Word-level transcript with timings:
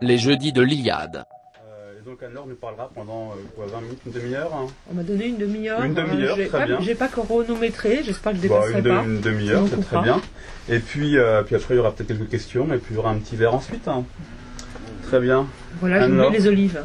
Les 0.00 0.18
jeudis 0.18 0.52
de 0.52 0.60
l'Iliade. 0.62 1.24
Euh, 1.66 1.98
et 1.98 2.04
donc 2.04 2.22
Anne-Laure 2.22 2.46
nous 2.46 2.56
parlera 2.56 2.90
pendant 2.94 3.30
euh, 3.30 3.34
quoi, 3.56 3.64
20 3.66 3.80
minutes, 3.80 3.98
une 4.06 4.12
demi-heure 4.12 4.50
hein 4.54 4.66
On 4.90 4.94
m'a 4.94 5.02
donné 5.02 5.26
une 5.28 5.38
demi-heure. 5.38 5.82
Une 5.82 5.94
demi-heure, 5.94 6.36
j'ai 6.36 6.48
très 6.48 6.58
pas, 6.58 6.66
bien. 6.66 6.80
J'ai 6.80 6.94
pas 6.94 7.08
chronométré, 7.08 8.02
j'espère 8.04 8.32
que 8.32 8.38
je 8.38 8.48
Bah, 8.48 8.54
dépasserai 8.66 8.78
une, 8.78 8.84
de- 8.84 8.90
pas. 8.90 9.02
une 9.04 9.20
demi-heure, 9.20 9.62
c'est 9.70 9.80
très 9.80 10.02
bien. 10.02 10.20
Et 10.68 10.78
puis, 10.78 11.16
euh, 11.16 11.42
puis 11.42 11.56
après, 11.56 11.74
il 11.74 11.76
y 11.78 11.80
aura 11.80 11.92
peut-être 11.92 12.08
quelques 12.08 12.28
questions, 12.28 12.66
et 12.72 12.78
puis 12.78 12.94
il 12.94 12.96
y 12.96 12.98
aura 12.98 13.10
un 13.10 13.18
petit 13.18 13.36
verre 13.36 13.54
ensuite. 13.54 13.88
hein. 13.88 14.04
Très 15.04 15.20
bien. 15.20 15.46
Voilà, 15.80 16.00
j'ai 16.00 16.04
Anne-Laure. 16.04 16.30
mis 16.30 16.36
les 16.36 16.46
olives. 16.48 16.82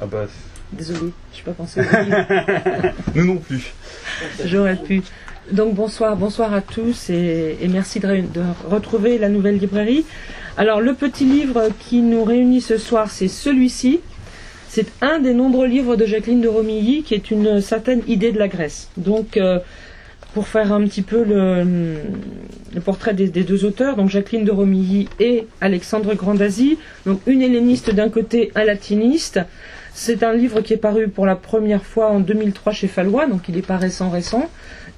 Ah 0.00 0.06
bah, 0.06 0.26
Désolée, 0.72 1.12
je 1.32 1.38
n'ai 1.38 1.44
pas 1.44 1.52
pensé 1.52 1.82
nous 3.14 3.24
non 3.26 3.36
plus. 3.36 3.72
J'aurais 4.44 4.76
pu. 4.76 5.02
Donc 5.50 5.74
bonsoir, 5.74 6.16
bonsoir 6.16 6.54
à 6.54 6.60
tous 6.60 7.10
et, 7.10 7.58
et 7.60 7.68
merci 7.68 8.00
de, 8.00 8.24
retrouver 8.68 9.18
la 9.18 9.28
nouvelle 9.28 9.58
librairie. 9.58 10.06
Alors 10.56 10.80
le 10.80 10.94
petit 10.94 11.24
livre 11.24 11.68
qui 11.78 12.00
nous 12.00 12.24
réunit 12.24 12.60
ce 12.60 12.78
soir, 12.78 13.10
c'est 13.10 13.28
celui-ci. 13.28 14.00
C'est 14.68 14.86
un 15.02 15.18
des 15.18 15.34
nombreux 15.34 15.66
livres 15.66 15.96
de 15.96 16.06
Jacqueline 16.06 16.40
de 16.40 16.48
Romilly 16.48 17.02
qui 17.02 17.14
est 17.14 17.30
une 17.30 17.60
certaine 17.60 18.02
idée 18.06 18.32
de 18.32 18.38
la 18.38 18.48
Grèce. 18.48 18.88
Donc 18.96 19.36
euh, 19.36 19.58
pour 20.32 20.48
faire 20.48 20.72
un 20.72 20.82
petit 20.86 21.02
peu 21.02 21.22
le, 21.22 21.96
le 22.74 22.80
portrait 22.80 23.12
des, 23.12 23.28
des 23.28 23.44
deux 23.44 23.66
auteurs, 23.66 23.96
donc 23.96 24.08
Jacqueline 24.08 24.44
de 24.44 24.50
Romilly 24.50 25.08
et 25.20 25.46
Alexandre 25.60 26.14
Grandasi, 26.14 26.78
donc 27.04 27.20
une 27.26 27.42
helléniste 27.42 27.94
d'un 27.94 28.08
côté, 28.08 28.50
un 28.54 28.64
latiniste. 28.64 29.40
C'est 29.94 30.22
un 30.22 30.32
livre 30.32 30.60
qui 30.62 30.72
est 30.72 30.78
paru 30.78 31.08
pour 31.08 31.26
la 31.26 31.36
première 31.36 31.84
fois 31.84 32.08
en 32.10 32.20
2003 32.20 32.72
chez 32.72 32.88
Fallois, 32.88 33.26
donc 33.26 33.48
il 33.48 33.56
n'est 33.56 33.62
pas 33.62 33.76
récent 33.76 34.08
récent, 34.10 34.48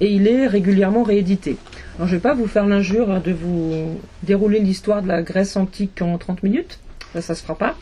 et 0.01 0.11
il 0.11 0.29
est 0.29 0.47
régulièrement 0.47 1.03
réédité. 1.03 1.57
Alors 1.97 2.09
je 2.09 2.15
ne 2.15 2.19
vais 2.19 2.23
pas 2.23 2.35
vous 2.35 2.47
faire 2.47 2.67
l'injure 2.67 3.21
de 3.21 3.33
vous 3.33 3.99
dérouler 4.23 4.61
l'histoire 4.61 5.03
de 5.03 5.09
la 5.09 5.23
Grèce 5.23 5.57
antique 5.57 6.01
en 6.01 6.17
30 6.17 6.43
minutes, 6.43 6.79
ça 7.13 7.23
ça 7.23 7.35
se 7.35 7.43
fera 7.43 7.57
pas, 7.57 7.77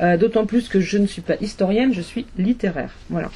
Euh, 0.00 0.16
d'autant 0.16 0.46
plus 0.46 0.68
que 0.68 0.80
je 0.80 0.98
ne 0.98 1.06
suis 1.06 1.22
pas 1.22 1.34
historienne, 1.40 1.92
je 1.92 2.00
suis 2.00 2.26
littéraire. 2.36 2.90
Voilà. 3.10 3.30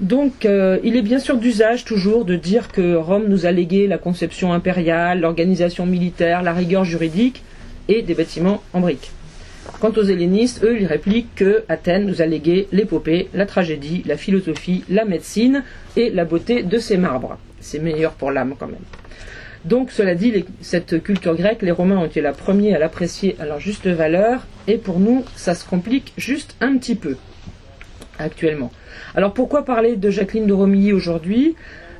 Donc, 0.00 0.44
euh, 0.44 0.78
il 0.84 0.96
est 0.96 1.02
bien 1.02 1.18
sûr 1.18 1.36
d'usage 1.38 1.84
toujours 1.84 2.24
de 2.24 2.36
dire 2.36 2.68
que 2.68 2.94
Rome 2.94 3.24
nous 3.28 3.46
a 3.46 3.52
légué 3.52 3.86
la 3.86 3.98
conception 3.98 4.52
impériale, 4.52 5.20
l'organisation 5.20 5.86
militaire, 5.86 6.42
la 6.42 6.52
rigueur 6.52 6.84
juridique 6.84 7.42
et 7.88 8.02
des 8.02 8.14
bâtiments 8.14 8.62
en 8.72 8.80
briques. 8.80 9.10
Quant 9.80 9.92
aux 9.92 10.02
hellénistes, 10.02 10.64
eux, 10.64 10.78
ils 10.80 10.86
répliquent 10.86 11.34
que 11.34 11.64
Athènes 11.68 12.06
nous 12.06 12.22
a 12.22 12.26
légué 12.26 12.68
l'épopée, 12.72 13.28
la 13.34 13.46
tragédie, 13.46 14.02
la 14.06 14.16
philosophie, 14.16 14.84
la 14.88 15.04
médecine 15.04 15.64
et 15.96 16.10
la 16.10 16.24
beauté 16.24 16.62
de 16.62 16.78
ses 16.78 16.96
marbres. 16.96 17.38
C'est 17.60 17.78
meilleur 17.78 18.12
pour 18.12 18.30
l'âme 18.30 18.54
quand 18.58 18.68
même. 18.68 18.76
Donc, 19.64 19.90
cela 19.90 20.14
dit, 20.14 20.44
cette 20.60 21.02
culture 21.02 21.34
grecque, 21.34 21.62
les 21.62 21.72
Romains 21.72 21.98
ont 21.98 22.06
été 22.06 22.20
la 22.20 22.32
premiers 22.32 22.74
à 22.74 22.78
l'apprécier 22.78 23.36
à 23.40 23.44
leur 23.44 23.60
juste 23.60 23.86
valeur, 23.86 24.46
et 24.68 24.78
pour 24.78 25.00
nous, 25.00 25.24
ça 25.34 25.54
se 25.54 25.68
complique 25.68 26.12
juste 26.16 26.54
un 26.60 26.76
petit 26.78 26.94
peu 26.94 27.16
actuellement. 28.18 28.70
Alors 29.14 29.34
pourquoi 29.34 29.64
parler 29.64 29.96
de 29.96 30.10
Jacqueline 30.10 30.46
de 30.46 30.52
Romilly 30.52 30.92
aujourd'hui? 30.92 31.54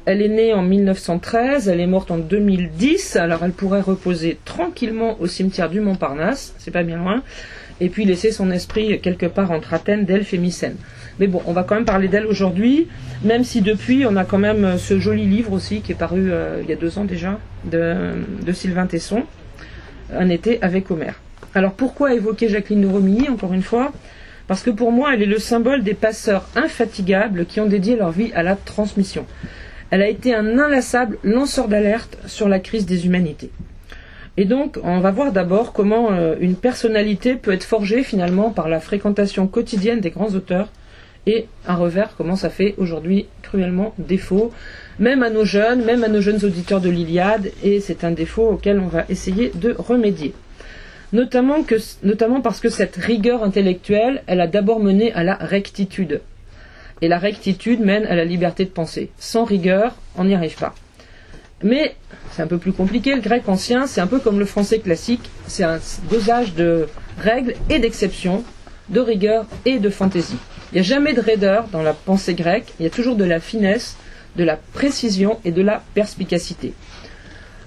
Elle 0.07 0.23
est 0.23 0.29
née 0.29 0.55
en 0.55 0.63
1913, 0.63 1.69
elle 1.69 1.81
est 1.81 1.87
morte 1.89 2.13
en 2.13 2.19
2010, 2.19 3.17
alors 3.17 3.43
elle 3.43 3.51
pourrait 3.51 3.81
reposer 3.81 4.39
tranquillement 4.45 5.21
au 5.21 5.27
cimetière 5.27 5.69
du 5.69 5.81
Montparnasse, 5.81 6.55
c'est 6.59 6.71
pas 6.71 6.85
bien 6.85 6.97
loin, 6.97 7.25
et 7.81 7.89
puis 7.89 8.05
laisser 8.05 8.31
son 8.31 8.53
esprit 8.53 9.01
quelque 9.01 9.27
part 9.27 9.51
entre 9.51 9.75
Athènes, 9.75 10.05
Delphes 10.05 10.33
et 10.33 10.39
Mycène. 10.39 10.77
Mais 11.19 11.27
bon, 11.27 11.43
on 11.45 11.53
va 11.53 11.65
quand 11.65 11.75
même 11.75 11.85
parler 11.85 12.07
d'elle 12.07 12.27
aujourd'hui, 12.27 12.87
même 13.25 13.43
si 13.43 13.63
depuis 13.63 14.07
on 14.07 14.15
a 14.15 14.25
quand 14.25 14.39
même 14.39 14.65
euh, 14.65 14.79
ce 14.79 15.01
joli 15.01 15.27
livre 15.27 15.53
aussi 15.53 15.81
qui 15.81 15.91
est 15.91 15.97
paru 15.97 16.31
euh, 16.31 16.61
il 16.63 16.71
y 16.71 16.73
a 16.73 16.77
deux 16.77 16.99
ans 17.01 17.05
déjà, 17.05 17.41
de, 17.65 17.97
de 18.47 18.53
Sylvain 18.53 18.87
Tesson, 18.87 19.25
Un 20.15 20.29
été 20.29 20.63
avec 20.63 20.89
Homère. 20.89 21.21
Alors 21.53 21.73
pourquoi 21.73 22.15
évoquer 22.15 22.49
Jacqueline 22.49 22.83
de 22.83 22.87
Romilly 22.87 23.29
encore 23.29 23.55
une 23.55 23.63
fois? 23.63 23.93
Parce 24.47 24.63
que 24.63 24.71
pour 24.71 24.93
moi, 24.93 25.15
elle 25.15 25.23
est 25.23 25.27
le 25.27 25.41
symbole 25.41 25.83
des 25.83 25.95
passeurs 25.95 26.49
infatigables 26.55 27.47
qui 27.47 27.59
ont 27.59 27.67
dédié 27.67 27.97
leur 27.97 28.13
vie 28.13 28.31
à 28.37 28.45
la 28.45 28.55
transmission. 28.55 29.27
Elle 29.91 30.03
a 30.03 30.09
été 30.09 30.35
un 30.35 30.59
inlassable 30.59 31.19
lanceur 31.23 31.69
d'alerte 31.69 32.19
sur 32.27 32.49
la 32.49 32.59
crise 32.59 32.87
des 32.87 33.07
humanités. 33.07 33.51
Et 34.37 34.45
donc, 34.45 34.79
on 34.83 35.01
va 35.01 35.11
voir 35.11 35.33
d'abord 35.33 35.73
comment 35.73 36.13
euh, 36.13 36.35
une 36.41 36.57
personnalité 36.57 37.37
peut 37.37 37.53
être 37.53 37.65
forgée 37.65 38.03
finalement 38.03 38.51
par 38.51 38.69
la 38.69 38.81
fréquentation 38.81 39.47
quotidienne 39.47 40.01
des 40.01 40.11
grands 40.11 40.35
auteurs 40.35 40.69
et 41.27 41.47
à 41.67 41.75
revers 41.75 42.15
comment 42.17 42.37
ça 42.37 42.51
fait 42.51 42.75
aujourd'hui 42.79 43.27
cruellement 43.43 43.95
défaut, 43.99 44.53
même 44.99 45.23
à 45.23 45.31
nos 45.31 45.45
jeunes, 45.45 45.85
même 45.85 46.05
à 46.05 46.09
nos 46.09 46.21
jeunes 46.21 46.45
auditeurs 46.45 46.81
de 46.81 46.91
l'Iliade, 46.91 47.51
et 47.65 47.81
c'est 47.81 48.05
un 48.05 48.13
défaut 48.13 48.49
auquel 48.49 48.79
on 48.79 48.87
va 48.87 49.05
essayer 49.09 49.51
de 49.55 49.75
remédier 49.77 50.35
notamment, 51.13 51.65
notamment 52.03 52.41
parce 52.41 52.61
que 52.61 52.69
cette 52.69 52.97
rigueur 52.97 53.43
intellectuelle, 53.43 54.23
elle 54.27 54.41
a 54.41 54.47
d'abord 54.47 54.81
mené 54.81 55.13
à 55.13 55.25
la 55.25 55.35
rectitude. 55.35 56.21
Et 57.03 57.09
la 57.09 57.19
rectitude 57.19 57.81
mène 57.81 58.07
à 58.07 58.15
la 58.15 58.25
liberté 58.25 58.65
de 58.65 58.71
penser. 58.71 59.11
Sans 59.19 59.45
rigueur, 59.45 59.95
on 60.17 60.25
n'y 60.25 60.35
arrive 60.35 60.57
pas. 60.57 60.75
Mais 61.63 61.97
c'est 62.33 62.43
un 62.43 62.47
peu 62.47 62.59
plus 62.59 62.73
compliqué. 62.73 63.15
Le 63.15 63.21
grec 63.21 63.49
ancien, 63.49 63.87
c'est 63.87 64.01
un 64.01 64.07
peu 64.07 64.19
comme 64.19 64.39
le 64.39 64.45
français 64.45 64.79
classique. 64.79 65.31
C'est 65.47 65.65
un 65.65 65.79
dosage 66.11 66.55
de 66.55 66.89
règles 67.19 67.55
et 67.71 67.79
d'exceptions, 67.79 68.45
de 68.89 69.01
rigueur 69.01 69.47
et 69.65 69.79
de 69.79 69.91
fantaisie. 69.91 70.39
Il 70.73 70.77
n'y 70.77 70.81
a 70.81 70.83
jamais 70.83 71.15
de 71.15 71.21
raideur 71.21 71.69
dans 71.69 71.83
la 71.83 71.93
pensée 71.95 72.35
grecque. 72.35 72.73
Il 72.79 72.85
y 72.85 72.87
a 72.87 72.91
toujours 72.91 73.17
de 73.17 73.25
la 73.25 73.41
finesse, 73.41 73.97
de 74.37 74.45
la 74.45 74.57
précision 74.57 75.39
et 75.45 75.53
de 75.53 75.63
la 75.63 75.83
perspicacité. 75.95 76.75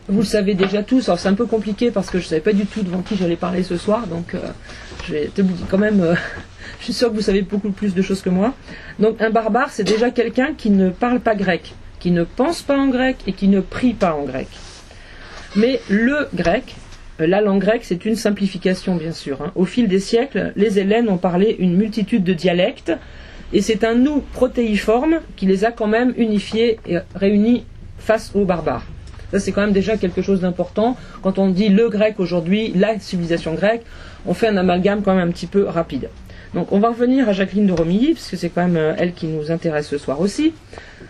Vous 0.08 0.22
le 0.22 0.26
savez 0.26 0.56
déjà 0.56 0.82
tous, 0.82 1.08
alors 1.08 1.20
c'est 1.20 1.28
un 1.28 1.36
peu 1.36 1.46
compliqué 1.46 1.92
parce 1.92 2.10
que 2.10 2.18
je 2.18 2.24
ne 2.24 2.30
savais 2.30 2.42
pas 2.42 2.54
du 2.54 2.66
tout 2.66 2.82
devant 2.82 3.02
qui 3.04 3.16
j'allais 3.16 3.36
parler 3.36 3.62
ce 3.62 3.78
soir, 3.78 4.08
donc 4.08 4.34
euh, 4.34 4.40
je 5.06 5.14
vais 5.14 5.32
quand 5.70 5.78
même, 5.78 6.02
euh, 6.02 6.16
je 6.80 6.86
suis 6.86 6.94
sûr 6.94 7.10
que 7.10 7.16
vous 7.16 7.22
savez 7.22 7.42
beaucoup 7.42 7.72
plus 7.72 7.94
de 7.94 8.02
choses 8.02 8.22
que 8.22 8.30
moi. 8.30 8.54
Donc 9.00 9.22
un 9.22 9.30
barbare, 9.30 9.70
c'est 9.72 9.84
déjà 9.84 10.12
quelqu'un 10.12 10.54
qui 10.58 10.70
ne 10.70 10.90
parle 10.90 11.20
pas 11.20 11.36
grec, 11.36 11.74
qui 12.00 12.12
ne 12.12 12.24
pense 12.24 12.62
pas 12.62 12.78
en 12.78 12.88
grec 12.88 13.18
et 13.28 13.34
qui 13.34 13.48
ne 13.48 13.60
prie 13.62 13.94
pas 13.94 14.14
en 14.14 14.24
grec. 14.24 14.48
Mais 15.56 15.82
le 15.90 16.28
grec, 16.34 16.76
euh, 17.20 17.28
la 17.28 17.42
langue 17.42 17.62
grecque, 17.62 17.82
c'est 17.84 18.06
une 18.06 18.16
simplification 18.16 18.96
bien 18.96 19.12
sûr. 19.12 19.42
hein. 19.42 19.52
Au 19.56 19.66
fil 19.66 19.88
des 19.88 20.00
siècles, 20.00 20.54
les 20.56 20.80
Hellènes 20.80 21.10
ont 21.10 21.18
parlé 21.18 21.56
une 21.60 21.76
multitude 21.76 22.24
de 22.24 22.34
dialectes, 22.34 22.94
et 23.52 23.62
c'est 23.62 23.84
un 23.84 23.96
nous 23.96 24.22
protéiforme 24.34 25.22
qui 25.36 25.48
les 25.48 25.66
a 25.66 25.72
quand 25.72 25.88
même 25.88 26.14
unifiés 26.18 26.80
et 26.88 26.98
réunis 27.16 27.66
face 27.98 28.32
aux 28.36 28.46
barbares. 28.46 28.86
Ça, 29.32 29.40
c'est 29.40 29.52
quand 29.52 29.62
même 29.62 29.74
déjà 29.74 29.98
quelque 29.98 30.22
chose 30.22 30.42
d'important. 30.42 30.98
Quand 31.22 31.38
on 31.38 31.50
dit 31.50 31.70
le 31.70 31.90
grec 31.90 32.20
aujourd'hui, 32.20 32.74
la 32.76 33.00
civilisation 33.00 33.54
grecque, 33.54 33.84
on 34.26 34.34
fait 34.34 34.48
un 34.48 34.58
amalgame 34.58 35.02
quand 35.04 35.16
même 35.16 35.30
un 35.30 35.32
petit 35.32 35.48
peu 35.48 35.66
rapide. 35.66 36.10
Donc, 36.54 36.72
on 36.72 36.80
va 36.80 36.90
revenir 36.90 37.30
à 37.30 37.34
Jacqueline 37.34 37.68
de 37.68 37.74
Romilly, 37.74 38.14
parce 38.14 38.28
que 38.28 38.38
c'est 38.38 38.50
quand 38.50 38.64
même 38.64 38.78
euh, 38.78 38.96
elle 38.98 39.14
qui 39.14 39.28
nous 39.28 39.52
intéresse 39.52 39.88
ce 39.88 39.98
soir 39.98 40.20
aussi. 40.20 40.54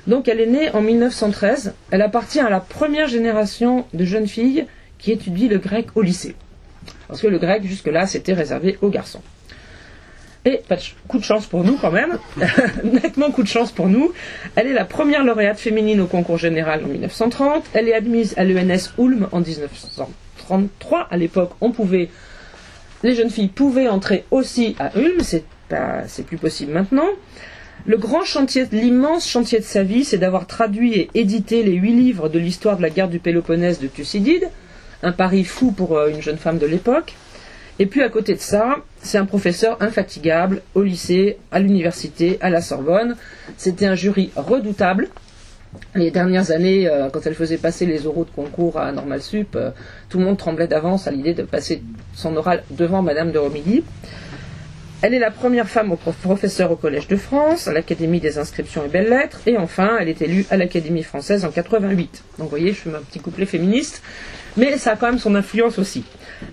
Donc, 0.07 0.27
elle 0.27 0.39
est 0.41 0.47
née 0.47 0.69
en 0.71 0.81
1913. 0.81 1.73
Elle 1.91 2.01
appartient 2.01 2.39
à 2.39 2.49
la 2.49 2.59
première 2.59 3.07
génération 3.07 3.85
de 3.93 4.03
jeunes 4.03 4.27
filles 4.27 4.65
qui 4.97 5.11
étudient 5.11 5.47
le 5.47 5.57
grec 5.57 5.87
au 5.95 6.01
lycée. 6.01 6.35
Parce 7.07 7.21
que 7.21 7.27
le 7.27 7.39
grec, 7.39 7.63
jusque-là, 7.63 8.05
c'était 8.05 8.33
réservé 8.33 8.77
aux 8.81 8.89
garçons. 8.89 9.21
Et 10.45 10.61
coup 11.07 11.19
de 11.19 11.23
chance 11.23 11.45
pour 11.47 11.65
nous 11.65 11.75
quand 11.75 11.91
même, 11.91 12.17
nettement 12.83 13.29
coup 13.29 13.43
de 13.43 13.47
chance 13.47 13.71
pour 13.71 13.87
nous. 13.87 14.13
Elle 14.55 14.67
est 14.67 14.73
la 14.73 14.85
première 14.85 15.23
lauréate 15.23 15.59
féminine 15.59 15.99
au 15.99 16.07
concours 16.07 16.37
général 16.37 16.83
en 16.85 16.87
1930. 16.87 17.65
Elle 17.73 17.89
est 17.89 17.93
admise 17.93 18.33
à 18.37 18.45
l'ENS 18.45 18.93
Ulm 18.97 19.27
en 19.31 19.41
1933. 19.41 21.07
À 21.11 21.17
l'époque, 21.17 21.51
on 21.59 21.71
pouvait, 21.71 22.09
les 23.03 23.15
jeunes 23.15 23.29
filles 23.29 23.47
pouvaient 23.47 23.87
entrer 23.87 24.25
aussi 24.31 24.75
à 24.79 24.97
Ulm. 24.97 25.21
C'est 25.21 25.43
c'est 26.07 26.25
plus 26.25 26.37
possible 26.37 26.71
maintenant. 26.71 27.07
Le 27.85 27.97
grand 27.97 28.23
chantier, 28.23 28.65
l'immense 28.71 29.27
chantier 29.27 29.59
de 29.59 29.63
sa 29.63 29.83
vie, 29.83 30.03
c'est 30.03 30.17
d'avoir 30.17 30.47
traduit 30.47 30.93
et 30.93 31.09
édité 31.13 31.63
les 31.63 31.73
huit 31.73 31.93
livres 31.93 32.29
de 32.29 32.39
l'histoire 32.39 32.77
de 32.77 32.81
la 32.81 32.89
guerre 32.89 33.07
du 33.07 33.19
Péloponnèse 33.19 33.79
de 33.79 33.87
Thucydide. 33.87 34.49
Un 35.01 35.11
pari 35.11 35.45
fou 35.45 35.71
pour 35.71 35.97
euh, 35.97 36.09
une 36.09 36.21
jeune 36.21 36.37
femme 36.37 36.57
de 36.57 36.65
l'époque. 36.65 37.15
Et 37.77 37.85
puis 37.85 38.03
à 38.03 38.09
côté 38.09 38.33
de 38.33 38.39
ça, 38.39 38.77
c'est 39.01 39.17
un 39.17 39.25
professeur 39.25 39.77
infatigable 39.81 40.61
au 40.75 40.83
lycée, 40.83 41.37
à 41.51 41.59
l'université, 41.59 42.37
à 42.41 42.49
la 42.49 42.61
Sorbonne. 42.61 43.15
C'était 43.55 43.85
un 43.85 43.95
jury 43.95 44.31
redoutable. 44.35 45.07
Les 45.95 46.09
dernières 46.11 46.51
années, 46.51 46.87
euh, 46.87 47.09
quand 47.09 47.25
elle 47.25 47.35
faisait 47.35 47.57
passer 47.57 47.85
les 47.85 48.07
oraux 48.07 48.25
de 48.25 48.31
concours 48.31 48.79
à 48.79 48.91
Normal 48.91 49.21
Sup, 49.21 49.55
euh, 49.55 49.69
tout 50.09 50.17
le 50.17 50.25
monde 50.25 50.37
tremblait 50.37 50.67
d'avance 50.67 51.07
à 51.07 51.11
l'idée 51.11 51.33
de 51.33 51.43
passer 51.43 51.83
son 52.13 52.35
oral 52.35 52.63
devant 52.71 53.01
Madame 53.03 53.31
de 53.31 53.37
Romilly. 53.37 53.83
Elle 55.01 55.13
est 55.13 55.19
la 55.19 55.31
première 55.31 55.69
femme 55.69 55.91
au 55.91 55.95
prof- 55.95 56.15
professeur 56.17 56.71
au 56.71 56.75
Collège 56.75 57.07
de 57.07 57.15
France, 57.15 57.67
à 57.67 57.73
l'Académie 57.73 58.19
des 58.19 58.37
inscriptions 58.37 58.83
et 58.83 58.89
belles-lettres, 58.89 59.41
et 59.45 59.57
enfin, 59.57 59.97
elle 59.99 60.09
est 60.09 60.21
élue 60.21 60.45
à 60.49 60.57
l'Académie 60.57 61.03
française 61.03 61.45
en 61.45 61.51
88. 61.51 62.23
Donc, 62.37 62.45
vous 62.45 62.49
voyez, 62.49 62.69
je 62.73 62.77
fais 62.79 62.89
un 62.89 62.99
petit 63.01 63.19
couplet 63.19 63.45
féministe, 63.45 64.01
mais 64.57 64.77
ça 64.77 64.91
a 64.93 64.95
quand 64.97 65.05
même 65.05 65.19
son 65.19 65.35
influence 65.35 65.79
aussi. 65.79 66.03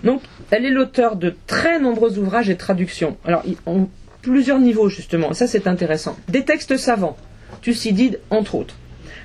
Donc, 0.04 0.22
elle 0.50 0.64
est 0.64 0.70
l'auteur 0.70 1.16
de 1.16 1.34
très 1.46 1.80
nombreux 1.80 2.18
ouvrages 2.18 2.48
et 2.50 2.56
traductions. 2.56 3.16
Alors, 3.24 3.42
ont 3.66 3.88
plusieurs 4.22 4.58
niveaux, 4.60 4.88
justement, 4.90 5.32
ça 5.32 5.46
c'est 5.46 5.66
intéressant. 5.66 6.16
Des 6.28 6.44
textes 6.44 6.76
savants. 6.76 7.16
Thucydide 7.62 8.20
entre 8.30 8.54
autres. 8.56 8.74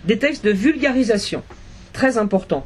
Des 0.05 0.17
textes 0.17 0.43
de 0.43 0.51
vulgarisation, 0.51 1.43
très 1.93 2.17
importants 2.17 2.65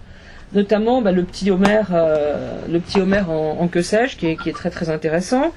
notamment 0.54 1.02
bah, 1.02 1.12
le 1.12 1.24
petit 1.24 1.52
Homère, 1.52 1.90
euh, 1.94 2.62
le 2.72 2.80
petit 2.80 3.00
Homère 3.00 3.30
en, 3.30 3.68
que 3.68 3.82
sais-je, 3.82 4.18
qui 4.18 4.28
est, 4.28 4.54
très 4.54 4.70
très 4.70 4.90
intéressant. 4.90 5.54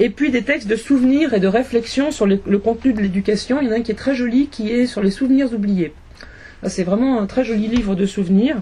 Et 0.00 0.08
puis 0.08 0.30
des 0.30 0.42
textes 0.42 0.66
de 0.66 0.76
souvenirs 0.76 1.34
et 1.34 1.40
de 1.40 1.46
réflexion 1.46 2.10
sur 2.10 2.26
le, 2.26 2.36
contenu 2.58 2.92
de 2.94 3.00
l'éducation. 3.02 3.60
Il 3.60 3.68
y 3.68 3.70
en 3.70 3.72
a 3.72 3.76
un 3.76 3.82
qui 3.82 3.92
est 3.92 3.96
très 3.96 4.14
joli, 4.14 4.46
qui 4.46 4.70
est 4.70 4.86
sur 4.86 5.02
les 5.02 5.10
souvenirs 5.10 5.52
oubliés. 5.52 5.92
C'est 6.66 6.84
vraiment 6.84 7.20
un 7.20 7.26
très 7.26 7.44
joli 7.44 7.68
livre 7.68 7.94
de 7.94 8.06
souvenirs. 8.06 8.56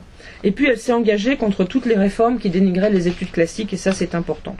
Et 0.44 0.50
puis 0.50 0.66
elle 0.66 0.78
s'est 0.78 0.92
engagée 0.92 1.36
contre 1.36 1.64
toutes 1.64 1.86
les 1.86 1.96
réformes 1.96 2.38
qui 2.38 2.50
dénigraient 2.50 2.90
les 2.90 3.08
études 3.08 3.30
classiques, 3.30 3.72
et 3.72 3.76
ça 3.76 3.92
c'est 3.92 4.14
important. 4.14 4.56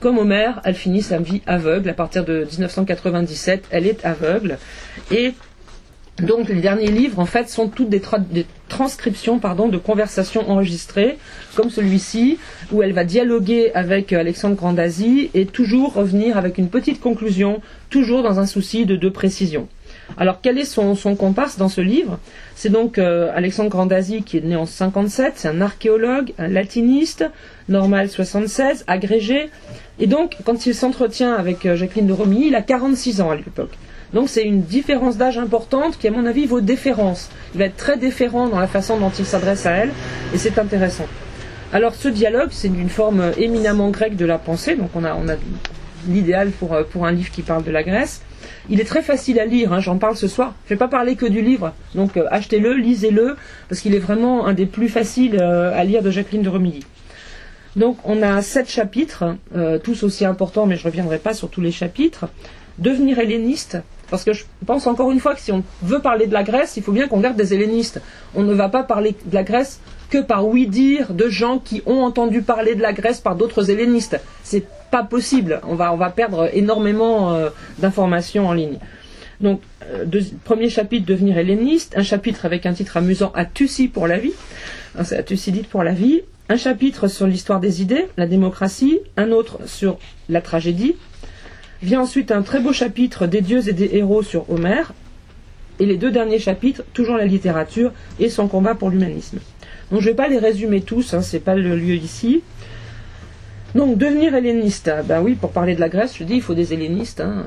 Comme 0.00 0.18
Homère, 0.18 0.60
elle 0.64 0.74
finit 0.74 1.02
sa 1.02 1.18
vie 1.18 1.40
aveugle. 1.46 1.88
À 1.88 1.94
partir 1.94 2.24
de 2.24 2.44
1997, 2.44 3.64
elle 3.70 3.86
est 3.86 4.04
aveugle. 4.04 4.58
Et 5.10 5.32
donc 6.22 6.48
les 6.48 6.62
derniers 6.62 6.90
livres, 6.90 7.18
en 7.18 7.26
fait, 7.26 7.50
sont 7.50 7.68
toutes 7.68 7.90
des, 7.90 8.00
transcriptions 8.68 9.36
de 9.36 9.76
conversations 9.76 10.50
enregistrées, 10.50 11.18
comme 11.54 11.68
celui-ci, 11.68 12.38
où 12.72 12.82
elle 12.82 12.92
va 12.92 13.04
dialoguer 13.04 13.70
avec 13.74 14.12
Alexandre 14.14 14.56
Grandazzi 14.56 15.30
et 15.34 15.44
toujours 15.44 15.92
revenir 15.92 16.38
avec 16.38 16.56
une 16.56 16.68
petite 16.68 17.00
conclusion, 17.00 17.60
toujours 17.90 18.22
dans 18.22 18.40
un 18.40 18.46
souci 18.46 18.86
de, 18.86 19.08
précision. 19.10 19.68
Alors 20.16 20.40
quel 20.40 20.56
est 20.58 20.64
son, 20.64 20.94
comparse 21.16 21.58
dans 21.58 21.68
ce 21.68 21.80
livre? 21.82 22.18
C'est 22.54 22.70
donc 22.70 22.98
euh, 22.98 23.30
Alexandre 23.34 23.70
Grandazzi 23.70 24.22
qui 24.22 24.38
est 24.38 24.44
né 24.44 24.56
en 24.56 24.66
57, 24.66 25.34
c'est 25.36 25.48
un 25.48 25.60
archéologue, 25.60 26.32
un 26.38 26.48
latiniste, 26.48 27.24
normal 27.68 28.08
76, 28.08 28.84
agrégé, 28.86 29.50
et 29.98 30.06
donc 30.06 30.36
quand 30.44 30.66
il 30.66 30.74
s'entretient 30.74 31.34
avec 31.34 31.66
euh, 31.66 31.76
Jacqueline 31.76 32.06
de 32.06 32.12
Romilly, 32.12 32.48
il 32.48 32.54
a 32.54 32.62
46 32.62 33.20
ans 33.20 33.30
à 33.30 33.36
l'époque. 33.36 33.76
Donc 34.12 34.28
c'est 34.28 34.44
une 34.44 34.62
différence 34.62 35.16
d'âge 35.16 35.38
importante 35.38 35.98
qui, 35.98 36.08
à 36.08 36.10
mon 36.10 36.26
avis, 36.26 36.46
vaut 36.46 36.60
déférence. 36.60 37.30
Il 37.54 37.58
va 37.58 37.66
être 37.66 37.76
très 37.76 37.96
déférent 37.96 38.48
dans 38.48 38.60
la 38.60 38.68
façon 38.68 38.98
dont 38.98 39.10
il 39.10 39.24
s'adresse 39.24 39.66
à 39.66 39.72
elle, 39.72 39.90
et 40.34 40.38
c'est 40.38 40.58
intéressant. 40.58 41.06
Alors 41.72 41.94
ce 41.94 42.08
dialogue, 42.08 42.50
c'est 42.52 42.68
d'une 42.68 42.88
forme 42.88 43.32
éminemment 43.36 43.90
grecque 43.90 44.16
de 44.16 44.24
la 44.24 44.38
pensée, 44.38 44.76
donc 44.76 44.90
on 44.94 45.04
a, 45.04 45.16
l'idéal 46.08 46.50
pour, 46.50 46.76
pour 46.90 47.06
un 47.06 47.12
livre 47.12 47.30
qui 47.30 47.42
parle 47.42 47.64
de 47.64 47.70
la 47.72 47.82
Grèce. 47.82 48.22
Il 48.68 48.80
est 48.80 48.84
très 48.84 49.02
facile 49.02 49.38
à 49.38 49.44
lire, 49.44 49.72
hein, 49.72 49.80
j'en 49.80 49.96
parle 49.98 50.16
ce 50.16 50.28
soir. 50.28 50.54
Je 50.66 50.74
ne 50.74 50.76
vais 50.76 50.78
pas 50.78 50.88
parler 50.88 51.14
que 51.14 51.26
du 51.26 51.40
livre, 51.40 51.72
donc 51.94 52.16
euh, 52.16 52.26
achetez-le, 52.30 52.74
lisez-le, 52.74 53.36
parce 53.68 53.80
qu'il 53.80 53.94
est 53.94 54.00
vraiment 54.00 54.46
un 54.46 54.54
des 54.54 54.66
plus 54.66 54.88
faciles 54.88 55.38
euh, 55.40 55.72
à 55.74 55.84
lire 55.84 56.02
de 56.02 56.10
Jacqueline 56.10 56.42
de 56.42 56.48
Romilly. 56.48 56.84
Donc 57.76 57.98
on 58.04 58.22
a 58.22 58.42
sept 58.42 58.68
chapitres, 58.68 59.36
euh, 59.54 59.78
tous 59.78 60.02
aussi 60.02 60.24
importants, 60.24 60.66
mais 60.66 60.76
je 60.76 60.80
ne 60.80 60.90
reviendrai 60.90 61.18
pas 61.18 61.34
sur 61.34 61.48
tous 61.48 61.60
les 61.60 61.70
chapitres. 61.70 62.26
Devenir 62.78 63.18
helléniste, 63.18 63.78
parce 64.10 64.24
que 64.24 64.32
je 64.32 64.44
pense 64.64 64.86
encore 64.86 65.10
une 65.10 65.20
fois 65.20 65.34
que 65.34 65.40
si 65.40 65.52
on 65.52 65.62
veut 65.82 66.00
parler 66.00 66.26
de 66.26 66.32
la 66.32 66.42
Grèce, 66.42 66.76
il 66.76 66.82
faut 66.82 66.92
bien 66.92 67.08
qu'on 67.08 67.20
garde 67.20 67.36
des 67.36 67.54
hellénistes. 67.54 68.00
On 68.34 68.42
ne 68.42 68.54
va 68.54 68.68
pas 68.68 68.82
parler 68.82 69.16
de 69.24 69.34
la 69.34 69.42
Grèce 69.42 69.80
que 70.10 70.18
par 70.18 70.46
oui-dire 70.46 71.12
de 71.12 71.28
gens 71.28 71.58
qui 71.58 71.82
ont 71.86 72.02
entendu 72.02 72.42
parler 72.42 72.74
de 72.74 72.82
la 72.82 72.92
Grèce 72.92 73.20
par 73.20 73.34
d'autres 73.34 73.70
hellénistes. 73.70 74.20
C'est 74.44 74.64
pas 74.90 75.02
possible. 75.02 75.60
On 75.66 75.74
va, 75.74 76.10
perdre 76.10 76.48
énormément 76.52 77.34
euh, 77.34 77.50
d'informations 77.78 78.46
en 78.46 78.52
ligne. 78.52 78.78
Donc, 79.40 79.60
euh, 79.90 80.04
premier 80.44 80.70
chapitre, 80.70 81.06
devenir 81.06 81.36
helléniste. 81.38 81.94
Un 81.96 82.02
chapitre 82.02 82.46
avec 82.46 82.66
un 82.66 82.72
titre 82.72 82.96
amusant, 82.96 83.32
à 83.34 83.44
Tussi 83.44 83.88
pour 83.88 84.06
la 84.06 84.18
vie. 84.18 84.32
C'est 85.02 85.66
pour 85.68 85.82
la 85.82 85.92
vie. 85.92 86.22
Un 86.48 86.56
chapitre 86.56 87.08
sur 87.08 87.26
l'histoire 87.26 87.60
des 87.60 87.82
idées, 87.82 88.06
la 88.16 88.26
démocratie. 88.26 89.00
Un 89.16 89.32
autre 89.32 89.58
sur 89.66 89.98
la 90.28 90.40
tragédie. 90.40 90.94
Vient 91.82 92.00
ensuite 92.00 92.32
un 92.32 92.42
très 92.42 92.60
beau 92.60 92.72
chapitre 92.72 93.26
des 93.26 93.40
dieux 93.40 93.68
et 93.68 93.72
des 93.72 93.96
héros 93.96 94.22
sur 94.22 94.50
Homère, 94.50 94.92
et 95.78 95.86
les 95.86 95.96
deux 95.96 96.10
derniers 96.10 96.38
chapitres, 96.38 96.82
toujours 96.94 97.16
la 97.16 97.26
littérature 97.26 97.92
et 98.18 98.28
son 98.28 98.48
combat 98.48 98.74
pour 98.74 98.90
l'humanisme. 98.90 99.38
Donc 99.90 100.00
je 100.00 100.06
ne 100.06 100.10
vais 100.10 100.16
pas 100.16 100.28
les 100.28 100.38
résumer 100.38 100.80
tous, 100.80 101.14
hein, 101.14 101.22
ce 101.22 101.36
n'est 101.36 101.42
pas 101.42 101.54
le 101.54 101.76
lieu 101.76 101.94
ici. 101.94 102.42
Donc 103.74 103.98
devenir 103.98 104.34
helléniste, 104.34 104.90
ben 105.04 105.20
oui, 105.20 105.34
pour 105.34 105.50
parler 105.50 105.74
de 105.74 105.80
la 105.80 105.90
Grèce, 105.90 106.16
je 106.16 106.24
dis 106.24 106.36
il 106.36 106.42
faut 106.42 106.54
des 106.54 106.72
hellénistes, 106.72 107.20
hein, 107.20 107.44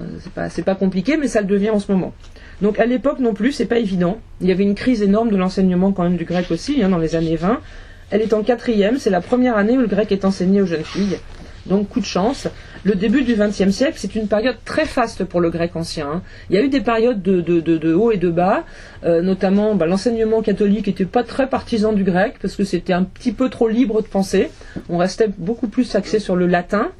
c'est 0.50 0.64
pas, 0.64 0.76
compliqué, 0.76 1.18
mais 1.18 1.28
ça 1.28 1.42
le 1.42 1.48
devient 1.48 1.72
en 1.72 1.80
ce 1.80 1.92
moment. 1.92 2.14
Donc 2.62 2.80
à 2.80 2.86
l'époque 2.86 3.20
non 3.20 3.34
plus, 3.34 3.52
c'est 3.52 3.66
pas 3.66 3.80
évident. 3.80 4.20
Il 4.42 4.48
y 4.48 4.52
avait 4.52 4.64
une 4.64 4.76
crise 4.76 5.02
énorme 5.02 5.32
de 5.32 5.38
l'enseignement 5.38 5.92
quand 5.92 6.04
même 6.04 6.18
du 6.18 6.26
grec 6.26 6.52
aussi, 6.52 6.84
hein, 6.84 6.90
dans 6.90 7.00
les 7.00 7.16
années 7.16 7.36
20. 7.36 7.60
Elle 8.12 8.22
est 8.22 8.34
en 8.34 8.44
quatrième, 8.44 9.00
c'est 9.00 9.10
la 9.10 9.22
première 9.22 9.58
année 9.58 9.78
où 9.78 9.82
le 9.82 9.88
grec 9.88 10.12
est 10.12 10.24
enseigné 10.24 10.62
aux 10.62 10.66
jeunes 10.68 10.84
filles. 10.84 11.18
Donc 11.66 11.90
coup 11.90 12.00
de 12.00 12.06
chance. 12.06 12.48
Le 12.86 12.96
début 12.96 13.24
du 13.24 13.36
XXe 13.36 13.72
siècle, 13.72 13.96
c'est 13.98 14.16
une 14.16 14.28
période 14.28 14.56
très 14.64 14.86
faste 14.86 15.26
pour 15.26 15.42
le 15.42 15.50
grec 15.50 15.76
ancien. 15.76 16.08
Hein. 16.10 16.22
Il 16.50 16.56
y 16.56 16.60
a 16.60 16.64
eu 16.64 16.70
des 16.70 16.80
périodes 16.80 17.22
de, 17.22 17.42
de, 17.42 17.94
haut 17.94 18.12
et 18.12 18.18
de 18.18 18.30
bas, 18.30 18.64
euh, 19.04 19.22
notamment 19.22 19.76
bah, 19.76 19.86
l'enseignement 19.86 20.42
catholique 20.42 20.88
n'était 20.88 21.06
pas 21.06 21.24
très 21.24 21.48
partisan 21.48 21.92
du 21.92 22.04
grec 22.04 22.36
parce 22.42 22.56
que 22.56 22.64
c'était 22.64 22.94
un 22.94 23.04
petit 23.04 23.34
peu 23.34 23.50
trop 23.50 23.68
libre 23.68 24.02
de 24.02 24.08
penser. 24.08 24.50
On 24.88 24.98
restait 24.98 25.30
beaucoup 25.38 25.68
plus 25.68 25.94
axé 25.96 26.20
sur 26.20 26.38
le 26.38 26.48
latin. 26.48 26.92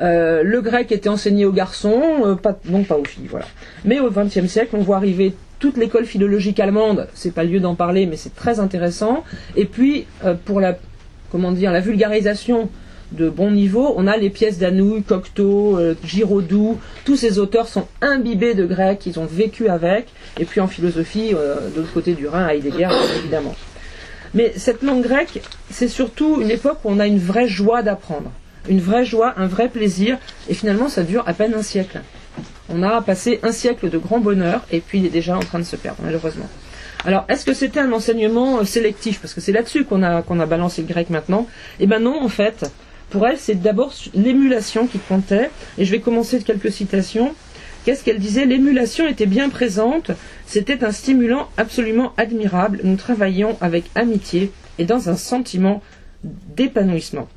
Euh, 0.00 0.42
le 0.42 0.60
grec 0.60 0.90
était 0.90 1.08
enseigné 1.08 1.44
aux 1.44 1.52
garçons, 1.52 2.02
euh, 2.24 2.34
pas, 2.34 2.58
non 2.64 2.82
pas 2.82 2.96
aux 2.96 3.04
filles, 3.04 3.28
voilà. 3.28 3.46
Mais 3.84 4.00
au 4.00 4.10
XXe 4.10 4.46
siècle, 4.46 4.74
on 4.74 4.82
voit 4.82 4.96
arriver 4.96 5.34
toute 5.60 5.76
l'école 5.76 6.04
philologique 6.04 6.58
allemande. 6.58 7.06
C'est 7.14 7.32
pas 7.32 7.44
lieu 7.44 7.60
d'en 7.60 7.76
parler, 7.76 8.06
mais 8.06 8.16
c'est 8.16 8.34
très 8.34 8.58
intéressant. 8.58 9.22
Et 9.54 9.66
puis 9.66 10.06
pour 10.44 10.60
la 10.60 10.76
comment 11.30 11.52
dire 11.52 11.70
la 11.70 11.80
vulgarisation 11.80 12.68
de 13.12 13.28
bon 13.28 13.50
niveau. 13.50 13.94
On 13.96 14.06
a 14.06 14.16
les 14.16 14.30
pièces 14.30 14.58
d'Anouilh, 14.58 15.02
Cocteau, 15.02 15.78
euh, 15.78 15.94
Giraudoux. 16.04 16.78
Tous 17.04 17.16
ces 17.16 17.38
auteurs 17.38 17.68
sont 17.68 17.86
imbibés 18.00 18.54
de 18.54 18.66
grec, 18.66 19.06
ils 19.06 19.18
ont 19.18 19.26
vécu 19.26 19.68
avec. 19.68 20.06
Et 20.38 20.44
puis 20.44 20.60
en 20.60 20.66
philosophie, 20.66 21.32
euh, 21.34 21.70
de 21.70 21.80
l'autre 21.80 21.92
côté 21.92 22.14
du 22.14 22.26
Rhin, 22.26 22.48
Heidegger, 22.48 22.88
évidemment. 23.18 23.54
Mais 24.34 24.52
cette 24.56 24.82
langue 24.82 25.02
grecque, 25.02 25.42
c'est 25.70 25.88
surtout 25.88 26.40
une 26.40 26.50
époque 26.50 26.78
où 26.84 26.90
on 26.90 26.98
a 26.98 27.06
une 27.06 27.18
vraie 27.18 27.48
joie 27.48 27.82
d'apprendre. 27.82 28.30
Une 28.68 28.80
vraie 28.80 29.04
joie, 29.04 29.34
un 29.36 29.46
vrai 29.46 29.68
plaisir. 29.68 30.18
Et 30.48 30.54
finalement, 30.54 30.88
ça 30.88 31.02
dure 31.02 31.24
à 31.26 31.34
peine 31.34 31.54
un 31.54 31.62
siècle. 31.62 32.00
On 32.68 32.82
a 32.82 33.02
passé 33.02 33.40
un 33.42 33.52
siècle 33.52 33.90
de 33.90 33.98
grand 33.98 34.20
bonheur 34.20 34.62
et 34.70 34.80
puis 34.80 34.98
il 34.98 35.06
est 35.06 35.10
déjà 35.10 35.36
en 35.36 35.40
train 35.40 35.58
de 35.58 35.64
se 35.64 35.76
perdre, 35.76 35.98
malheureusement. 36.02 36.48
Alors, 37.04 37.24
est-ce 37.28 37.44
que 37.44 37.52
c'était 37.52 37.80
un 37.80 37.92
enseignement 37.92 38.60
euh, 38.60 38.64
sélectif? 38.64 39.20
Parce 39.20 39.34
que 39.34 39.40
c'est 39.40 39.52
là-dessus 39.52 39.84
qu'on 39.84 40.02
a, 40.02 40.22
qu'on 40.22 40.38
a 40.38 40.46
balancé 40.46 40.82
le 40.82 40.88
grec 40.88 41.10
maintenant. 41.10 41.48
Eh 41.80 41.86
bien 41.86 41.98
non, 41.98 42.22
en 42.22 42.28
fait, 42.28 42.64
pour 43.12 43.26
elle, 43.28 43.38
c'est 43.38 43.60
d'abord 43.60 43.92
l'émulation 44.14 44.86
qui 44.86 44.98
comptait. 44.98 45.50
Et 45.76 45.84
je 45.84 45.90
vais 45.92 46.00
commencer 46.00 46.38
de 46.38 46.44
quelques 46.44 46.72
citations. 46.72 47.34
Qu'est-ce 47.84 48.02
qu'elle 48.04 48.18
disait? 48.18 48.46
L'émulation 48.46 49.06
était 49.06 49.26
bien 49.26 49.50
présente, 49.50 50.12
c'était 50.46 50.82
un 50.82 50.92
stimulant 50.92 51.48
absolument 51.56 52.12
admirable. 52.16 52.80
Nous 52.84 52.96
travaillions 52.96 53.56
avec 53.60 53.84
amitié 53.94 54.50
et 54.78 54.84
dans 54.84 55.10
un 55.10 55.16
sentiment 55.16 55.82
d'épanouissement. 56.56 57.28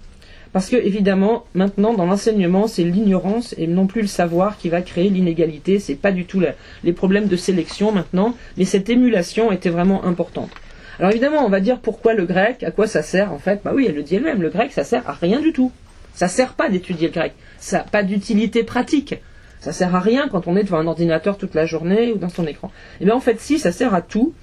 Parce 0.54 0.70
que, 0.70 0.78
évidemment, 0.78 1.44
maintenant, 1.54 1.94
dans 1.94 2.06
l'enseignement, 2.06 2.68
c'est 2.68 2.84
l'ignorance 2.86 3.54
et 3.58 3.68
non 3.68 3.88
plus 3.88 4.02
le 4.02 4.08
savoir 4.08 4.58
qui 4.58 4.70
va 4.70 4.82
créer 4.82 5.10
l'inégalité. 5.10 5.80
C'est 5.80 5.96
pas 5.96 6.14
du 6.14 6.26
tout 6.26 6.42
les 6.84 6.94
problèmes 6.94 7.28
de 7.28 7.36
sélection 7.36 7.92
maintenant, 7.92 8.36
mais 8.58 8.64
cette 8.64 8.90
émulation 8.90 9.52
était 9.52 9.70
vraiment 9.70 10.06
importante. 10.06 10.52
Alors 11.00 11.12
évidemment, 11.12 11.46
on 11.46 11.50
va 11.50 11.60
dire 11.60 11.80
pourquoi 11.80 12.14
le 12.14 12.26
grec, 12.26 12.64
à 12.64 12.72
quoi 12.72 12.88
ça 12.88 13.02
sert 13.02 13.34
en 13.34 13.40
fait 13.40 13.62
Bah 13.64 13.72
oui, 13.76 13.86
elle 13.88 13.96
le 13.96 14.04
dit 14.04 14.16
elle-même, 14.16 14.42
le 14.42 14.50
grec 14.50 14.72
ça 14.72 14.84
sert 14.84 15.08
à 15.10 15.14
rien 15.14 15.42
du 15.42 15.52
tout. 15.54 15.72
Ça 16.14 16.28
sert 16.28 16.54
pas 16.54 16.70
d'étudier 16.70 17.08
le 17.08 17.14
grec. 17.14 17.34
Ça 17.58 17.80
n'a 17.80 17.84
pas 17.84 18.04
d'utilité 18.04 18.64
pratique. 18.64 19.16
Ça 19.60 19.74
sert 19.74 19.94
à 19.96 20.00
rien 20.00 20.28
quand 20.30 20.48
on 20.48 20.56
est 20.56 20.64
devant 20.64 20.80
un 20.80 20.88
ordinateur 20.88 21.38
toute 21.38 21.56
la 21.56 21.66
journée 21.66 22.14
ou 22.14 22.18
dans 22.18 22.30
son 22.30 22.48
écran. 22.48 22.68
Et 22.68 22.98
eh 23.02 23.06
bien 23.06 23.16
en 23.16 23.20
fait 23.20 23.40
si, 23.40 23.60
ça 23.60 23.72
sert 23.72 23.94
à 23.94 24.02
tout. 24.02 24.34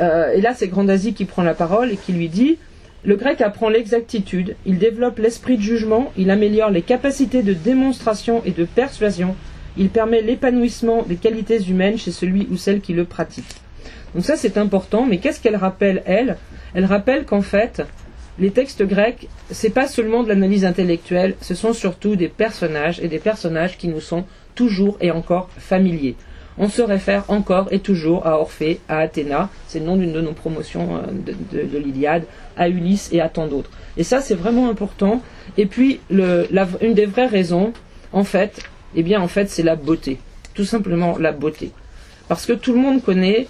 Euh, 0.00 0.32
et 0.32 0.40
là 0.40 0.52
c'est 0.54 0.68
Grandasie 0.68 1.14
qui 1.14 1.24
prend 1.24 1.42
la 1.42 1.54
parole 1.54 1.90
et 1.90 1.96
qui 1.96 2.12
lui 2.12 2.28
dit 2.28 2.58
le 3.04 3.14
grec 3.14 3.40
apprend 3.40 3.68
l'exactitude, 3.68 4.56
il 4.66 4.78
développe 4.78 5.20
l'esprit 5.20 5.56
de 5.56 5.62
jugement, 5.62 6.12
il 6.16 6.30
améliore 6.30 6.70
les 6.70 6.82
capacités 6.82 7.44
de 7.44 7.52
démonstration 7.52 8.42
et 8.44 8.50
de 8.50 8.64
persuasion, 8.64 9.36
il 9.76 9.88
permet 9.88 10.20
l'épanouissement 10.20 11.02
des 11.02 11.14
qualités 11.14 11.62
humaines 11.62 11.96
chez 11.96 12.10
celui 12.10 12.48
ou 12.50 12.56
celle 12.56 12.80
qui 12.80 12.94
le 12.94 13.04
pratique. 13.04 13.62
Donc 14.14 14.24
ça 14.24 14.36
c'est 14.36 14.58
important, 14.58 15.06
mais 15.06 15.18
qu'est-ce 15.18 15.40
qu'elle 15.40 15.56
rappelle 15.56 16.02
elle? 16.06 16.36
Elle 16.74 16.84
rappelle 16.84 17.24
qu'en 17.24 17.42
fait, 17.42 17.82
les 18.38 18.50
textes 18.50 18.84
grecs, 18.84 19.28
c'est 19.50 19.70
pas 19.70 19.88
seulement 19.88 20.22
de 20.22 20.28
l'analyse 20.28 20.64
intellectuelle, 20.64 21.34
ce 21.40 21.54
sont 21.54 21.72
surtout 21.72 22.14
des 22.16 22.28
personnages 22.28 23.00
et 23.00 23.08
des 23.08 23.18
personnages 23.18 23.76
qui 23.76 23.88
nous 23.88 24.00
sont 24.00 24.24
toujours 24.54 24.96
et 25.00 25.10
encore 25.10 25.48
familiers. 25.58 26.16
On 26.60 26.68
se 26.68 26.82
réfère 26.82 27.24
encore 27.28 27.68
et 27.70 27.78
toujours 27.78 28.26
à 28.26 28.40
Orphée, 28.40 28.80
à 28.88 28.98
Athéna, 28.98 29.48
c'est 29.68 29.78
le 29.78 29.86
nom 29.86 29.96
d'une 29.96 30.12
de 30.12 30.20
nos 30.20 30.32
promotions 30.32 30.96
euh, 30.96 31.02
de, 31.52 31.78
l'Iliade, 31.78 32.24
à 32.56 32.68
Ulysse 32.68 33.10
et 33.12 33.20
à 33.20 33.28
tant 33.28 33.46
d'autres. 33.46 33.70
Et 33.96 34.02
ça, 34.02 34.20
c'est 34.20 34.34
vraiment 34.34 34.68
important. 34.68 35.22
Et 35.56 35.66
puis, 35.66 36.00
une 36.10 36.94
des 36.94 37.06
vraies 37.06 37.26
raisons, 37.26 37.72
en 38.12 38.24
fait, 38.24 38.60
eh 38.96 39.04
bien, 39.04 39.20
en 39.20 39.28
fait, 39.28 39.48
c'est 39.48 39.62
la 39.62 39.76
beauté. 39.76 40.18
Tout 40.54 40.64
simplement 40.64 41.16
la 41.18 41.30
beauté. 41.30 41.70
Parce 42.26 42.44
que 42.44 42.52
tout 42.52 42.72
le 42.72 42.80
monde 42.80 43.02
connaît 43.02 43.46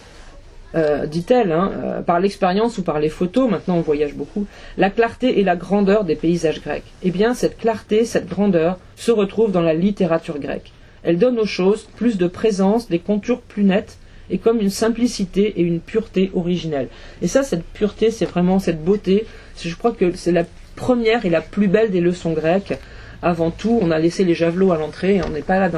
euh, 0.74 1.06
dit-elle, 1.06 1.52
hein, 1.52 1.72
euh, 1.82 2.02
par 2.02 2.20
l'expérience 2.20 2.76
ou 2.78 2.82
par 2.82 3.00
les 3.00 3.08
photos, 3.08 3.50
maintenant 3.50 3.76
on 3.76 3.80
voyage 3.80 4.14
beaucoup, 4.14 4.46
la 4.76 4.90
clarté 4.90 5.40
et 5.40 5.44
la 5.44 5.56
grandeur 5.56 6.04
des 6.04 6.16
paysages 6.16 6.60
grecs. 6.60 6.84
Eh 7.02 7.10
bien, 7.10 7.34
cette 7.34 7.56
clarté, 7.56 8.04
cette 8.04 8.28
grandeur 8.28 8.78
se 8.96 9.10
retrouve 9.10 9.50
dans 9.50 9.62
la 9.62 9.74
littérature 9.74 10.38
grecque. 10.38 10.72
Elle 11.02 11.18
donne 11.18 11.38
aux 11.38 11.46
choses 11.46 11.88
plus 11.96 12.18
de 12.18 12.26
présence, 12.26 12.88
des 12.88 12.98
contours 12.98 13.40
plus 13.40 13.64
nets, 13.64 13.96
et 14.30 14.38
comme 14.38 14.60
une 14.60 14.70
simplicité 14.70 15.54
et 15.58 15.62
une 15.62 15.80
pureté 15.80 16.30
originelle. 16.34 16.88
Et 17.22 17.28
ça, 17.28 17.42
cette 17.42 17.64
pureté, 17.64 18.10
c'est 18.10 18.26
vraiment 18.26 18.58
cette 18.58 18.84
beauté. 18.84 19.26
Je 19.58 19.74
crois 19.74 19.92
que 19.92 20.14
c'est 20.14 20.32
la 20.32 20.44
première 20.76 21.24
et 21.24 21.30
la 21.30 21.40
plus 21.40 21.68
belle 21.68 21.90
des 21.90 22.00
leçons 22.00 22.32
grecques. 22.32 22.74
Avant 23.22 23.50
tout, 23.50 23.78
on 23.80 23.90
a 23.90 23.98
laissé 23.98 24.24
les 24.24 24.34
javelots 24.34 24.72
à 24.72 24.78
l'entrée. 24.78 25.20
On 25.26 25.30
n'est 25.30 25.40
pas 25.40 25.58
là 25.58 25.70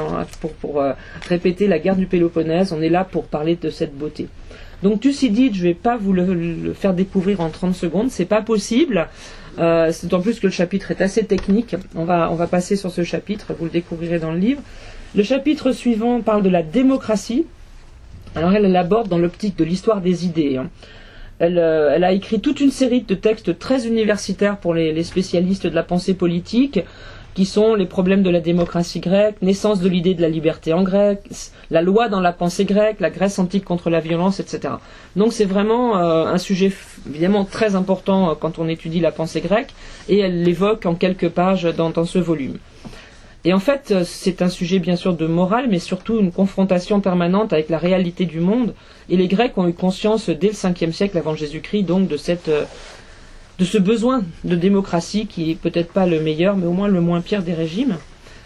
pour, 0.61 0.81
euh, 0.81 0.93
répéter 1.27 1.67
la 1.67 1.79
guerre 1.79 1.95
du 1.95 2.05
Péloponnèse. 2.05 2.71
On 2.71 2.81
est 2.81 2.89
là 2.89 3.03
pour 3.03 3.25
parler 3.25 3.55
de 3.55 3.69
cette 3.69 3.95
beauté. 3.95 4.27
Donc 4.83 5.01
Thucydide, 5.01 5.53
je 5.53 5.59
ne 5.59 5.67
vais 5.69 5.73
pas 5.73 5.97
vous 5.97 6.13
le, 6.13 6.73
faire 6.73 6.93
découvrir 6.93 7.41
en 7.41 7.49
30 7.49 7.75
secondes, 7.75 8.09
c'est 8.09 8.25
pas 8.25 8.41
possible. 8.41 9.07
Euh, 9.59 9.91
D'autant 10.03 10.21
plus 10.21 10.39
que 10.39 10.47
le 10.47 10.51
chapitre 10.51 10.91
est 10.91 11.01
assez 11.01 11.25
technique. 11.25 11.75
On 11.95 12.05
va, 12.05 12.31
on 12.31 12.35
va 12.35 12.47
passer 12.47 12.75
sur 12.75 12.91
ce 12.91 13.03
chapitre, 13.03 13.53
vous 13.57 13.65
le 13.65 13.71
découvrirez 13.71 14.19
dans 14.19 14.31
le 14.31 14.39
livre. 14.39 14.61
Le 15.15 15.23
chapitre 15.23 15.71
suivant 15.71 16.21
parle 16.21 16.41
de 16.41 16.49
la 16.49 16.63
démocratie. 16.63 17.45
Alors 18.35 18.53
elle 18.53 18.71
l'aborde 18.71 19.09
dans 19.09 19.17
l'optique 19.17 19.57
de 19.57 19.65
l'histoire 19.65 20.01
des 20.01 20.25
idées. 20.25 20.57
Hein. 20.57 20.69
Euh, 21.41 21.91
elle, 21.93 22.03
a 22.03 22.11
écrit 22.11 22.39
toute 22.39 22.59
une 22.59 22.71
série 22.71 23.01
de 23.01 23.15
textes 23.15 23.57
très 23.57 23.87
universitaires 23.87 24.57
pour 24.57 24.73
les 24.73 25.03
spécialistes 25.03 25.67
de 25.67 25.75
la 25.75 25.83
pensée 25.83 26.13
politique 26.13 26.79
qui 27.33 27.45
sont 27.45 27.75
les 27.75 27.85
problèmes 27.85 28.23
de 28.23 28.29
la 28.29 28.41
démocratie 28.41 28.99
grecque, 28.99 29.35
naissance 29.41 29.79
de 29.79 29.87
l'idée 29.87 30.13
de 30.13 30.21
la 30.21 30.29
liberté 30.29 30.73
en 30.73 30.83
grec, 30.83 31.21
la 31.69 31.81
loi 31.81 32.09
dans 32.09 32.19
la 32.19 32.33
pensée 32.33 32.65
grecque, 32.65 32.99
la 32.99 33.09
Grèce 33.09 33.39
antique 33.39 33.63
contre 33.63 33.89
la 33.89 34.01
violence, 34.01 34.39
etc. 34.39 34.75
Donc 35.15 35.31
c'est 35.31 35.45
vraiment 35.45 35.97
euh, 35.97 36.25
un 36.25 36.37
sujet 36.37 36.71
évidemment 37.09 37.45
très 37.45 37.75
important 37.75 38.31
euh, 38.31 38.33
quand 38.39 38.59
on 38.59 38.67
étudie 38.67 38.99
la 38.99 39.11
pensée 39.11 39.41
grecque, 39.41 39.73
et 40.09 40.19
elle 40.19 40.43
l'évoque 40.43 40.85
en 40.85 40.95
quelques 40.95 41.29
pages 41.29 41.63
dans, 41.63 41.91
ce 42.05 42.19
volume. 42.19 42.57
Et 43.43 43.53
en 43.53 43.59
fait, 43.59 43.91
euh, 43.91 44.03
c'est 44.05 44.41
un 44.41 44.49
sujet 44.49 44.79
bien 44.79 44.97
sûr 44.97 45.15
de 45.15 45.25
morale, 45.25 45.67
mais 45.69 45.79
surtout 45.79 46.19
une 46.19 46.31
confrontation 46.31 46.99
permanente 46.99 47.53
avec 47.53 47.69
la 47.69 47.77
réalité 47.77 48.25
du 48.25 48.39
monde. 48.39 48.73
Et 49.09 49.15
les 49.15 49.27
Grecs 49.27 49.57
ont 49.57 49.67
eu 49.67 49.73
conscience 49.73 50.29
dès 50.29 50.47
le 50.47 50.53
5e 50.53 50.91
siècle 50.91 51.17
avant 51.17 51.35
Jésus-Christ, 51.35 51.83
donc 51.83 52.07
de 52.07 52.17
cette 52.17 52.51
de 53.61 53.65
ce 53.65 53.77
besoin 53.77 54.23
de 54.43 54.55
démocratie 54.55 55.27
qui 55.27 55.51
est 55.51 55.55
peut-être 55.55 55.93
pas 55.93 56.07
le 56.07 56.19
meilleur, 56.19 56.57
mais 56.57 56.65
au 56.65 56.71
moins 56.71 56.87
le 56.87 56.99
moins 56.99 57.21
pire 57.21 57.43
des 57.43 57.53
régimes, 57.53 57.97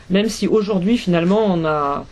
même 0.10 0.28
si 0.28 0.46
aujourd'hui 0.46 0.98
finalement 0.98 1.46
on 1.46 1.56
n'a 1.56 2.04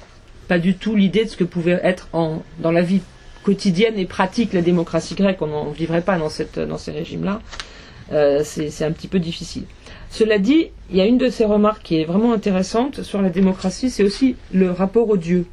pas 0.48 0.58
du 0.58 0.76
tout 0.76 0.96
l'idée 0.96 1.26
de 1.26 1.30
ce 1.30 1.36
que 1.36 1.44
pouvait 1.44 1.82
être 1.84 2.08
dans 2.14 2.72
la 2.72 2.82
vie 2.82 3.02
quotidienne 3.44 4.00
et 4.00 4.06
pratique 4.06 4.54
la 4.54 4.62
démocratie 4.62 5.16
grecque, 5.16 5.42
on 5.42 5.72
ne 5.72 5.74
vivrait 5.74 6.00
pas 6.00 6.18
dans, 6.18 6.30
ces 6.30 6.92
régimes-là, 6.94 7.42
euh, 8.14 8.42
c'est 8.46 8.86
un 8.86 8.92
petit 8.94 9.10
peu 9.10 9.20
difficile. 9.20 9.64
Cela 10.10 10.40
dit, 10.40 10.68
il 10.90 10.96
y 10.96 11.02
a 11.02 11.06
une 11.06 11.18
de 11.18 11.28
ces 11.28 11.44
remarques 11.44 11.84
qui 11.84 12.00
est 12.00 12.06
vraiment 12.06 12.32
intéressante 12.32 13.04
sur 13.04 13.22
la 13.22 13.30
démocratie, 13.30 13.90
c'est 13.90 14.04
aussi 14.04 14.38
le 14.54 14.72
rapport 14.72 15.10
au 15.10 15.18
Dieu. 15.18 15.46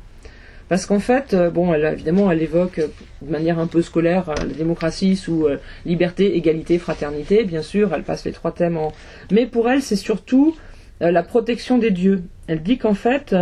Parce 0.70 0.86
qu'en 0.86 1.00
fait, 1.00 1.34
euh, 1.34 1.50
bon, 1.50 1.74
elle, 1.74 1.84
évidemment, 1.84 2.30
elle 2.30 2.40
évoque 2.40 2.78
euh, 2.78 2.86
de 3.22 3.30
manière 3.30 3.58
un 3.58 3.66
peu 3.66 3.82
scolaire 3.82 4.28
euh, 4.28 4.34
la 4.36 4.54
démocratie 4.54 5.16
sous 5.16 5.48
liberté, 5.84 6.36
égalité, 6.36 6.78
fraternité. 6.78 7.42
Bien 7.42 7.60
sûr, 7.60 7.92
elle 7.92 8.04
passe 8.04 8.24
les 8.24 8.30
trois 8.30 8.52
thèmes 8.52 8.78
en. 8.78 8.92
Mais 9.32 9.46
pour 9.46 9.68
elle, 9.68 9.82
c'est 9.82 9.96
surtout 9.96 10.56
la 11.00 11.22
protection 11.22 11.78
des 11.78 11.90
dieux. 11.90 12.22
Elle 12.46 12.62
dit 12.62 12.78
qu'en 12.78 12.94
fait, 12.94 13.34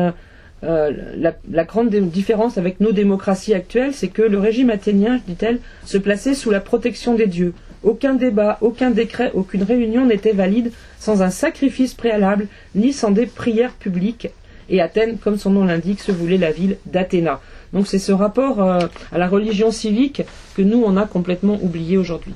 la, 0.62 1.64
grande 1.64 1.94
différence 1.94 2.56
avec 2.56 2.80
nos 2.80 2.92
démocraties 2.92 3.52
actuelles, 3.52 3.92
c'est 3.92 4.08
que 4.08 4.23
le 4.23 4.38
régime 4.38 4.70
athénien, 4.70 5.20
dit-elle, 5.26 5.58
se 5.85 5.99
plaçait 5.99 6.35
sous 6.35 6.50
la 6.50 6.61
protection 6.61 7.14
des 7.14 7.26
dieux. 7.26 7.52
Aucun 7.82 8.14
débat, 8.14 8.58
aucun 8.61 8.90
décret, 8.90 9.32
aucune 9.35 9.64
réunion 9.64 10.06
n'était 10.06 10.32
valide 10.32 10.73
sans 10.99 11.20
un 11.20 11.30
sacrifice 11.30 11.94
préalable, 11.94 12.47
ni 12.75 12.92
sans 12.92 13.11
des 13.11 13.26
prières 13.26 13.75
publiques 13.75 14.28
et 14.68 14.80
Athènes, 14.80 15.18
comme 15.18 15.38
son 15.38 15.50
nom 15.50 15.64
l'indique, 15.64 16.00
se 16.00 16.12
voulait 16.12 16.38
la 16.38 16.52
ville 16.52 16.76
d'Athéna. 16.87 17.40
Donc 17.72 17.87
c'est 17.87 17.98
ce 17.98 18.12
rapport 18.12 18.62
euh, 18.62 18.80
à 19.12 19.18
la 19.18 19.28
religion 19.28 19.70
civique 19.70 20.22
que 20.54 20.62
nous, 20.62 20.82
on 20.84 20.96
a 20.96 21.06
complètement 21.06 21.58
oublié 21.62 21.96
aujourd'hui. 21.96 22.34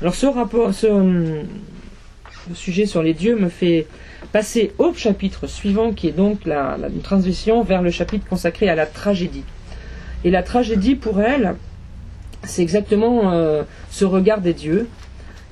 Alors 0.00 0.14
ce 0.14 0.26
rapport, 0.26 0.74
ce, 0.74 0.86
hum, 0.86 1.44
sujet 2.54 2.86
sur 2.86 3.02
les 3.02 3.14
dieux 3.14 3.36
me 3.36 3.48
fait 3.48 3.86
passer 4.32 4.72
au 4.78 4.92
chapitre 4.94 5.46
suivant, 5.46 5.92
qui 5.92 6.08
est 6.08 6.12
donc 6.12 6.44
la, 6.44 6.76
transition 7.02 7.62
vers 7.62 7.82
le 7.82 7.90
chapitre 7.90 8.26
consacré 8.28 8.68
à 8.68 8.74
la 8.74 8.86
tragédie. 8.86 9.44
Et 10.24 10.30
la 10.30 10.42
tragédie, 10.42 10.94
pour 10.94 11.20
elle, 11.20 11.54
c'est 12.44 12.62
exactement 12.62 13.32
euh, 13.32 13.62
ce 13.90 14.04
regard 14.04 14.40
des 14.40 14.54
dieux. 14.54 14.88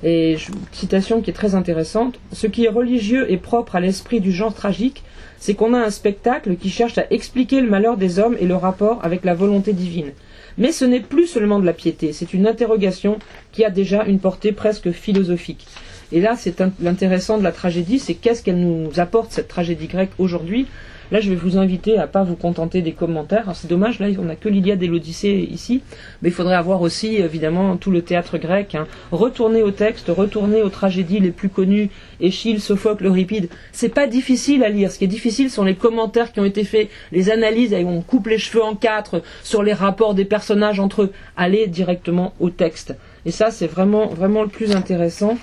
Et 0.03 0.33
une 0.33 0.55
citation 0.71 1.21
qui 1.21 1.29
est 1.29 1.33
très 1.33 1.55
intéressante. 1.55 2.19
Ce 2.31 2.47
qui 2.47 2.65
est 2.65 2.69
religieux 2.69 3.31
et 3.31 3.37
propre 3.37 3.75
à 3.75 3.79
l'esprit 3.79 4.19
du 4.19 4.31
genre 4.31 4.53
tragique 4.53 5.03
c'est 5.45 5.53
qu'on 5.53 5.75
a 5.75 5.79
un 5.79 5.91
spectacle 5.91 6.55
qui 6.55 6.71
cherche 6.71 6.97
à 6.97 7.05
expliquer 7.11 7.61
le 7.61 7.69
malheur 7.69 7.97
des 7.97 8.17
hommes 8.17 8.35
et 8.39 8.47
le 8.47 8.55
rapport 8.55 8.99
avec 9.03 9.23
la 9.23 9.35
volonté 9.35 9.73
divine. 9.73 10.11
Mais 10.57 10.71
ce 10.71 10.85
n'est 10.85 11.01
plus 11.01 11.27
seulement 11.27 11.59
de 11.59 11.67
la 11.67 11.73
piété, 11.73 12.13
c'est 12.13 12.33
une 12.33 12.47
interrogation 12.47 13.19
qui 13.51 13.63
a 13.63 13.69
déjà 13.69 14.05
une 14.05 14.17
portée 14.17 14.53
presque 14.53 14.89
philosophique. 14.89 15.67
Et 16.11 16.19
là, 16.19 16.35
c'est 16.35 16.59
l'intéressant 16.81 17.37
de 17.37 17.43
la 17.43 17.51
tragédie, 17.51 17.99
c'est 17.99 18.15
qu'est-ce 18.15 18.41
qu'elle 18.41 18.57
nous 18.57 18.99
apporte, 18.99 19.33
cette 19.33 19.47
tragédie 19.47 19.85
grecque, 19.85 20.13
aujourd'hui, 20.17 20.65
Là, 21.11 21.19
je 21.19 21.29
vais 21.29 21.35
vous 21.35 21.57
inviter 21.57 21.97
à 21.97 22.07
pas 22.07 22.23
vous 22.23 22.35
contenter 22.35 22.81
des 22.81 22.93
commentaires. 22.93 23.51
C'est 23.53 23.67
dommage, 23.67 23.99
là, 23.99 24.07
on 24.17 24.23
n'a 24.23 24.35
que 24.35 24.49
l'Iliade 24.49 24.81
et 24.81 24.87
l'Odyssée 24.87 25.47
ici, 25.51 25.81
mais 26.21 26.29
il 26.29 26.31
faudrait 26.31 26.55
avoir 26.55 26.81
aussi, 26.81 27.17
évidemment, 27.17 27.77
tout 27.77 27.91
le 27.91 28.01
théâtre 28.01 28.37
grec. 28.37 28.75
Hein. 28.75 28.87
Retourner 29.11 29.61
au 29.61 29.71
texte, 29.71 30.07
retourner 30.09 30.63
aux 30.63 30.69
tragédies 30.69 31.19
les 31.19 31.31
plus 31.31 31.49
connues, 31.49 31.89
Échille, 32.19 32.59
Sophocle, 32.59 33.05
Euripide. 33.05 33.49
C'est 33.71 33.89
pas 33.89 34.07
difficile 34.07 34.63
à 34.63 34.69
lire. 34.69 34.91
Ce 34.91 34.97
qui 34.97 35.03
est 35.03 35.07
difficile 35.07 35.49
sont 35.49 35.63
les 35.63 35.75
commentaires 35.75 36.31
qui 36.31 36.39
ont 36.39 36.45
été 36.45 36.63
faits, 36.63 36.89
les 37.11 37.29
analyses, 37.29 37.73
et 37.73 37.85
on 37.85 38.01
coupe 38.01 38.27
les 38.27 38.39
cheveux 38.39 38.63
en 38.63 38.75
quatre 38.75 39.21
sur 39.43 39.61
les 39.61 39.73
rapports 39.73 40.15
des 40.15 40.25
personnages 40.25 40.79
entre 40.79 41.03
eux. 41.03 41.11
Allez 41.37 41.67
directement 41.67 42.33
au 42.39 42.49
texte. 42.49 42.95
Et 43.25 43.31
ça, 43.31 43.51
c'est 43.51 43.67
vraiment, 43.67 44.07
vraiment 44.07 44.41
le 44.41 44.49
plus 44.49 44.75
intéressant. 44.75 45.37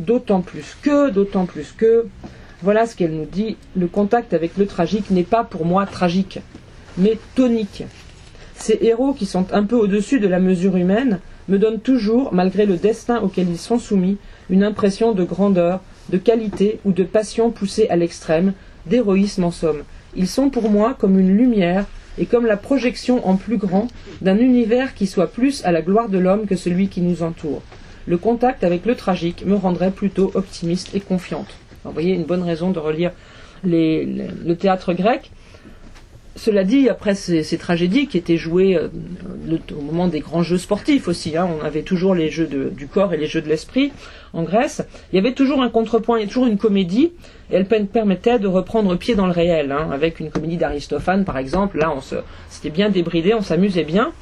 D'autant 0.00 0.42
plus 0.42 0.76
que, 0.80 1.10
d'autant 1.10 1.44
plus 1.44 1.72
que, 1.76 2.06
voilà 2.62 2.86
ce 2.86 2.96
qu'elle 2.96 3.12
nous 3.12 3.24
dit. 3.24 3.56
Le 3.76 3.86
contact 3.86 4.34
avec 4.34 4.56
le 4.56 4.66
tragique 4.66 5.10
n'est 5.10 5.22
pas 5.22 5.44
pour 5.44 5.64
moi 5.64 5.86
tragique, 5.86 6.40
mais 6.96 7.18
tonique. 7.34 7.84
Ces 8.56 8.78
héros 8.82 9.12
qui 9.12 9.26
sont 9.26 9.46
un 9.52 9.62
peu 9.62 9.76
au-dessus 9.76 10.18
de 10.18 10.26
la 10.26 10.40
mesure 10.40 10.76
humaine 10.76 11.20
me 11.48 11.58
donnent 11.58 11.80
toujours, 11.80 12.34
malgré 12.34 12.66
le 12.66 12.76
destin 12.76 13.20
auquel 13.20 13.48
ils 13.48 13.58
sont 13.58 13.78
soumis, 13.78 14.18
une 14.50 14.64
impression 14.64 15.12
de 15.12 15.22
grandeur, 15.22 15.80
de 16.10 16.18
qualité 16.18 16.80
ou 16.84 16.92
de 16.92 17.04
passion 17.04 17.50
poussée 17.50 17.88
à 17.88 17.96
l'extrême, 17.96 18.52
d'héroïsme 18.86 19.44
en 19.44 19.50
somme. 19.50 19.84
Ils 20.16 20.26
sont 20.26 20.50
pour 20.50 20.68
moi 20.68 20.96
comme 20.98 21.18
une 21.18 21.36
lumière 21.36 21.86
et 22.18 22.26
comme 22.26 22.46
la 22.46 22.56
projection 22.56 23.26
en 23.26 23.36
plus 23.36 23.56
grand 23.56 23.86
d'un 24.20 24.38
univers 24.38 24.94
qui 24.94 25.06
soit 25.06 25.30
plus 25.30 25.64
à 25.64 25.70
la 25.70 25.82
gloire 25.82 26.08
de 26.08 26.18
l'homme 26.18 26.46
que 26.46 26.56
celui 26.56 26.88
qui 26.88 27.00
nous 27.00 27.22
entoure. 27.22 27.62
Le 28.06 28.18
contact 28.18 28.64
avec 28.64 28.84
le 28.84 28.96
tragique 28.96 29.46
me 29.46 29.54
rendrait 29.54 29.92
plutôt 29.92 30.32
optimiste 30.34 30.94
et 30.94 31.00
confiante. 31.00 31.54
Vous 31.84 31.92
voyez, 31.92 32.14
une 32.14 32.24
bonne 32.24 32.42
raison 32.42 32.70
de 32.70 32.78
relire 32.78 33.12
le 33.64 34.54
théâtre 34.54 34.92
grec. 34.92 35.30
Cela 36.38 36.62
dit, 36.62 36.88
après 36.88 37.16
ces, 37.16 37.58
tragédies 37.58 38.06
qui 38.06 38.16
étaient 38.16 38.36
jouées 38.36 38.76
euh, 38.76 38.88
au 39.76 39.80
moment 39.80 40.06
des 40.06 40.20
grands 40.20 40.44
jeux 40.44 40.56
sportifs 40.56 41.08
aussi, 41.08 41.36
hein, 41.36 41.48
on 41.60 41.64
avait 41.64 41.82
toujours 41.82 42.14
les 42.14 42.30
jeux 42.30 42.46
du 42.46 42.86
corps 42.86 43.12
et 43.12 43.16
les 43.16 43.26
jeux 43.26 43.42
de 43.42 43.48
l'esprit 43.48 43.90
en 44.32 44.44
Grèce, 44.44 44.86
il 45.12 45.16
y 45.16 45.18
avait 45.18 45.32
toujours 45.32 45.62
un 45.62 45.68
contrepoint, 45.68 46.18
il 46.18 46.20
y 46.20 46.22
avait 46.22 46.28
toujours 46.28 46.46
une 46.46 46.58
comédie, 46.58 47.12
et 47.50 47.56
elle 47.56 47.66
permettait 47.66 48.38
de 48.38 48.46
reprendre 48.46 48.94
pied 48.94 49.16
dans 49.16 49.26
le 49.26 49.32
réel, 49.32 49.72
hein, 49.72 49.88
avec 49.90 50.20
une 50.20 50.30
comédie 50.30 50.58
d'Aristophane 50.58 51.24
par 51.24 51.38
exemple, 51.38 51.78
là 51.78 51.92
on 51.92 52.00
c'était 52.50 52.70
bien 52.70 52.88
débridé, 52.88 53.34
on 53.34 53.42
s'amusait 53.42 53.84
bien, 53.84 54.12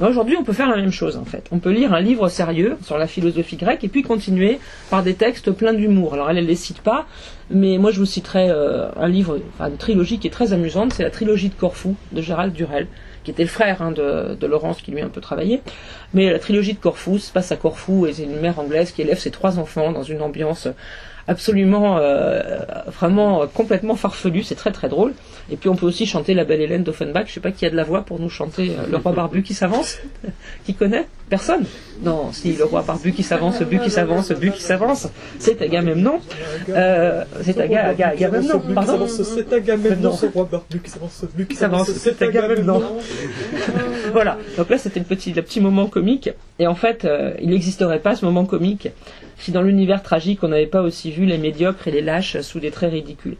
Aujourd'hui, 0.00 0.36
on 0.40 0.42
peut 0.42 0.54
faire 0.54 0.70
la 0.70 0.76
même 0.76 0.90
chose 0.90 1.18
en 1.18 1.24
fait. 1.26 1.48
On 1.52 1.58
peut 1.58 1.70
lire 1.70 1.92
un 1.92 2.00
livre 2.00 2.30
sérieux 2.30 2.78
sur 2.82 2.96
la 2.96 3.06
philosophie 3.06 3.56
grecque 3.56 3.84
et 3.84 3.88
puis 3.88 4.02
continuer 4.02 4.58
par 4.88 5.02
des 5.02 5.12
textes 5.12 5.50
pleins 5.50 5.74
d'humour. 5.74 6.14
Alors 6.14 6.30
elle 6.30 6.36
ne 6.36 6.40
les 6.40 6.56
cite 6.56 6.80
pas, 6.80 7.06
mais 7.50 7.76
moi 7.76 7.90
je 7.90 7.98
vous 7.98 8.06
citerai 8.06 8.48
euh, 8.48 8.88
un 8.96 9.08
livre, 9.08 9.38
enfin 9.52 9.68
une 9.68 9.76
trilogie 9.76 10.18
qui 10.18 10.28
est 10.28 10.30
très 10.30 10.54
amusante, 10.54 10.94
c'est 10.94 11.02
la 11.02 11.10
trilogie 11.10 11.50
de 11.50 11.54
Corfou 11.54 11.94
de 12.12 12.22
Gérald 12.22 12.54
Durel, 12.54 12.86
qui 13.22 13.32
était 13.32 13.42
le 13.42 13.50
frère 13.50 13.82
hein, 13.82 13.92
de, 13.92 14.34
de, 14.34 14.46
Laurence 14.46 14.80
qui 14.80 14.92
lui 14.92 15.02
a 15.02 15.04
un 15.04 15.10
peu 15.10 15.20
travaillé. 15.20 15.60
Mais 16.14 16.32
la 16.32 16.38
trilogie 16.38 16.72
de 16.72 16.78
Corfou 16.78 17.18
se 17.18 17.30
passe 17.30 17.52
à 17.52 17.56
Corfou 17.56 18.06
et 18.06 18.14
c'est 18.14 18.24
une 18.24 18.40
mère 18.40 18.58
anglaise 18.58 18.92
qui 18.92 19.02
élève 19.02 19.18
ses 19.18 19.30
trois 19.30 19.58
enfants 19.58 19.92
dans 19.92 20.04
une 20.04 20.22
ambiance 20.22 20.68
absolument, 21.28 21.98
euh, 21.98 22.58
vraiment 22.86 23.46
complètement 23.46 23.96
farfelu, 23.96 24.42
c'est 24.42 24.54
très 24.54 24.72
très 24.72 24.88
drôle. 24.88 25.12
Et 25.50 25.56
puis 25.56 25.68
on 25.68 25.74
peut 25.74 25.86
aussi 25.86 26.06
chanter 26.06 26.34
La 26.34 26.44
Belle 26.44 26.60
Hélène 26.60 26.82
d'Offenbach. 26.82 27.26
Je 27.26 27.32
sais 27.34 27.40
pas 27.40 27.50
qui 27.50 27.66
a 27.66 27.70
de 27.70 27.76
la 27.76 27.84
voix 27.84 28.02
pour 28.02 28.20
nous 28.20 28.28
chanter 28.28 28.70
euh, 28.70 28.86
Le 28.90 28.96
Roi 28.96 29.12
Barbu 29.12 29.42
qui 29.42 29.54
s'avance. 29.54 29.98
qui 30.64 30.74
connaît? 30.74 31.06
Personne? 31.28 31.64
Non, 32.02 32.32
si, 32.32 32.52
Le 32.52 32.64
Roi 32.64 32.82
Barbu 32.82 33.12
qui 33.12 33.22
s'avance, 33.22 33.60
Bu 33.62 33.78
qui 33.78 33.90
s'avance, 33.90 34.32
Bu 34.32 34.50
qui 34.52 34.62
s'avance. 34.62 35.08
C'est 35.38 35.60
Agamemnon. 35.62 36.20
Euh, 36.68 37.24
c'est 37.42 37.58
Agamemnon, 37.60 38.60
pardon? 38.74 39.06
C'est 39.08 39.52
Agamemnon, 39.52 40.12
ce 40.12 40.26
Roi 40.26 40.48
Barbu 40.50 40.80
qui 40.80 40.90
s'avance, 40.90 41.24
Bu 41.34 41.46
qui 41.46 41.56
s'avance. 41.56 41.90
C'est 41.90 42.22
Agamemnon. 42.22 42.82
voilà. 44.12 44.38
Donc 44.56 44.70
là, 44.70 44.78
c'était 44.78 45.00
le 45.00 45.06
petit, 45.06 45.32
le 45.32 45.42
petit 45.42 45.60
moment 45.60 45.86
comique. 45.86 46.30
Et 46.58 46.66
en 46.66 46.74
fait, 46.74 47.04
euh, 47.04 47.32
il 47.40 47.50
n'existerait 47.50 48.00
pas 48.00 48.14
ce 48.14 48.24
moment 48.24 48.44
comique 48.44 48.88
si 49.38 49.52
dans 49.52 49.62
l'univers 49.62 50.02
tragique, 50.02 50.42
on 50.42 50.48
n'avait 50.48 50.66
pas 50.66 50.82
aussi 50.82 51.10
vu 51.10 51.24
les 51.26 51.38
médiocres 51.38 51.88
et 51.88 51.90
les 51.90 52.02
lâches 52.02 52.40
sous 52.40 52.60
des 52.60 52.70
traits 52.70 52.92
ridicules 52.92 53.36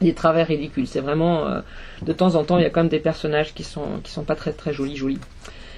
des 0.00 0.14
travers 0.14 0.46
ridicules. 0.46 0.86
C'est 0.86 1.00
vraiment, 1.00 1.46
euh, 1.46 1.60
de 2.02 2.12
temps 2.12 2.34
en 2.34 2.44
temps, 2.44 2.58
il 2.58 2.62
y 2.62 2.66
a 2.66 2.70
quand 2.70 2.80
même 2.80 2.88
des 2.88 2.98
personnages 2.98 3.54
qui 3.54 3.64
sont, 3.64 4.00
qui 4.02 4.10
sont 4.10 4.24
pas 4.24 4.34
très 4.34 4.52
très 4.52 4.72
jolis, 4.72 4.96
jolis. 4.96 5.18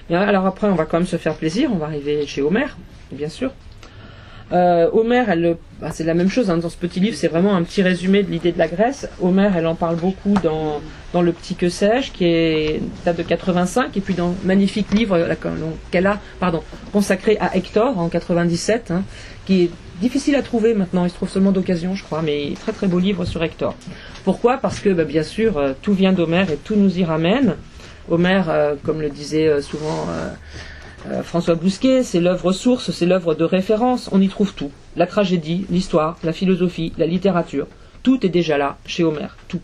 alors 0.09 0.45
après, 0.45 0.67
on 0.67 0.75
va 0.75 0.85
quand 0.85 0.97
même 0.97 1.07
se 1.07 1.17
faire 1.17 1.35
plaisir. 1.35 1.69
On 1.71 1.77
va 1.77 1.85
arriver 1.85 2.25
chez 2.25 2.41
Homer, 2.41 2.67
bien 3.11 3.29
sûr. 3.29 3.51
Euh, 4.53 4.89
Homer, 4.93 5.23
elle, 5.27 5.57
bah, 5.81 5.89
c'est 5.91 6.05
la 6.05 6.13
même 6.13 6.29
chose 6.29 6.49
hein, 6.49 6.57
dans 6.57 6.69
ce 6.69 6.77
petit 6.77 6.99
livre, 6.99 7.17
c'est 7.17 7.27
vraiment 7.27 7.55
un 7.55 7.63
petit 7.63 7.81
résumé 7.81 8.23
de 8.23 8.31
l'idée 8.31 8.51
de 8.51 8.57
la 8.57 8.67
Grèce. 8.67 9.09
Homer, 9.21 9.49
elle 9.55 9.67
en 9.67 9.75
parle 9.75 9.97
beaucoup 9.97 10.33
dans, 10.41 10.81
dans 11.11 11.21
Le 11.21 11.33
Petit 11.33 11.55
Que 11.55 11.67
Sais-je, 11.67 12.11
qui 12.11 12.25
est 12.25 12.81
date 13.05 13.17
de 13.17 13.23
85, 13.23 13.95
et 13.97 14.01
puis 14.01 14.13
dans 14.13 14.29
le 14.29 14.35
magnifique 14.45 14.93
livre 14.93 15.19
qu'elle 15.91 16.07
a 16.07 16.19
pardon, 16.39 16.63
consacré 16.93 17.37
à 17.39 17.55
Hector 17.57 17.97
en 17.99 18.07
97, 18.07 18.91
hein, 18.91 19.03
qui 19.45 19.63
est 19.63 19.71
difficile 19.99 20.35
à 20.35 20.41
trouver 20.41 20.73
maintenant, 20.73 21.03
il 21.03 21.09
se 21.09 21.15
trouve 21.15 21.29
seulement 21.29 21.51
d'occasion, 21.51 21.93
je 21.93 22.03
crois, 22.03 22.21
mais 22.21 22.53
très 22.61 22.71
très 22.71 22.87
beau 22.87 22.99
livre 22.99 23.25
sur 23.25 23.43
Hector. 23.43 23.75
Pourquoi? 24.23 24.57
Parce 24.57 24.79
que, 24.79 24.89
bah, 24.89 25.03
bien 25.03 25.23
sûr, 25.23 25.57
euh, 25.57 25.73
tout 25.81 25.93
vient 25.93 26.13
d'Homer 26.13 26.45
et 26.53 26.57
tout 26.57 26.75
nous 26.75 26.97
y 26.97 27.03
ramène. 27.03 27.55
Homer, 28.09 28.43
euh, 28.47 28.75
comme 28.85 29.01
le 29.01 29.09
disait 29.09 29.61
souvent 29.61 30.07
euh, 31.05 31.21
François 31.23 31.55
Bousquet, 31.55 32.03
c'est 32.03 32.19
l'œuvre 32.19 32.51
source, 32.51 32.91
c'est 32.91 33.05
l'œuvre 33.05 33.35
de 33.35 33.43
référence, 33.43 34.09
on 34.11 34.19
y 34.19 34.27
trouve 34.27 34.53
tout. 34.53 34.71
La 34.95 35.05
tragédie, 35.05 35.65
l'histoire, 35.69 36.17
la 36.23 36.33
philosophie, 36.33 36.93
la 36.97 37.05
littérature. 37.05 37.67
Tout 38.03 38.25
est 38.25 38.29
déjà 38.29 38.57
là, 38.57 38.77
chez 38.85 39.03
Homère, 39.03 39.37
tout. 39.47 39.61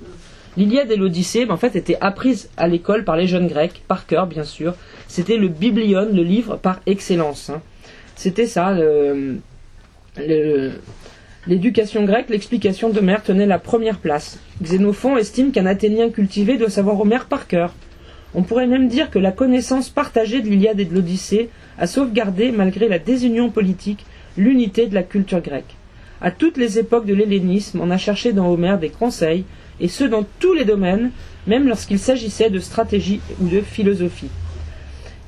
L'Iliade 0.56 0.92
et 0.92 0.96
l'Odyssée, 0.96 1.46
ben, 1.46 1.56
en 1.56 1.58
fait, 1.58 1.76
étaient 1.76 1.98
apprises 2.00 2.50
à 2.58 2.68
l'école 2.68 3.04
par 3.04 3.18
les 3.18 3.28
jeunes 3.28 3.48
Grecs, 3.48 3.82
par 3.88 4.06
cœur, 4.06 4.28
bien 4.28 4.44
sûr. 4.44 4.76
C'était 5.08 5.38
le 5.38 5.48
biblion, 5.48 6.08
le 6.12 6.24
livre 6.24 6.58
par 6.58 6.80
excellence. 6.86 7.50
Hein. 7.50 7.62
C'était 8.16 8.46
ça, 8.46 8.76
L'éducation 11.46 12.06
grecque, 12.06 12.30
l'explication 12.30 12.90
d'Homère 12.90 13.22
tenait 13.22 13.46
la 13.46 13.60
première 13.60 13.98
place. 13.98 14.40
Xénophon 14.62 15.18
estime 15.18 15.52
qu'un 15.52 15.66
Athénien 15.66 16.10
cultivé 16.10 16.58
doit 16.58 16.70
savoir 16.70 17.02
Homère 17.02 17.26
par 17.26 17.48
cœur. 17.48 17.74
On 18.36 18.44
pourrait 18.44 18.68
même 18.68 18.88
dire 18.88 19.12
que 19.12 19.20
la 19.20 19.32
connaissance 19.32 19.90
partagée 19.90 20.42
de 20.42 20.50
l'Iliade 20.50 20.80
et 20.80 20.86
de 20.86 20.94
l'Odyssée 20.94 21.50
a 21.78 21.88
sauvegardé, 21.88 22.52
malgré 22.52 22.88
la 22.88 23.00
désunion 23.00 23.50
politique, 23.50 24.06
l'unité 24.38 24.88
de 24.88 24.96
la 24.96 25.04
culture 25.04 25.42
grecque. 25.42 25.76
À 26.22 26.32
toutes 26.32 26.58
les 26.58 26.80
époques 26.80 27.06
de 27.06 27.14
l'hellénisme, 27.14 27.80
on 27.82 27.92
a 27.92 27.98
cherché 27.98 28.34
dans 28.34 28.50
Homère 28.50 28.80
des 28.80 28.90
conseils, 28.90 29.46
et 29.80 29.88
ce 29.88 30.04
dans 30.04 30.26
tous 30.40 30.54
les 30.54 30.66
domaines, 30.66 31.12
même 31.48 31.68
lorsqu'il 31.68 32.00
s'agissait 32.00 32.50
de 32.50 32.60
stratégie 32.60 33.20
ou 33.42 33.48
de 33.48 33.62
philosophie. 33.62 34.30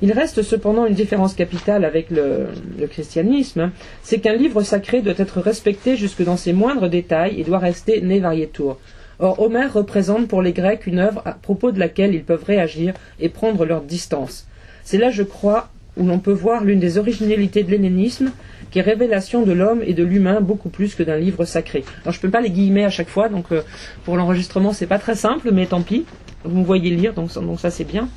Il 0.02 0.12
reste 0.12 0.42
cependant 0.42 0.86
une 0.86 0.94
différence 0.94 1.34
capitale 1.34 1.84
avec 1.84 2.10
le, 2.10 2.48
christianisme, 2.90 3.70
c'est 4.02 4.20
qu'un 4.20 4.34
livre 4.34 4.62
sacré 4.62 5.00
doit 5.00 5.14
être 5.16 5.40
respecté 5.40 5.96
jusque 5.96 6.22
dans 6.22 6.36
ses 6.36 6.52
moindres 6.52 6.90
détails 6.90 7.40
et 7.40 7.44
doit 7.44 7.58
rester 7.58 8.02
ne 8.02 8.20
varietur, 8.20 8.78
Or, 9.18 9.40
Homère 9.40 9.72
représente 9.72 10.28
pour 10.28 10.42
les 10.42 10.52
Grecs 10.52 10.86
une 10.86 10.98
œuvre 10.98 11.22
à 11.24 11.32
propos 11.32 11.72
de 11.72 11.78
laquelle 11.78 12.14
ils 12.14 12.24
peuvent 12.24 12.44
réagir 12.44 12.94
et 13.20 13.28
prendre 13.28 13.64
leur 13.64 13.82
distance. 13.82 14.46
C'est 14.84 14.98
là, 14.98 15.10
je 15.10 15.22
crois, 15.22 15.68
où 15.96 16.06
l'on 16.06 16.18
peut 16.18 16.32
voir 16.32 16.64
l'une 16.64 16.78
des 16.78 16.98
originalités 16.98 17.62
de 17.62 17.70
l'hellénisme, 17.70 18.30
qui 18.70 18.78
est 18.78 18.82
révélation 18.82 19.42
de 19.42 19.52
l'homme 19.52 19.82
et 19.86 19.94
de 19.94 20.04
l'humain 20.04 20.40
beaucoup 20.40 20.68
plus 20.68 20.94
que 20.94 21.02
d'un 21.02 21.16
livre 21.16 21.44
sacré. 21.44 21.84
Alors 22.02 22.12
je 22.12 22.18
ne 22.18 22.22
peux 22.22 22.30
pas 22.30 22.40
les 22.40 22.50
guillemets 22.50 22.84
à 22.84 22.90
chaque 22.90 23.08
fois, 23.08 23.28
donc 23.28 23.46
euh, 23.52 23.62
pour 24.04 24.16
l'enregistrement 24.16 24.72
c'est 24.72 24.86
pas 24.86 24.98
très 24.98 25.14
simple, 25.14 25.50
mais 25.52 25.66
tant 25.66 25.82
pis. 25.82 26.04
Vous 26.44 26.58
me 26.58 26.64
voyez 26.64 26.90
lire, 26.90 27.14
donc, 27.14 27.32
donc 27.32 27.58
ça 27.58 27.70
c'est 27.70 27.84
bien. 27.84 28.08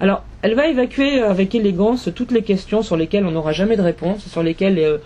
Alors, 0.00 0.24
elle 0.42 0.54
va 0.54 0.66
évacuer 0.66 1.20
avec 1.20 1.54
élégance 1.54 2.10
toutes 2.14 2.32
les 2.32 2.42
questions 2.42 2.82
sur 2.82 2.96
lesquelles 2.96 3.24
on 3.24 3.30
n'aura 3.30 3.52
jamais 3.52 3.76
de 3.76 3.82
réponse, 3.82 4.26
sur 4.26 4.42
lesquelles 4.42 4.78
euh, 4.78 4.98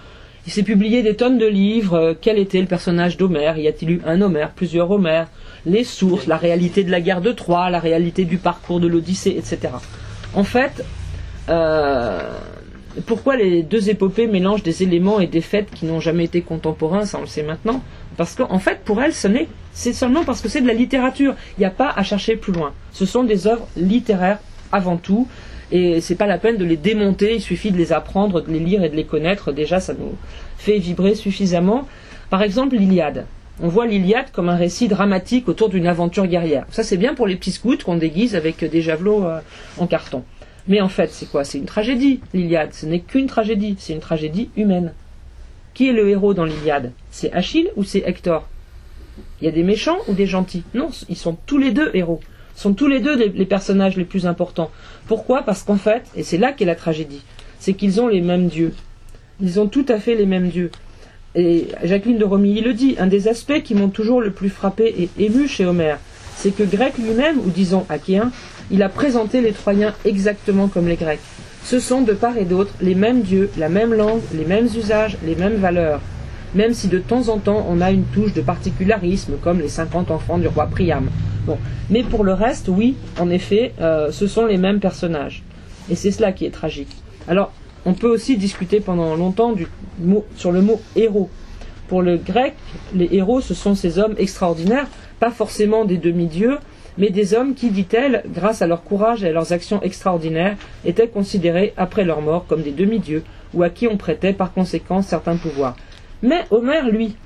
il 0.47 0.52
s'est 0.52 0.62
publié 0.62 1.02
des 1.02 1.16
tonnes 1.16 1.38
de 1.38 1.47
livres. 1.47 1.95
Euh, 1.95 2.14
quel 2.18 2.38
était 2.38 2.61
le 2.61 2.66
personnage 2.66 3.16
d'Homère? 3.16 3.59
Y 3.59 3.68
a-t-il 3.68 3.90
eu 3.90 4.00
un 4.07 4.21
Homère, 4.21 4.52
plusieurs 4.52 4.90
Homères? 4.90 5.28
Les 5.66 5.85
sources, 5.85 6.26
la 6.26 6.37
réalité 6.37 6.85
de 6.85 6.90
la 6.90 7.00
guerre 7.00 7.21
de 7.21 7.33
Troie, 7.33 7.68
la 7.71 7.80
réalité 7.80 8.25
du 8.25 8.38
parcours 8.38 8.80
de 8.80 8.87
l'Odyssée, 8.87 9.35
etc. 9.37 9.75
En 10.35 10.45
fait, 10.45 10.85
euh, 11.49 12.21
pourquoi 13.07 13.37
les 13.37 13.62
deux 13.62 13.90
épopées 13.90 14.26
mélangent 14.26 14.62
des 14.62 14.83
éléments 14.83 15.20
et 15.20 15.27
des 15.27 15.40
faits 15.40 15.70
qui 15.70 15.87
n'ont 15.87 16.01
jamais 16.01 16.24
été 16.24 16.42
contemporains 16.42 17.05
Ça, 17.05 17.18
on 17.18 17.22
le 17.22 17.27
sait 17.27 17.42
maintenant? 17.42 17.83
Parce 18.16 18.35
qu'en 18.35 18.59
fait, 18.59 18.81
pour 18.85 19.03
elles, 19.03 19.14
ce 19.14 19.29
n'est, 19.29 19.48
c'est 19.72 19.92
seulement 19.92 20.24
parce 20.24 20.40
que 20.40 20.48
c'est 20.48 20.61
de 20.61 20.66
la 20.66 20.74
littérature. 20.74 21.35
Il 21.57 21.61
n'y 21.61 21.66
a 21.66 21.70
pas 21.70 21.90
à 21.94 22.03
chercher 22.03 22.37
plus 22.37 22.53
loin. 22.53 22.72
Ce 22.92 23.07
sont 23.07 23.24
des 23.24 23.46
œuvres 23.46 23.68
littéraires 23.77 24.38
avant 24.72 24.96
tout 24.96 25.28
et 25.70 26.00
c'est 26.00 26.14
pas 26.14 26.26
la 26.26 26.38
peine 26.38 26.57
de 26.57 26.64
les 26.64 26.76
démonter, 26.76 27.35
il 27.35 27.42
suffit 27.42 27.70
de 27.70 27.76
les 27.76 27.92
apprendre, 27.92 28.40
de 28.40 28.50
les 28.50 28.59
lire 28.59 28.83
et 28.83 28.88
de 28.88 28.96
les 28.96 29.04
connaître, 29.04 29.52
déjà 29.52 29.81
ça 29.81 29.92
nous 29.92 30.14
fait 30.57 30.78
vibrer 30.78 31.14
suffisamment. 31.14 31.87
Par 32.31 32.42
exemple, 32.42 32.76
l'Iliade. 32.76 33.26
On 33.61 33.68
voit 33.68 33.87
l'Iliade 33.87 34.31
comme 34.33 34.48
un 34.48 34.57
récit 34.57 34.88
dramatique 34.88 35.48
autour 35.48 35.68
d'une 35.68 35.87
aventure 35.87 36.26
guerrière. 36.26 36.64
Ça 36.70 36.83
c'est 36.83 36.96
bien 36.96 37.14
pour 37.14 37.26
les 37.26 37.37
petits 37.37 37.52
scouts 37.52 37.78
qu'on 37.85 37.96
déguise 37.96 38.35
avec 38.35 38.64
des 38.64 38.81
javelots 38.81 39.24
euh, 39.24 39.40
en 39.78 39.87
carton. 39.87 40.22
Mais 40.68 40.81
en 40.81 40.88
fait, 40.88 41.11
c'est 41.11 41.31
quoi? 41.31 41.44
C'est 41.44 41.59
une 41.59 41.64
tragédie, 41.64 42.20
l'Iliade. 42.35 42.74
Ce 42.74 42.85
n'est 42.85 43.00
qu'une 43.00 43.26
tragédie, 43.26 43.76
c'est 43.78 43.94
une 43.94 44.00
tragédie 44.00 44.50
humaine. 44.57 44.92
Qui 45.72 45.88
est 45.88 45.92
le 45.92 46.09
héros 46.09 46.35
dans 46.35 46.44
l'Iliade? 46.44 46.92
C'est 47.11 47.33
Achille 47.33 47.70
ou 47.76 47.85
c'est 47.85 48.02
Hector? 48.07 48.46
Il 49.40 49.46
y 49.46 49.48
a 49.48 49.52
des 49.52 49.62
méchants 49.62 49.98
ou 50.09 50.12
des 50.12 50.26
gentils? 50.26 50.64
Non, 50.74 50.90
ils 51.09 51.16
sont 51.16 51.37
tous 51.46 51.59
les 51.59 51.72
deux 51.72 51.90
héros 51.94 52.20
sont 52.59 52.75
tous 52.75 52.88
les 52.88 52.99
deux 52.99 53.16
les, 53.16 53.47
personnages 53.47 53.97
les 53.97 54.05
plus 54.05 54.27
importants. 54.27 54.73
Pourquoi? 55.07 55.42
Parce 55.42 55.62
qu'en 55.62 55.77
fait, 55.77 56.03
et 56.16 56.25
c'est 56.25 56.38
là 56.38 56.53
qu'est 56.53 56.64
la 56.64 56.75
tragédie, 56.75 57.23
c'est 57.61 57.73
qu'ils 57.73 58.01
ont 58.01 58.09
les 58.09 58.21
mêmes 58.21 58.49
dieux. 58.49 58.75
Ils 59.40 59.61
ont 59.61 59.68
tout 59.68 59.87
à 59.88 60.01
fait 60.01 60.16
les 60.16 60.27
mêmes 60.27 60.49
dieux. 60.49 60.73
Et 61.37 61.68
Jacqueline 61.85 62.18
de 62.18 62.25
Romilly 62.25 62.61
le 62.61 62.75
dit, 62.75 62.97
un 62.99 63.07
des 63.07 63.29
aspects 63.29 63.62
qui 63.62 63.77
m'ont 63.77 63.90
toujours 63.90 64.21
le 64.21 64.33
plus 64.33 64.49
frappé 64.49 64.92
et 64.99 65.25
ému 65.25 65.47
chez 65.47 65.66
Homère, 65.66 66.01
c'est 66.35 66.51
que 66.51 66.64
grec 66.64 66.99
lui-même, 66.99 67.38
ou 67.38 67.51
disons 67.51 67.87
achéen, 67.88 68.33
il 68.73 68.83
a 68.83 68.88
présenté 68.88 69.40
les 69.40 69.53
Troyens 69.53 69.94
exactement 70.05 70.66
comme 70.66 70.88
les 70.88 70.97
Grecs. 70.97 71.21
Ce 71.62 71.79
sont 71.79 72.03
de 72.03 72.12
part 72.12 72.38
et 72.38 72.44
d'autre 72.44 72.75
les 72.81 72.97
mêmes 72.97 73.23
dieux, 73.23 73.51
la 73.57 73.68
même 73.68 73.94
langue, 73.94 74.23
les 74.35 74.44
mêmes 74.44 74.66
usages, 74.66 75.16
les 75.25 75.37
mêmes 75.37 75.57
valeurs, 75.57 76.01
même 76.57 76.75
si 76.75 76.88
de 76.88 76.99
temps 76.99 77.29
en 77.29 77.38
temps 77.38 77.64
on 77.71 77.81
a 77.81 77.92
une 77.92 78.05
touche 78.05 78.35
de 78.35 78.40
particularisme, 78.40 79.35
comme 79.44 79.61
les 79.61 79.68
cinquante 79.68 80.11
enfants 80.11 80.38
du 80.38 80.49
roi 80.49 80.66
Priam. 80.66 81.09
Mais 81.90 82.02
pour 82.02 82.24
le 82.24 82.32
reste, 82.32 82.68
oui, 82.68 82.96
en 83.18 83.30
effet, 83.30 83.72
euh, 83.80 84.11
ce 84.11 84.26
sont 84.26 84.46
les 84.46 84.58
mêmes 84.58 84.80
personnages. 84.80 85.42
Et 85.90 85.94
c'est 85.94 86.11
cela 86.11 86.32
qui 86.32 86.44
est 86.44 86.50
tragique. 86.50 86.94
Alors, 87.28 87.52
on 87.87 87.94
peut 87.94 88.08
aussi 88.08 88.37
discuter 88.37 88.80
pendant 88.80 89.14
longtemps 89.14 89.54
sur 90.37 90.52
le 90.52 90.61
mot 90.61 90.80
héros. 90.96 91.30
Pour 91.88 92.02
le 92.02 92.18
grec, 92.18 92.54
les 92.94 93.08
héros, 93.12 93.40
ce 93.40 93.54
sont 93.54 93.74
ces 93.74 93.98
hommes 93.98 94.14
extraordinaires, 94.18 94.88
pas 95.20 95.30
forcément 95.30 95.87
des 95.87 95.96
demi-dieux, 95.96 96.58
mais 96.98 97.11
des 97.11 97.32
hommes 97.32 97.54
qui, 97.54 97.70
dit-elle, 97.70 98.24
grâce 98.34 98.61
à 98.61 98.66
leur 98.66 98.82
courage 98.82 99.24
et 99.24 99.28
à 99.28 99.32
leurs 99.32 99.52
actions 99.52 99.80
extraordinaires, 99.82 100.56
étaient 100.84 101.08
considérés 101.08 101.72
après 101.76 102.04
leur 102.04 102.20
mort 102.20 102.44
comme 102.46 102.62
des 102.62 102.72
demi-dieux, 102.72 103.22
ou 103.54 103.62
à 103.62 103.70
qui 103.70 103.87
on 103.87 103.96
prêtait 103.96 104.32
par 104.32 104.52
conséquent 104.52 105.00
certains 105.00 105.37
pouvoirs. 105.37 105.76
Mais 106.22 106.44
Homère, 106.50 106.88
lui, 106.88 107.16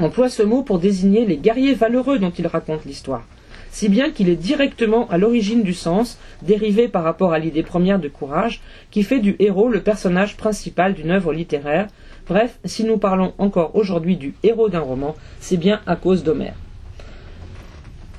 emploie 0.00 0.28
ce 0.28 0.42
mot 0.42 0.62
pour 0.62 0.78
désigner 0.78 1.24
les 1.24 1.36
guerriers 1.36 1.74
valeureux 1.74 2.18
dont 2.18 2.32
il 2.36 2.46
raconte 2.46 2.84
l'histoire, 2.84 3.24
si 3.70 3.88
bien 3.88 4.10
qu'il 4.10 4.28
est 4.28 4.36
directement 4.36 5.08
à 5.08 5.18
l'origine 5.18 5.62
du 5.62 5.74
sens, 5.74 6.18
dérivé 6.42 6.88
par 6.88 7.04
rapport 7.04 7.32
à 7.32 7.38
l'idée 7.38 7.62
première 7.62 7.98
de 7.98 8.08
courage, 8.08 8.60
qui 8.90 9.02
fait 9.02 9.20
du 9.20 9.36
héros 9.38 9.68
le 9.68 9.80
personnage 9.80 10.36
principal 10.36 10.94
d'une 10.94 11.10
œuvre 11.10 11.32
littéraire. 11.32 11.88
Bref, 12.28 12.58
si 12.64 12.84
nous 12.84 12.98
parlons 12.98 13.34
encore 13.38 13.74
aujourd'hui 13.76 14.16
du 14.16 14.34
héros 14.42 14.68
d'un 14.68 14.80
roman, 14.80 15.14
c'est 15.40 15.56
bien 15.56 15.80
à 15.86 15.96
cause 15.96 16.24
d'Homère. 16.24 16.54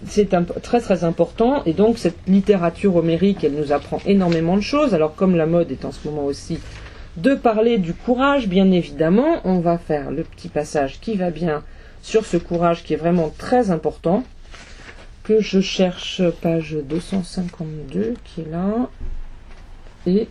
C'est 0.07 0.35
très 0.61 0.81
très 0.81 1.03
important, 1.03 1.63
et 1.65 1.73
donc 1.73 1.97
cette 1.97 2.17
littérature 2.27 2.95
homérique, 2.95 3.43
elle 3.43 3.55
nous 3.55 3.71
apprend 3.71 3.99
énormément 4.05 4.55
de 4.55 4.61
choses. 4.61 4.93
Alors 4.93 5.15
comme 5.15 5.35
la 5.35 5.47
mode 5.47 5.71
est 5.71 5.85
en 5.85 5.91
ce 5.91 6.07
moment 6.07 6.25
aussi 6.25 6.59
de 7.17 7.33
parler 7.33 7.77
du 7.77 7.93
courage, 7.93 8.47
bien 8.47 8.71
évidemment. 8.71 9.41
On 9.45 9.59
va 9.59 9.77
faire 9.77 10.11
le 10.11 10.23
petit 10.23 10.49
passage 10.49 10.99
qui 10.99 11.15
va 11.15 11.31
bien 11.31 11.63
sur 12.01 12.25
ce 12.25 12.37
courage 12.37 12.83
qui 12.83 12.93
est 12.93 12.97
vraiment 12.97 13.29
très 13.29 13.71
important. 13.71 14.23
Que 15.23 15.41
je 15.41 15.59
cherche 15.59 16.21
page 16.41 16.77
252 16.83 18.15
qui 18.23 18.41
est 18.41 18.51
là. 18.51 18.89
Et 20.05 20.27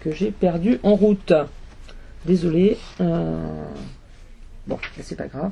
que 0.00 0.12
j'ai 0.12 0.30
perdu 0.30 0.80
en 0.82 0.96
route. 0.96 1.32
Désolé. 2.26 2.78
Euh, 3.00 3.64
bon, 4.66 4.78
c'est 5.00 5.16
pas 5.16 5.28
grave. 5.28 5.50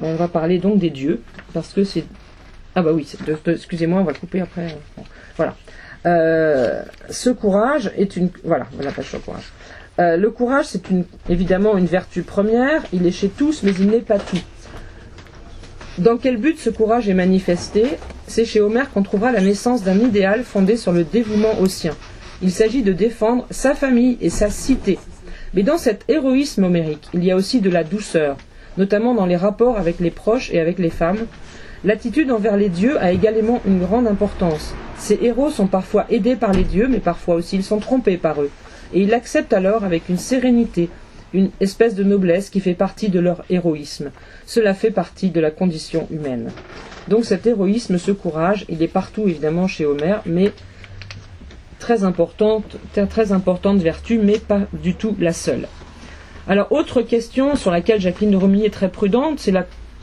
On 0.00 0.14
va 0.14 0.28
parler 0.28 0.58
donc 0.58 0.78
des 0.78 0.90
dieux. 0.90 1.22
Parce 1.52 1.72
que 1.72 1.82
c'est. 1.82 2.04
Ah 2.74 2.82
bah 2.82 2.92
oui, 2.92 3.08
excusez-moi, 3.46 4.00
on 4.00 4.04
va 4.04 4.12
couper 4.12 4.40
après. 4.40 4.78
voilà. 5.36 5.56
Euh, 6.06 6.82
ce 7.10 7.30
courage 7.30 7.90
est 7.96 8.16
une 8.16 8.30
voilà 8.44 8.66
sur 9.02 9.18
le 9.18 9.24
courage. 9.24 9.52
Euh, 9.98 10.16
le 10.16 10.30
courage, 10.30 10.66
c'est 10.66 10.82
évidemment 11.28 11.76
une 11.76 11.86
vertu 11.86 12.22
première. 12.22 12.82
Il 12.92 13.06
est 13.06 13.12
chez 13.12 13.28
tous, 13.28 13.62
mais 13.64 13.72
il 13.78 13.90
n'est 13.90 14.00
pas 14.00 14.18
tout. 14.18 14.38
Dans 15.98 16.16
quel 16.16 16.36
but 16.36 16.58
ce 16.58 16.70
courage 16.70 17.08
est 17.08 17.14
manifesté? 17.14 17.84
C'est 18.28 18.44
chez 18.44 18.60
Homère 18.60 18.92
qu'on 18.92 19.02
trouvera 19.02 19.32
la 19.32 19.40
naissance 19.40 19.82
d'un 19.82 19.98
idéal 19.98 20.44
fondé 20.44 20.76
sur 20.76 20.92
le 20.92 21.02
dévouement 21.02 21.58
au 21.60 21.66
sien. 21.66 21.96
Il 22.42 22.52
s'agit 22.52 22.82
de 22.82 22.92
défendre 22.92 23.46
sa 23.50 23.74
famille 23.74 24.16
et 24.20 24.30
sa 24.30 24.50
cité. 24.50 25.00
Mais 25.54 25.64
dans 25.64 25.78
cet 25.78 26.04
héroïsme 26.08 26.62
homérique, 26.62 27.08
il 27.14 27.24
y 27.24 27.32
a 27.32 27.36
aussi 27.36 27.60
de 27.60 27.70
la 27.70 27.82
douceur, 27.82 28.36
notamment 28.76 29.14
dans 29.14 29.26
les 29.26 29.34
rapports 29.34 29.78
avec 29.78 29.98
les 29.98 30.12
proches 30.12 30.52
et 30.52 30.60
avec 30.60 30.78
les 30.78 30.90
femmes. 30.90 31.26
L'attitude 31.82 32.30
envers 32.30 32.56
les 32.56 32.68
dieux 32.68 33.00
a 33.00 33.10
également 33.10 33.60
une 33.66 33.80
grande 33.80 34.06
importance 34.06 34.74
Ces 34.98 35.18
héros 35.22 35.50
sont 35.50 35.68
parfois 35.68 36.06
aidés 36.10 36.36
par 36.36 36.52
les 36.52 36.64
dieux, 36.64 36.88
mais 36.88 36.98
parfois 36.98 37.36
aussi 37.36 37.56
ils 37.56 37.64
sont 37.64 37.78
trompés 37.78 38.16
par 38.16 38.42
eux. 38.42 38.50
Et 38.92 39.02
ils 39.02 39.08
l'acceptent 39.08 39.52
alors 39.52 39.84
avec 39.84 40.08
une 40.08 40.18
sérénité, 40.18 40.90
une 41.32 41.50
espèce 41.60 41.94
de 41.94 42.04
noblesse 42.04 42.50
qui 42.50 42.60
fait 42.60 42.74
partie 42.74 43.08
de 43.08 43.20
leur 43.20 43.44
héroïsme. 43.48 44.10
Cela 44.46 44.74
fait 44.74 44.90
partie 44.90 45.30
de 45.30 45.40
la 45.40 45.50
condition 45.50 46.06
humaine. 46.10 46.50
Donc 47.08 47.24
cet 47.24 47.46
héroïsme, 47.46 47.98
ce 47.98 48.10
courage, 48.10 48.66
il 48.68 48.82
est 48.82 48.88
partout 48.88 49.28
évidemment 49.28 49.66
chez 49.66 49.86
Homère, 49.86 50.22
mais 50.26 50.52
très 51.78 52.04
importante, 52.04 52.76
très 53.08 53.32
importante 53.32 53.78
vertu, 53.78 54.18
mais 54.18 54.38
pas 54.38 54.62
du 54.72 54.94
tout 54.94 55.16
la 55.18 55.32
seule. 55.32 55.68
Alors 56.48 56.72
autre 56.72 57.02
question 57.02 57.56
sur 57.56 57.70
laquelle 57.70 58.00
Jacqueline 58.00 58.30
de 58.30 58.36
Romilly 58.36 58.66
est 58.66 58.70
très 58.70 58.90
prudente, 58.90 59.38
c'est 59.38 59.54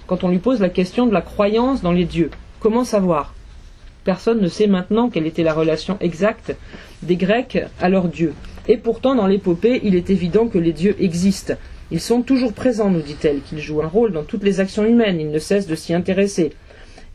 quand 0.07 0.23
on 0.23 0.29
lui 0.29 0.37
pose 0.37 0.61
la 0.61 0.69
question 0.69 1.05
de 1.05 1.13
la 1.13 1.21
croyance 1.21 1.81
dans 1.81 1.91
les 1.91 2.05
dieux. 2.05 2.29
Comment 2.59 2.83
savoir? 2.83 3.33
Personne 4.05 4.39
ne 4.39 4.47
sait 4.47 4.67
maintenant 4.67 5.09
quelle 5.09 5.25
était 5.25 5.43
la 5.43 5.53
relation 5.53 5.97
exacte 5.99 6.55
des 7.01 7.15
Grecs 7.15 7.57
à 7.81 7.89
leurs 7.89 8.07
dieux. 8.07 8.33
Et 8.67 8.77
pourtant, 8.77 9.15
dans 9.15 9.25
l'épopée, 9.25 9.81
il 9.83 9.95
est 9.95 10.11
évident 10.11 10.47
que 10.47 10.59
les 10.59 10.73
dieux 10.73 10.95
existent. 10.99 11.55
Ils 11.89 11.99
sont 11.99 12.21
toujours 12.21 12.53
présents, 12.53 12.91
nous 12.91 13.01
dit-elle, 13.01 13.41
qu'ils 13.41 13.59
jouent 13.59 13.81
un 13.81 13.87
rôle 13.87 14.11
dans 14.11 14.23
toutes 14.23 14.43
les 14.43 14.59
actions 14.59 14.85
humaines, 14.85 15.19
ils 15.19 15.31
ne 15.31 15.39
cessent 15.39 15.65
de 15.65 15.73
s'y 15.73 15.93
intéresser. 15.93 16.53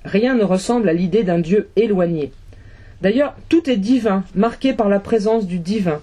Rien 0.05 0.35
ne 0.35 0.42
ressemble 0.42 0.88
à 0.88 0.92
l'idée 0.92 1.22
d'un 1.22 1.38
Dieu 1.38 1.68
éloigné. 1.76 2.33
D'ailleurs, 3.03 3.37
tout 3.48 3.70
est 3.70 3.76
divin, 3.76 4.24
marqué 4.35 4.72
par 4.72 4.88
la 4.88 4.98
présence 4.98 5.46
du 5.46 5.61
divin. 5.61 6.00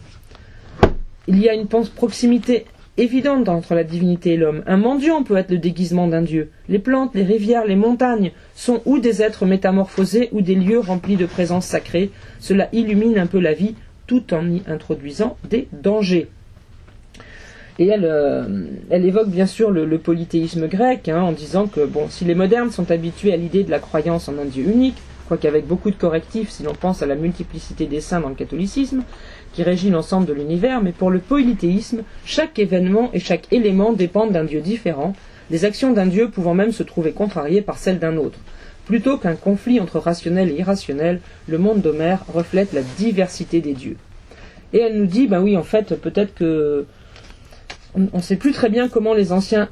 Il 1.28 1.38
y 1.40 1.50
a 1.50 1.54
une 1.54 1.68
proximité 1.68 2.66
évidente 2.98 3.50
entre 3.50 3.76
la 3.76 3.84
divinité 3.84 4.34
et 4.34 4.38
l'homme. 4.38 4.64
Un 4.68 4.78
mendiant 4.78 5.24
peut 5.24 5.38
être 5.38 5.52
le 5.52 5.58
déguisement 5.58 6.08
d'un 6.08 6.22
dieu. 6.22 6.50
Les 6.70 6.80
plantes, 6.80 7.16
les 7.16 7.24
rivières, 7.24 7.66
les 7.66 7.76
montagnes 7.76 8.32
sont 8.56 8.82
ou 8.86 9.00
des 9.00 9.22
êtres 9.22 9.46
métamorphosés 9.46 10.30
ou 10.32 10.42
des 10.42 10.56
lieux 10.56 10.80
remplis 10.80 11.16
de 11.16 11.26
présence 11.26 11.66
sacrée. 11.66 12.12
Cela 12.40 12.70
illumine 12.74 13.18
un 13.18 13.28
peu 13.28 13.40
la 13.40 13.54
vie 13.54 13.76
tout 14.08 14.34
en 14.34 14.50
y 14.50 14.62
introduisant 14.68 15.38
des 15.50 15.68
dangers. 15.72 16.30
Et 17.80 17.88
elle, 17.88 18.06
euh, 18.06 18.66
évoque 18.90 19.30
bien 19.30 19.46
sûr 19.46 19.70
le, 19.70 19.98
polythéisme 20.00 20.68
grec 20.68 21.10
hein, 21.10 21.22
en 21.22 21.32
disant 21.32 21.68
que 21.68 21.86
bon, 21.86 22.08
si 22.10 22.26
les 22.26 22.34
modernes 22.34 22.72
sont 22.72 22.90
habitués 22.90 23.34
à 23.34 23.38
l'idée 23.38 23.64
de 23.64 23.70
la 23.70 23.80
croyance 23.80 24.28
en 24.30 24.38
un 24.40 24.46
Dieu 24.46 24.64
unique, 24.64 24.98
quoique 25.28 25.48
avec 25.48 25.68
beaucoup 25.68 25.92
de 25.92 25.96
correctifs 25.96 26.50
si 26.50 26.64
l'on 26.64 26.74
pense 26.74 27.02
à 27.02 27.06
la 27.06 27.16
multiplicité 27.16 27.86
des 27.86 28.02
saints 28.02 28.22
dans 28.22 28.30
le 28.30 28.36
catholicisme, 28.36 29.04
qui 29.54 29.64
régit 29.64 29.90
l'ensemble 29.90 30.26
de 30.26 30.34
l'univers, 30.34 30.82
mais 30.82 30.92
pour 30.92 31.10
le 31.10 31.20
polythéisme, 31.20 32.04
chaque 32.26 32.60
événement 32.60 33.10
et 33.14 33.20
chaque 33.20 33.52
élément 33.52 33.94
dépendent 33.94 34.32
d'un 34.32 34.44
Dieu 34.44 34.62
différent, 34.62 35.14
les 35.50 35.66
actions 35.66 35.94
d'un 35.94 36.06
Dieu 36.06 36.30
pouvant 36.30 36.54
même 36.54 36.72
se 36.72 36.84
trouver 36.84 37.12
contrariées 37.12 37.62
par 37.62 37.78
celles 37.78 38.00
d'un 38.00 38.18
autre. 38.18 38.40
Plutôt 38.86 39.18
qu'un 39.18 39.36
conflit 39.36 39.80
entre 39.80 40.00
rationnel 40.00 40.50
et 40.50 40.60
irrationnel, 40.60 41.20
le 41.48 41.58
monde 41.58 41.82
d'Homère 41.82 42.24
reflète 42.34 42.74
la 42.74 42.82
diversité 42.98 43.60
des 43.60 43.74
dieux. 43.74 43.98
Et 44.74 44.80
elle 44.80 44.98
nous 44.98 45.06
dit, 45.06 45.28
ben 45.28 45.42
oui, 45.42 45.58
en 45.58 45.64
fait, 45.64 45.96
peut-être 45.96 46.34
que 46.34 46.86
on 47.96 48.18
ne 48.18 48.22
sait 48.22 48.36
plus 48.36 48.52
très 48.52 48.70
bien 48.70 48.90
comment 48.90 49.14
les 49.14 49.32
anciens 49.32 49.70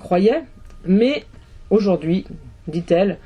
croyaient, 0.00 0.42
mais 0.84 1.24
aujourd'hui, 1.70 2.26
dit-elle, 2.68 3.18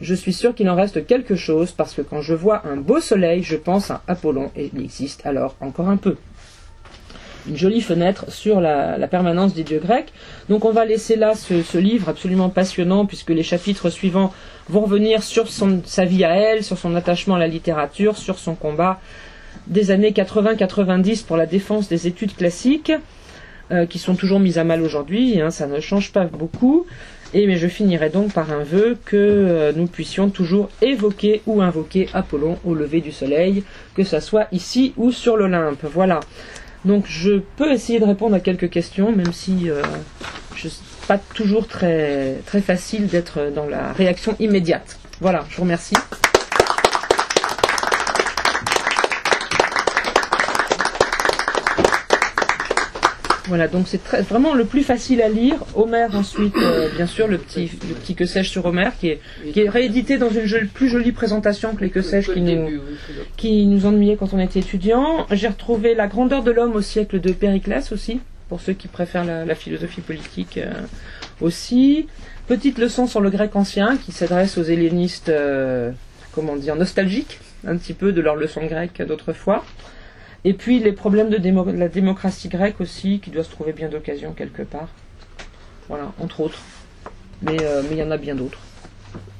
je 0.00 0.14
suis 0.14 0.32
sûr 0.32 0.54
qu'il 0.54 0.68
en 0.70 0.74
reste 0.74 1.06
quelque 1.06 1.36
chose 1.36 1.72
parce 1.72 1.94
que 1.94 2.02
quand 2.02 2.22
je 2.22 2.34
vois 2.34 2.62
un 2.66 2.76
beau 2.76 3.00
soleil, 3.00 3.42
je 3.42 3.56
pense 3.56 3.90
à 3.90 4.02
Apollon 4.06 4.50
et 4.56 4.70
il 4.72 4.82
existe 4.82 5.24
alors 5.26 5.56
encore 5.60 5.88
un 5.88 5.96
peu. 5.96 6.16
Une 7.48 7.56
jolie 7.56 7.80
fenêtre 7.80 8.30
sur 8.30 8.60
la, 8.60 9.08
permanence 9.08 9.54
des 9.54 9.64
dieux 9.64 9.78
grecs. 9.78 10.12
Donc 10.48 10.64
on 10.64 10.72
va 10.72 10.84
laisser 10.84 11.16
là 11.16 11.34
ce, 11.34 11.78
livre 11.78 12.08
absolument 12.08 12.50
passionnant 12.50 13.06
puisque 13.06 13.30
les 13.30 13.42
chapitres 13.42 13.90
suivants 13.90 14.32
vont 14.68 14.80
revenir 14.80 15.22
sur 15.22 15.48
sa 15.48 16.04
vie 16.04 16.24
à 16.24 16.34
elle, 16.34 16.62
sur 16.62 16.78
son 16.78 16.94
attachement 16.94 17.36
à 17.36 17.38
la 17.38 17.48
littérature, 17.48 18.16
sur 18.18 18.38
son 18.38 18.54
combat 18.54 19.00
des 19.66 19.90
années 19.90 20.12
80-90 20.12 21.24
pour 21.24 21.36
la 21.36 21.46
défense 21.46 21.88
des 21.88 22.06
études 22.06 22.36
classiques. 22.36 22.92
Euh, 23.72 23.86
qui 23.86 24.00
sont 24.00 24.16
toujours 24.16 24.40
mises 24.40 24.58
à 24.58 24.64
mal 24.64 24.82
aujourd'hui, 24.82 25.40
hein, 25.40 25.52
ça 25.52 25.68
ne 25.68 25.78
change 25.78 26.10
pas 26.10 26.24
beaucoup. 26.24 26.86
Et 27.32 27.46
mais 27.46 27.56
je 27.56 27.68
finirai 27.68 28.10
donc 28.10 28.32
par 28.32 28.50
un 28.52 28.64
vœu 28.64 28.98
que 29.04 29.16
euh, 29.16 29.72
nous 29.74 29.86
puissions 29.86 30.30
toujours 30.30 30.68
évoquer 30.82 31.42
ou 31.46 31.62
invoquer 31.62 32.08
Apollon 32.12 32.58
au 32.64 32.74
lever 32.74 33.00
du 33.00 33.12
soleil, 33.12 33.62
que 33.94 34.02
ce 34.02 34.18
soit 34.18 34.48
ici 34.50 34.92
ou 34.96 35.12
sur 35.12 35.36
l'Olympe. 35.36 35.84
Voilà. 35.84 36.20
Donc 36.84 37.04
je 37.06 37.40
peux 37.56 37.70
essayer 37.72 38.00
de 38.00 38.04
répondre 38.04 38.34
à 38.34 38.40
quelques 38.40 38.70
questions, 38.70 39.12
même 39.12 39.32
si 39.32 39.70
euh, 39.70 39.82
je 40.56 40.68
pas 41.06 41.18
toujours 41.18 41.66
très 41.66 42.36
très 42.46 42.60
facile 42.60 43.06
d'être 43.06 43.52
dans 43.52 43.66
la 43.66 43.92
réaction 43.92 44.36
immédiate. 44.38 44.98
Voilà, 45.20 45.44
je 45.50 45.56
vous 45.56 45.62
remercie. 45.62 45.94
Voilà, 53.50 53.66
donc 53.66 53.88
c'est 53.88 54.00
vraiment 54.28 54.54
le 54.54 54.64
plus 54.64 54.84
facile 54.84 55.20
à 55.20 55.28
lire. 55.28 55.56
Homère 55.74 56.14
ensuite, 56.14 56.54
euh, 56.56 56.88
bien 56.94 57.06
sûr, 57.06 57.26
le 57.26 57.36
petit, 57.36 57.68
que 58.14 58.24
sais-je 58.24 58.48
sur 58.48 58.68
est, 58.68 59.18
qui 59.52 59.60
est 59.60 59.68
réédité 59.68 60.18
dans 60.18 60.30
une 60.30 60.68
plus 60.68 60.88
jolie 60.88 61.10
présentation 61.10 61.74
que 61.74 61.80
les 61.80 61.90
que 61.90 62.00
sais-je 62.00 62.30
qui 62.30 62.42
nous, 62.42 62.80
qui 63.36 63.66
nous 63.66 63.86
ennuyaient 63.86 64.14
quand 64.14 64.32
on 64.34 64.38
était 64.38 64.60
étudiant. 64.60 65.26
J'ai 65.32 65.48
retrouvé 65.48 65.96
La 65.96 66.06
grandeur 66.06 66.44
de 66.44 66.52
l'homme 66.52 66.76
au 66.76 66.80
siècle 66.80 67.20
de 67.20 67.32
Périclès 67.32 67.90
aussi, 67.90 68.20
pour 68.48 68.60
ceux 68.60 68.72
qui 68.72 68.86
préfèrent 68.86 69.24
la, 69.24 69.54
philosophie 69.56 70.00
politique 70.00 70.58
euh, 70.58 70.70
aussi. 71.40 72.06
Petite 72.46 72.78
leçon 72.78 73.08
sur 73.08 73.20
le 73.20 73.30
grec 73.30 73.56
ancien 73.56 73.96
qui 73.96 74.12
s'adresse 74.12 74.58
aux 74.58 74.62
hellénistes, 74.62 75.28
euh, 75.28 75.90
comment 76.30 76.54
dire, 76.54 76.76
nostalgiques, 76.76 77.40
un 77.66 77.76
petit 77.76 77.94
peu 77.94 78.12
de 78.12 78.20
leur 78.20 78.36
leçon 78.36 78.64
grecque 78.64 79.02
d'autrefois. 79.02 79.64
Et 80.44 80.54
puis 80.54 80.78
les 80.78 80.92
problèmes 80.92 81.28
de 81.28 81.36
la 81.78 81.88
démocratie 81.88 82.48
grecque 82.48 82.80
aussi, 82.80 83.20
qui 83.20 83.30
doit 83.30 83.44
se 83.44 83.50
trouver 83.50 83.72
bien 83.72 83.88
d'occasion 83.88 84.32
quelque 84.32 84.62
part. 84.62 84.88
Voilà, 85.88 86.12
entre 86.20 86.40
autres. 86.40 86.58
Mais 87.42 87.56
euh, 87.62 87.82
il 87.90 87.96
y 87.96 88.02
en 88.02 88.10
a 88.10 88.16
bien 88.16 88.34
d'autres. 88.34 88.58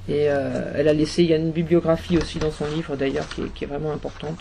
Et 0.09 0.29
euh, 0.29 0.73
elle 0.75 0.89
a 0.89 0.93
laissé, 0.93 1.23
il 1.23 1.31
y 1.31 1.33
a 1.33 1.37
une 1.37 1.53
bibliographie 1.53 2.19
aussi 2.19 2.39
dans 2.39 2.51
son 2.51 2.67
livre 2.67 2.97
d'ailleurs 2.97 3.27
qui, 3.29 3.65
est 3.65 3.67
vraiment 3.67 3.93
importante. 3.93 4.41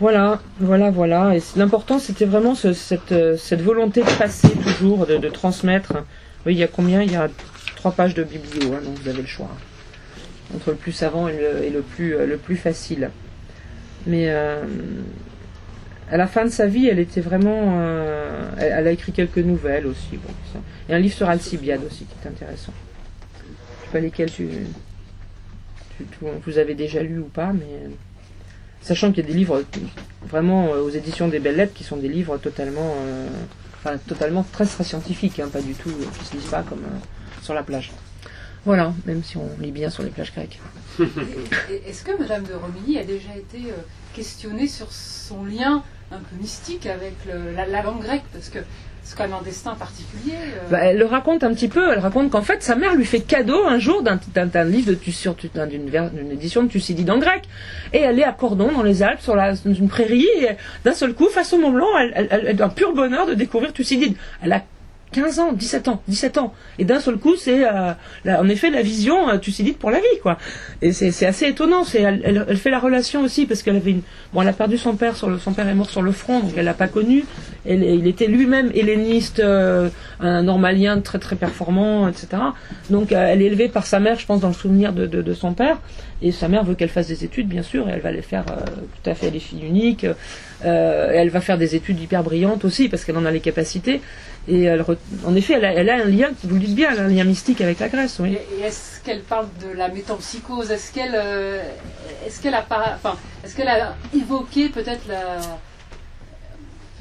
Voilà, 0.00 0.40
voilà, 0.60 0.90
voilà. 0.90 1.36
Et 1.36 1.42
l'important 1.56 1.98
c'était 1.98 2.24
vraiment 2.24 2.54
cette, 2.54 3.12
euh, 3.12 3.36
cette 3.36 3.60
volonté 3.60 4.00
de 4.02 4.18
passer 4.18 4.50
toujours, 4.50 5.06
de, 5.06 5.28
transmettre. 5.28 5.92
Oui, 6.46 6.54
il 6.54 6.58
y 6.58 6.62
a 6.62 6.68
combien? 6.68 7.02
Il 7.02 7.12
y 7.12 7.16
a 7.16 7.28
trois 7.76 7.92
pages 7.92 8.14
de 8.14 8.22
biblio, 8.22 8.72
hein, 8.72 8.80
donc 8.82 8.98
vous 8.98 9.08
avez 9.08 9.20
le 9.20 9.28
choix. 9.28 9.50
Entre 10.54 10.70
le 10.70 10.76
plus 10.76 10.92
savant 10.92 11.28
et 11.28 11.70
le, 11.70 11.82
plus, 11.82 12.16
le 12.26 12.36
plus 12.38 12.56
facile. 12.56 13.10
Mais 14.06 14.32
à 16.10 16.16
la 16.16 16.26
fin 16.26 16.44
de 16.44 16.50
sa 16.50 16.66
vie, 16.66 16.88
elle 16.88 16.98
était 16.98 17.20
vraiment. 17.20 17.76
Euh, 17.78 18.50
elle, 18.58 18.86
a 18.86 18.90
écrit 18.90 19.12
quelques 19.12 19.38
nouvelles 19.38 19.86
aussi. 19.86 20.16
Bon, 20.16 20.60
Et 20.88 20.94
un 20.94 20.98
livre 20.98 21.14
sur 21.14 21.28
Alcibiade 21.28 21.84
aussi 21.84 22.04
qui 22.04 22.14
est 22.24 22.28
intéressant. 22.28 22.72
Je 23.34 23.86
sais 23.86 23.92
pas 23.92 24.00
lesquels 24.00 24.30
vous 26.20 26.58
avez 26.58 26.74
déjà 26.74 27.02
lu 27.02 27.18
ou 27.18 27.26
pas, 27.26 27.52
mais. 27.52 27.90
Sachant 28.80 29.08
qu'il 29.12 29.24
y 29.24 29.28
a 29.28 29.30
des 29.30 29.36
livres 29.36 29.64
vraiment 30.26 30.72
euh, 30.72 30.80
aux 30.80 30.88
éditions 30.88 31.26
des 31.26 31.40
Belles 31.40 31.56
Lettres 31.56 31.74
qui 31.74 31.84
sont 31.84 31.96
des 31.96 32.08
livres 32.08 32.38
totalement. 32.38 32.94
Euh, 33.00 33.26
enfin, 33.74 33.98
totalement 33.98 34.46
très 34.50 34.64
très 34.66 34.84
scientifiques, 34.84 35.40
hein, 35.40 35.48
pas 35.52 35.60
du 35.60 35.74
tout, 35.74 35.90
qui 36.18 36.24
se 36.24 36.34
lisent 36.34 36.50
pas 36.50 36.62
comme 36.62 36.84
sur 37.42 37.54
la 37.54 37.62
plage. 37.62 37.92
Voilà, 38.64 38.94
même 39.04 39.22
si 39.22 39.36
on 39.36 39.48
lit 39.60 39.72
bien 39.72 39.90
sur 39.90 40.04
les 40.04 40.10
plages 40.10 40.32
grecques. 40.32 40.60
Est-ce 41.86 42.04
que 42.04 42.18
Madame 42.18 42.44
de 42.44 42.54
Romilly 42.54 42.98
a 42.98 43.04
déjà 43.04 43.36
été 43.36 43.72
questionnée 44.14 44.68
sur 44.68 44.90
son 44.92 45.44
lien 45.44 45.82
un 46.12 46.18
peu 46.18 46.36
mystique 46.40 46.86
avec 46.86 47.14
la, 47.54 47.82
langue 47.82 48.02
grecque, 48.02 48.24
parce 48.32 48.48
que 48.48 48.58
c'est 49.02 49.16
quand 49.16 49.24
même 49.24 49.38
un 49.40 49.42
destin 49.42 49.74
particulier. 49.74 50.34
Euh. 50.34 50.70
Bah, 50.70 50.78
elle 50.82 50.98
le 50.98 51.06
raconte 51.06 51.42
un 51.42 51.52
petit 51.54 51.68
peu. 51.68 51.92
Elle 51.92 51.98
raconte 51.98 52.30
qu'en 52.30 52.42
fait, 52.42 52.62
sa 52.62 52.76
mère 52.76 52.94
lui 52.94 53.06
fait 53.06 53.20
cadeau 53.20 53.64
un 53.66 53.78
jour 53.78 54.02
d'un 54.02 54.18
livre 54.64 54.92
d'une 54.92 56.30
édition 56.30 56.62
de 56.62 56.68
Thucydide 56.68 57.10
en 57.10 57.18
grec. 57.18 57.44
Et 57.92 58.00
elle 58.00 58.18
est 58.18 58.24
à 58.24 58.32
Cordon, 58.32 58.70
dans 58.72 58.82
les 58.82 59.02
Alpes, 59.02 59.20
sur 59.20 59.34
une 59.36 59.88
prairie, 59.88 60.26
et 60.40 60.56
d'un 60.84 60.94
seul 60.94 61.14
coup, 61.14 61.28
face 61.28 61.52
au 61.52 61.58
Mont 61.58 61.70
Blanc, 61.70 61.86
elle, 61.98 62.28
elle, 62.30 62.62
a 62.62 62.66
un 62.66 62.68
pur 62.68 62.92
bonheur 62.94 63.26
de 63.26 63.34
découvrir 63.34 63.72
Thucydide. 63.72 64.16
Elle 64.42 64.52
a 64.52 64.62
15 65.12 65.38
ans, 65.38 65.52
17 65.52 65.88
ans, 65.88 66.02
17 66.08 66.38
ans. 66.38 66.54
Et 66.78 66.84
d'un 66.84 67.00
seul 67.00 67.16
coup, 67.16 67.36
c'est 67.36 67.64
euh, 67.64 67.92
en 68.26 68.48
effet 68.48 68.70
la 68.70 68.82
vision 68.82 69.28
euh, 69.28 69.38
thucydide 69.38 69.76
pour 69.76 69.90
la 69.90 69.98
vie, 69.98 70.18
quoi. 70.22 70.38
Et 70.82 70.92
c'est 70.92 71.26
assez 71.26 71.46
étonnant. 71.46 71.84
C'est 71.84 72.02
elle, 72.02 72.44
elle, 72.48 72.56
fait 72.56 72.70
la 72.70 72.78
relation 72.78 73.22
aussi 73.22 73.46
parce 73.46 73.62
qu'elle 73.62 73.76
avait 73.76 73.92
une, 73.92 74.02
bon, 74.32 74.42
elle 74.42 74.48
a 74.48 74.52
perdu 74.52 74.78
son 74.78 74.96
père 74.96 75.16
sur 75.16 75.28
le, 75.30 75.38
son 75.38 75.52
père 75.52 75.68
est 75.68 75.74
mort 75.74 75.90
sur 75.90 76.02
le 76.02 76.12
front, 76.12 76.40
donc 76.40 76.52
elle 76.56 76.64
l'a 76.64 76.74
pas 76.74 76.88
connu. 76.88 77.24
Elle, 77.64 77.82
il 77.82 78.06
était 78.06 78.26
lui-même 78.26 78.70
helléniste, 78.74 79.40
euh, 79.40 79.88
un 80.20 80.42
normalien 80.42 81.00
très 81.00 81.18
très 81.18 81.36
performant, 81.36 82.08
etc. 82.08 82.28
Donc 82.90 83.12
euh, 83.12 83.26
elle 83.28 83.42
est 83.42 83.46
élevée 83.46 83.68
par 83.68 83.86
sa 83.86 84.00
mère, 84.00 84.18
je 84.18 84.26
pense, 84.26 84.40
dans 84.40 84.48
le 84.48 84.54
souvenir 84.54 84.92
de, 84.92 85.06
de, 85.06 85.22
de 85.22 85.34
son 85.34 85.54
père. 85.54 85.78
Et 86.20 86.32
sa 86.32 86.48
mère 86.48 86.64
veut 86.64 86.74
qu'elle 86.74 86.88
fasse 86.88 87.08
des 87.08 87.24
études, 87.24 87.48
bien 87.48 87.62
sûr, 87.62 87.88
et 87.88 87.92
elle 87.92 88.00
va 88.00 88.10
les 88.10 88.22
faire 88.22 88.44
tout 88.44 89.08
à 89.08 89.14
fait 89.14 89.30
les 89.30 89.38
filles 89.38 89.64
uniques. 90.60 90.70
elle 90.70 91.30
va 91.30 91.40
faire 91.40 91.58
des 91.58 91.74
études 91.74 92.00
hyper 92.00 92.22
brillantes 92.22 92.64
aussi 92.64 92.88
parce 92.88 93.04
qu'elle 93.04 93.16
en 93.16 93.24
a 93.24 93.30
les 93.30 93.40
capacités 93.40 94.00
et 94.48 94.68
en 95.26 95.36
effet, 95.36 95.54
elle 95.62 95.90
a, 95.90 95.94
un 95.94 96.04
lien, 96.06 96.30
vous 96.42 96.54
le 96.54 96.60
dites 96.60 96.74
bien, 96.74 96.96
un 96.98 97.08
lien 97.08 97.24
mystique 97.24 97.60
avec 97.60 97.80
la 97.80 97.88
Grèce. 97.88 98.18
Est-ce 98.62 99.02
qu'elle 99.04 99.20
parle 99.20 99.48
de 99.60 99.76
la 99.76 99.88
métempsychose? 99.88 100.70
Est-ce 100.70 100.92
qu'elle 100.92 101.14
euh, 101.14 101.62
est-ce 102.26 102.46
a, 102.48 102.64
enfin, 102.94 103.16
est-ce 103.44 103.54
qu'elle 103.54 103.68
a 103.68 103.94
évoqué 104.16 104.70
peut-être 104.70 105.06
la 105.06 105.38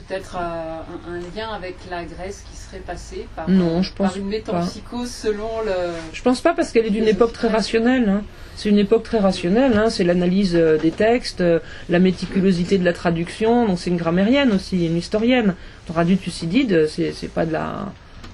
peut-être 0.07 0.37
euh, 0.39 0.79
un, 1.09 1.13
un 1.15 1.19
lien 1.35 1.49
avec 1.53 1.75
la 1.89 2.03
Grèce 2.05 2.43
qui 2.49 2.57
serait 2.57 2.79
passée 2.79 3.27
par, 3.35 3.49
Non, 3.49 3.81
je 3.81 3.93
pense 3.93 4.09
par 4.09 4.17
une 4.17 4.27
métempsychose 4.27 5.09
selon 5.11 5.49
le. 5.65 5.71
Je 6.13 6.21
pense 6.21 6.41
pas 6.41 6.53
parce 6.53 6.71
qu'elle 6.71 6.85
est 6.85 6.89
d'une 6.91 7.07
époque 7.07 7.33
très 7.33 7.47
rationnelle. 7.47 8.07
hein. 8.09 8.21
C'est 8.55 8.69
une 8.69 8.77
époque 8.79 9.03
très 9.03 9.19
rationnelle. 9.19 9.77
hein. 9.77 9.89
C'est 9.89 10.03
l'analyse 10.03 10.55
euh, 10.55 10.77
des 10.77 10.91
textes, 10.91 11.41
euh, 11.41 11.59
la 11.89 11.99
méticulosité 11.99 12.77
de 12.77 12.85
la 12.85 12.93
traduction. 12.93 13.67
Donc 13.67 13.79
c'est 13.79 13.89
une 13.89 13.97
grammairienne 13.97 14.51
aussi, 14.51 14.85
une 14.85 14.97
historienne. 14.97 15.55
Traduit 15.85 16.17
Thucydide, 16.17 16.87
c'est 16.87 17.11
c'est 17.13 17.27
pas 17.29 17.45
de 17.45 17.53
la, 17.53 17.91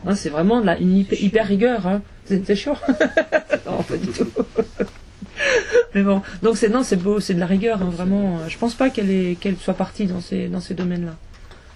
hein, 0.08 0.16
c'est 0.16 0.30
vraiment 0.30 0.62
de 0.62 0.66
la 0.66 0.78
une 0.78 0.96
hyper, 0.98 1.22
hyper 1.22 1.48
rigueur. 1.48 1.88
Hein. 1.88 2.02
C'est 2.26 2.56
chaud. 2.56 2.76
non, 3.66 3.84
pas 3.84 3.98
du 3.98 4.08
tout. 4.08 4.28
Mais 5.96 6.02
bon, 6.04 6.22
donc 6.42 6.58
c'est 6.58 6.70
non, 6.70 6.84
c'est 6.84 6.96
beau, 6.96 7.20
c'est 7.20 7.34
de 7.34 7.40
la 7.40 7.46
rigueur, 7.46 7.82
hein, 7.82 7.90
vraiment. 7.92 8.40
Je 8.48 8.58
pense 8.58 8.74
pas 8.76 8.90
qu'elle 8.90 9.36
soit 9.60 9.74
partie 9.74 10.06
dans 10.06 10.22
ces, 10.22 10.48
dans 10.48 10.62
ces 10.62 10.74
domaines-là. 10.74 11.16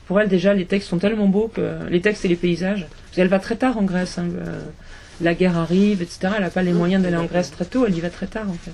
Pour 0.08 0.20
elle, 0.22 0.30
déjà, 0.30 0.54
les 0.54 0.66
textes 0.66 0.90
sont 0.90 0.98
tellement 1.00 1.28
beaux 1.28 1.50
que 1.54 1.62
les 1.90 2.02
textes 2.02 2.24
et 2.26 2.28
les 2.30 2.36
paysages. 2.38 2.86
Parce 2.90 3.16
qu'elle 3.16 3.28
va 3.28 3.40
très 3.40 3.56
tard 3.56 3.78
en 3.78 3.84
Grèce. 3.84 4.18
hein, 4.18 4.28
la 5.20 5.34
guerre 5.34 5.58
arrive, 5.58 6.02
etc. 6.02 6.30
Elle 6.38 6.44
n'a 6.44 6.50
pas 6.50 6.62
les 6.62 6.74
moyens 6.74 7.04
d'aller 7.04 7.18
en 7.18 7.26
Grèce 7.26 7.52
très 7.52 7.66
tôt. 7.66 7.86
Elle 7.88 7.96
y 7.98 8.02
va 8.02 8.10
très 8.10 8.28
tard, 8.28 8.46
en 8.50 8.54
fait. 8.54 8.72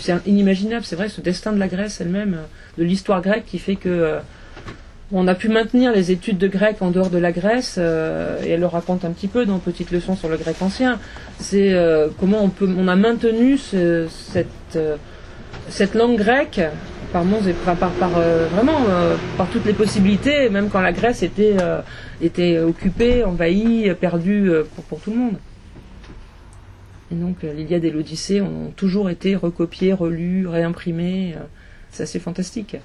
C'est 0.00 0.14
inimaginable, 0.26 0.84
c'est 0.84 0.96
vrai, 0.96 1.08
ce 1.08 1.20
destin 1.20 1.52
de 1.52 1.58
la 1.58 1.66
Grèce 1.68 2.00
elle-même, 2.00 2.34
euh, 2.34 2.46
de 2.78 2.84
l'histoire 2.84 3.20
grecque, 3.22 3.44
qui 3.46 3.58
fait 3.58 3.74
que 3.76 3.88
euh, 3.88 4.18
on 5.12 5.26
a 5.26 5.34
pu 5.34 5.48
maintenir 5.48 5.92
les 5.92 6.12
études 6.12 6.38
de 6.38 6.46
grec 6.46 6.76
en 6.80 6.90
dehors 6.92 7.10
de 7.10 7.18
la 7.18 7.32
Grèce. 7.32 7.74
euh, 7.78 8.40
et 8.44 8.50
elle 8.50 8.60
le 8.60 8.66
raconte 8.66 9.04
un 9.04 9.10
petit 9.10 9.26
peu 9.28 9.44
dans 9.46 9.58
Petite 9.58 9.90
leçon 9.90 10.14
sur 10.16 10.28
le 10.28 10.36
grec 10.36 10.56
ancien. 10.62 10.98
C'est 11.40 11.74
comment 12.20 12.42
on 12.44 12.48
peut, 12.48 12.72
on 12.78 12.86
a 12.88 12.96
maintenu 12.96 13.58
ce- 13.58 14.06
cette 14.08 14.78
cette 15.68 15.94
langue 15.96 16.16
grecque 16.16 16.60
par 17.12 17.24
Mons 17.24 17.46
et 17.46 17.54
euh, 17.66 18.48
euh, 18.54 19.16
par 19.36 19.48
toutes 19.48 19.64
les 19.64 19.72
possibilités, 19.72 20.48
même 20.48 20.68
quand 20.70 20.80
la 20.80 20.92
Grèce 20.92 21.22
était 21.22 21.56
euh, 21.60 22.66
occupée, 22.66 23.24
envahie, 23.24 23.92
perdue 24.00 24.50
pour, 24.88 25.00
tout 25.00 25.10
le 25.10 25.16
monde. 25.16 25.34
Et 27.12 27.16
donc 27.16 27.42
l'Iliade 27.42 27.84
et 27.84 27.90
l'Odyssée 27.90 28.40
ont 28.40 28.72
toujours 28.76 29.10
été 29.10 29.34
recopiés, 29.34 29.92
relus, 29.92 30.46
réimprimés. 30.46 31.34
c'est 31.90 32.04
assez 32.04 32.20
fantastique. 32.20 32.76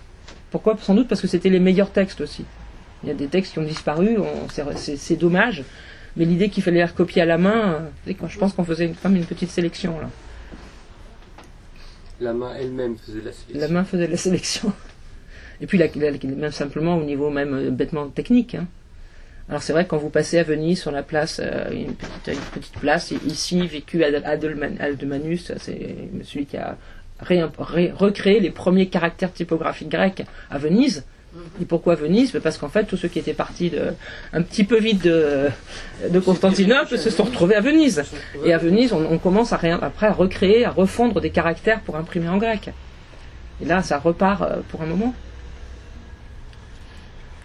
Pourquoi? 0.50 0.78
Sans 0.82 0.96
doute 0.96 1.08
parce 1.08 1.22
que 1.22 1.28
c'était 1.28 1.50
les 1.50 1.60
meilleurs 1.60 1.92
textes 1.92 2.22
aussi. 2.22 2.46
Il 3.04 3.10
y 3.10 3.12
a 3.12 3.16
des 3.16 3.28
textes 3.28 3.54
qui 3.54 3.60
ont 3.60 3.64
disparu, 3.64 4.18
c'est- 4.76 5.20
dommage. 5.20 5.64
Mais 6.18 6.26
l'idée 6.26 6.50
qu'il 6.50 6.64
fallait 6.64 6.78
les 6.78 6.86
recopier 6.86 7.22
à 7.22 7.26
la 7.26 7.38
main, 7.38 7.82
je 8.08 8.38
pense 8.40 8.54
qu'on 8.54 8.64
faisait 8.64 8.88
quand 8.88 9.10
même 9.10 9.20
une 9.20 9.26
petite 9.26 9.50
sélection 9.52 10.00
là. 10.00 10.10
La 12.20 12.34
main 12.34 12.54
elle-même 12.60 12.96
faisait 12.98 13.22
la 13.22 13.32
sélection. 13.32 13.60
La 13.60 13.68
main 13.68 13.84
faisait 13.84 14.08
la 14.08 14.18
sélection. 14.18 14.74
Et 15.62 15.68
puis 15.68 15.78
même 16.28 16.52
simplement 16.52 16.98
au 16.98 17.04
niveau 17.04 17.30
même 17.30 17.54
euh, 17.54 17.70
bêtement 17.72 18.08
technique. 18.10 18.56
hein. 18.56 18.68
Alors 19.48 19.62
c'est 19.62 19.74
vrai 19.74 19.86
quand 19.86 19.98
vous 19.98 20.10
passez 20.10 20.40
à 20.40 20.44
Venise 20.44 20.82
sur 20.82 20.92
la 20.92 21.04
place, 21.04 21.40
euh, 21.44 21.70
une, 21.72 21.94
petite, 21.94 22.74
place, 22.80 23.12
ici 23.12 23.66
vécu 23.68 24.04
Ad- 24.04 24.24
Adelman- 24.26 24.80
Aldemanus, 24.82 25.52
c'est 25.58 25.96
celui 26.24 26.46
qui 26.46 26.58
a 26.58 26.78
recréé 27.20 28.40
les 28.40 28.50
premiers 28.50 28.88
caractères 28.88 29.32
typographiques 29.32 29.90
grecs 29.90 30.24
à 30.50 30.58
Venise. 30.58 31.06
Et 31.62 31.66
pourquoi 31.66 31.96
Venise 31.96 32.32
Ben 32.32 32.42
Parce 32.42 32.58
qu'en 32.58 32.70
fait, 32.70 32.86
tous 32.86 32.98
ceux 32.98 33.08
qui 33.08 33.20
étaient 33.20 33.34
partis 33.34 33.72
un 34.34 34.42
petit 34.42 34.64
peu 34.64 34.80
vite 34.80 35.04
de, 35.04 35.50
Constantinople 36.24 36.98
se 36.98 37.10
sont 37.10 37.24
retrouvés 37.24 37.56
à 37.56 37.62
Venise. 37.62 38.04
Et 38.46 38.54
à 38.54 38.58
Venise, 38.58 38.94
on, 38.94 39.18
commence 39.18 39.54
à 39.54 39.60
après 39.82 40.08
à 40.08 40.14
recréer, 40.14 40.66
à 40.66 40.72
refondre 40.72 41.20
des 41.22 41.32
caractères 41.32 41.82
pour 41.82 41.96
imprimer 41.96 42.30
en 42.30 42.38
grec. 42.38 42.72
Et 43.62 43.66
là, 43.66 43.82
ça 43.82 44.00
repart 44.00 44.42
euh, 44.42 44.62
pour 44.70 44.82
un 44.82 44.86
moment. 44.86 45.14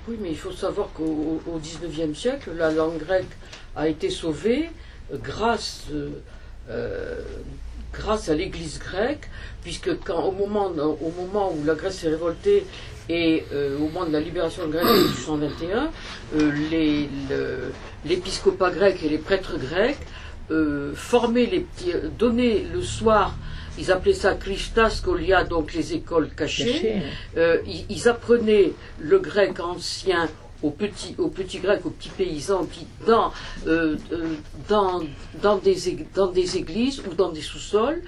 Oui, 0.08 0.16
mais 0.20 0.30
il 0.30 0.36
faut 0.36 0.52
savoir 0.52 0.88
qu'au 0.92 1.40
au 1.46 1.58
XIXe 1.58 2.18
siècle, 2.18 2.50
la 2.56 2.70
langue 2.70 2.98
grecque 2.98 3.30
a 3.76 3.88
été 3.88 4.10
sauvée 4.10 4.70
euh, 5.12 5.18
grâce, 5.22 5.84
euh, 6.68 7.20
grâce 7.92 8.28
à 8.28 8.34
l'Église 8.34 8.80
grecque, 8.80 9.28
puisque 9.62 10.00
quand, 10.00 10.24
au, 10.24 10.32
moment, 10.32 10.66
au 10.66 11.12
moment 11.16 11.52
où 11.52 11.64
la 11.64 11.74
Grèce 11.74 11.98
s'est 11.98 12.08
révoltée 12.08 12.66
et 13.10 13.44
euh, 13.52 13.76
au 13.76 13.80
moment 13.88 14.04
de 14.06 14.12
la 14.12 14.20
libération 14.20 14.68
Grèce 14.68 14.86
en 15.28 15.36
1821, 15.36 15.90
euh, 16.36 16.52
les- 16.70 17.08
le- 17.28 17.72
l'épiscopat 18.04 18.70
grec 18.70 19.02
et 19.04 19.08
les 19.08 19.18
prêtres 19.18 19.58
grecs 19.58 19.98
euh, 20.52 20.92
formaient 20.94 21.46
les 21.46 21.60
petits, 21.60 21.92
donnaient 22.18 22.64
le 22.72 22.82
soir, 22.82 23.34
ils 23.78 23.90
appelaient 23.90 24.14
ça 24.14 24.34
Christa 24.34 24.88
Scholia, 24.90 25.42
donc 25.44 25.74
les 25.74 25.94
écoles 25.94 26.28
cachées. 26.36 26.72
Caché. 26.72 27.02
Euh, 27.36 27.58
ils, 27.66 27.84
ils 27.88 28.08
apprenaient 28.08 28.72
le 29.00 29.18
grec 29.18 29.58
ancien 29.60 30.28
aux 30.62 30.70
petits, 30.70 31.14
aux 31.18 31.28
petits 31.28 31.58
grecs, 31.58 31.84
aux 31.86 31.90
petits 31.90 32.10
paysans 32.10 32.64
qui, 32.66 32.86
dans, 33.06 33.32
dans, 34.68 35.02
dans, 35.42 35.56
des, 35.56 35.76
dans 36.14 36.26
des 36.28 36.56
églises 36.58 37.00
ou 37.10 37.14
dans 37.14 37.30
des 37.30 37.40
sous-sols. 37.40 38.02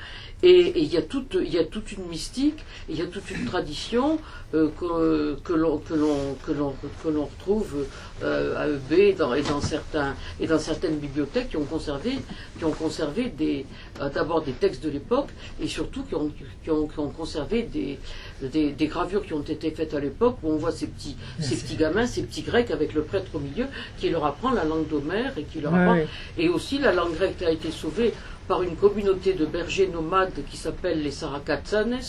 Et 0.44 0.72
il 0.82 0.92
y, 0.92 0.96
a 0.96 1.02
toute- 1.02 1.38
il 1.40 1.52
y 1.54 1.58
a 1.58 1.64
toute 1.64 1.92
une 1.92 2.04
mystique, 2.08 2.58
il 2.88 2.96
y 2.98 3.02
a 3.02 3.06
toute 3.06 3.30
une 3.30 3.44
tradition 3.46 4.18
euh, 4.54 4.68
que, 4.78 5.34
que 5.40 5.52
l'on 5.54 7.24
retrouve 7.24 7.86
euh, 8.22 8.56
à 8.56 8.68
EB 8.68 8.92
et 8.92 9.12
dans, 9.14 9.34
et, 9.34 9.42
dans 9.42 9.60
certains, 9.60 10.14
et 10.40 10.46
dans 10.46 10.58
certaines 10.58 10.96
bibliothèques 10.96 11.50
qui 11.50 11.56
ont 11.56 11.64
conservé, 11.64 12.12
qui 12.58 12.64
ont 12.64 12.72
conservé 12.72 13.30
des, 13.30 13.64
euh, 14.00 14.08
d'abord 14.10 14.42
des 14.42 14.52
textes 14.52 14.82
de 14.84 14.90
l'époque 14.90 15.28
et 15.60 15.66
surtout 15.66 16.02
qui 16.02 16.14
ont, 16.14 16.30
qui 16.62 16.70
ont, 16.70 16.86
qui 16.86 16.98
ont 16.98 17.08
conservé 17.08 17.62
des, 17.62 17.98
des, 18.42 18.72
des 18.72 18.86
gravures 18.86 19.24
qui 19.24 19.32
ont 19.32 19.42
été 19.42 19.70
faites 19.70 19.94
à 19.94 20.00
l'époque 20.00 20.36
où 20.42 20.50
on 20.50 20.56
voit 20.56 20.72
ces 20.72 20.86
petits, 20.86 21.16
ces 21.40 21.56
petits 21.56 21.76
gamins, 21.76 22.06
ces 22.06 22.22
petits 22.22 22.42
grecs 22.42 22.70
avec 22.70 22.94
le 22.94 23.02
prêtre 23.02 23.30
au 23.34 23.38
milieu 23.38 23.66
qui 23.98 24.10
leur 24.10 24.24
apprend 24.24 24.52
la 24.52 24.64
langue 24.64 24.86
d'Homère 24.88 25.32
et 25.38 25.44
qui 25.44 25.60
leur 25.60 25.74
apprend. 25.74 25.98
Et 26.38 26.48
aussi 26.48 26.78
la 26.78 26.92
langue 26.92 27.14
grecque 27.14 27.42
a 27.42 27.50
été 27.50 27.70
sauvée 27.70 28.12
par 28.48 28.62
une 28.62 28.76
communauté 28.76 29.34
de 29.34 29.46
bergers 29.46 29.88
nomades 29.88 30.44
qui 30.50 30.56
s'appelle 30.56 31.02
les 31.02 31.10
Sarakatsanes, 31.10 32.00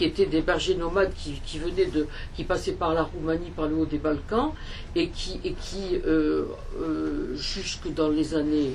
qui 0.00 0.06
étaient 0.06 0.24
des 0.24 0.40
bergers 0.40 0.76
nomades 0.76 1.12
qui, 1.14 1.32
qui 1.44 1.58
venaient 1.58 1.84
de, 1.84 2.06
qui 2.34 2.44
passaient 2.44 2.72
par 2.72 2.94
la 2.94 3.02
Roumanie, 3.02 3.50
par 3.54 3.66
le 3.68 3.74
haut 3.74 3.84
des 3.84 3.98
Balkans, 3.98 4.52
et 4.96 5.08
qui, 5.10 5.38
et 5.44 5.52
qui 5.52 6.00
euh, 6.06 6.44
euh, 6.80 7.36
jusque 7.36 7.92
dans 7.92 8.08
les 8.08 8.34
années 8.34 8.72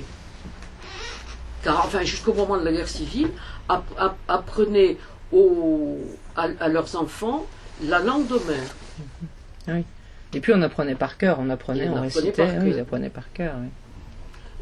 car, 1.64 1.84
enfin 1.84 2.04
jusqu'au 2.04 2.32
moment 2.32 2.56
de 2.58 2.64
la 2.64 2.70
guerre 2.70 2.86
civile, 2.88 3.30
app- 3.68 3.82
app- 3.98 4.16
apprenaient 4.28 4.98
aux- 5.32 5.98
à, 6.36 6.46
à 6.60 6.68
leurs 6.68 6.94
enfants 6.94 7.44
la 7.82 7.98
langue 7.98 8.28
d'Homère. 8.28 8.70
Et 10.32 10.40
puis 10.40 10.52
on 10.54 10.62
apprenait 10.62 10.94
par 10.94 11.16
cœur, 11.18 11.38
on 11.40 11.50
apprenait, 11.50 11.86
Et 11.86 11.88
on 11.88 11.94
on 11.94 11.96
apprenait 12.04 12.26
récitait, 12.28 12.46
par 12.54 12.62
oui, 12.62 12.70
ils 12.72 12.78
apprenaient 12.78 13.10
par 13.10 13.32
cœur. 13.32 13.54
oui. 13.60 13.66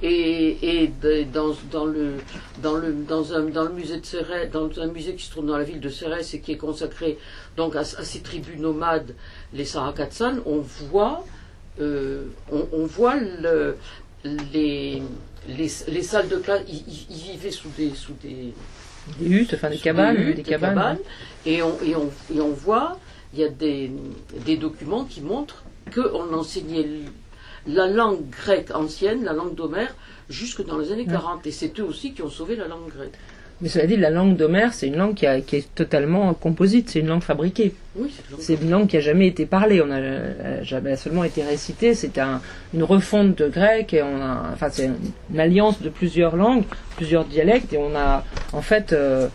Et, 0.02 0.82
et 0.82 0.88
de- 0.88 1.22
dans, 1.32 1.54
dans, 1.70 1.86
le, 1.86 2.14
dans, 2.62 2.74
le, 2.74 2.92
dans, 2.92 3.32
un, 3.32 3.44
dans 3.44 3.62
le 3.64 3.72
musée 3.72 3.98
de 4.00 4.04
Cérès, 4.06 4.50
dans 4.50 4.68
un 4.78 4.86
musée 4.88 5.14
qui 5.14 5.24
se 5.24 5.30
trouve 5.30 5.46
dans 5.46 5.56
la 5.56 5.64
ville 5.64 5.80
de 5.80 5.88
Cérès 5.88 6.34
et 6.34 6.40
qui 6.40 6.52
est 6.52 6.56
consacré 6.58 7.16
donc 7.56 7.74
à, 7.76 7.80
à 7.80 7.84
ces 7.84 8.20
tribus 8.20 8.58
nomades, 8.58 9.14
les 9.54 9.64
Sarakatsan, 9.64 10.40
on 10.46 10.58
voit, 10.58 11.24
euh, 11.80 12.24
on, 12.52 12.66
on 12.72 12.84
voit 12.86 13.16
le, 13.16 13.76
les, 14.24 15.00
les, 15.48 15.70
les 15.88 16.02
salles 16.02 16.28
de 16.28 16.36
classe. 16.36 16.62
Ils, 16.68 16.82
vivaient 17.32 17.50
sous 17.50 17.70
des, 17.76 17.90
sous 17.90 18.14
des, 18.22 18.52
Des 19.20 19.26
huttes, 19.30 19.54
enfin 19.54 19.70
des 19.70 19.78
cabanes, 19.78 20.16
huttes, 20.16 20.36
des 20.36 20.42
cabanes. 20.42 20.98
et, 21.46 21.62
on, 21.62 21.74
et, 21.82 21.94
on, 21.96 22.10
et 22.34 22.40
on 22.40 22.50
voit, 22.50 22.98
il 23.32 23.40
y 23.40 23.44
a 23.44 23.48
des, 23.48 23.90
des 24.44 24.56
documents 24.56 25.04
qui 25.04 25.20
montrent 25.22 25.62
qu'on 25.94 26.32
enseignait 26.34 26.86
la 27.66 27.86
langue 27.86 28.20
grecque 28.30 28.70
ancienne, 28.74 29.24
la 29.24 29.32
langue 29.32 29.54
d'Homère, 29.54 29.94
jusque 30.30 30.64
dans 30.64 30.78
les 30.78 30.92
années 30.92 31.04
Ouais. 31.06 31.12
40. 31.12 31.46
Et 31.46 31.50
c'est 31.50 31.78
eux 31.80 31.84
aussi 31.84 32.12
qui 32.12 32.22
ont 32.22 32.30
sauvé 32.30 32.56
la 32.56 32.66
langue 32.68 32.88
grecque. 32.94 33.12
Mais 33.60 33.68
cela 33.68 33.86
dit, 33.86 33.96
la 33.96 34.10
langue 34.10 34.36
d'Homère, 34.36 34.74
c'est 34.74 34.88
une 34.88 34.96
langue 34.96 35.14
qui, 35.14 35.26
a- 35.26 35.40
qui 35.40 35.56
est 35.56 35.74
totalement 35.76 36.34
composite, 36.34 36.90
c'est 36.90 36.98
une 36.98 37.06
langue 37.06 37.22
fabriquée. 37.22 37.72
Oui, 37.96 38.12
c'est 38.40 38.54
une 38.60 38.68
langue 38.70 38.88
qui 38.88 38.96
a 38.96 39.00
jamais 39.00 39.28
été 39.28 39.46
parlée, 39.46 39.80
on 39.80 39.90
a 39.92 40.00
euh, 40.00 40.62
jamais 40.64 40.96
seulement 40.96 41.22
été 41.24 41.42
récitée. 41.44 41.94
C'est 41.94 42.18
un- 42.18 42.40
une 42.74 42.82
refonte 42.82 43.38
de 43.38 43.48
grec 43.48 43.94
et 43.94 44.02
on 44.02 44.20
a, 44.20 44.50
enfin 44.52 44.68
c'est 44.70 44.90
une 45.32 45.40
alliance 45.40 45.80
de 45.80 45.88
plusieurs 45.88 46.34
langues, 46.36 46.64
plusieurs 46.96 47.24
dialectes 47.24 47.72
et 47.72 47.78
on 47.78 47.94
a, 47.94 48.24
en 48.52 48.60
fait, 48.60 48.92
euh, 48.92 49.28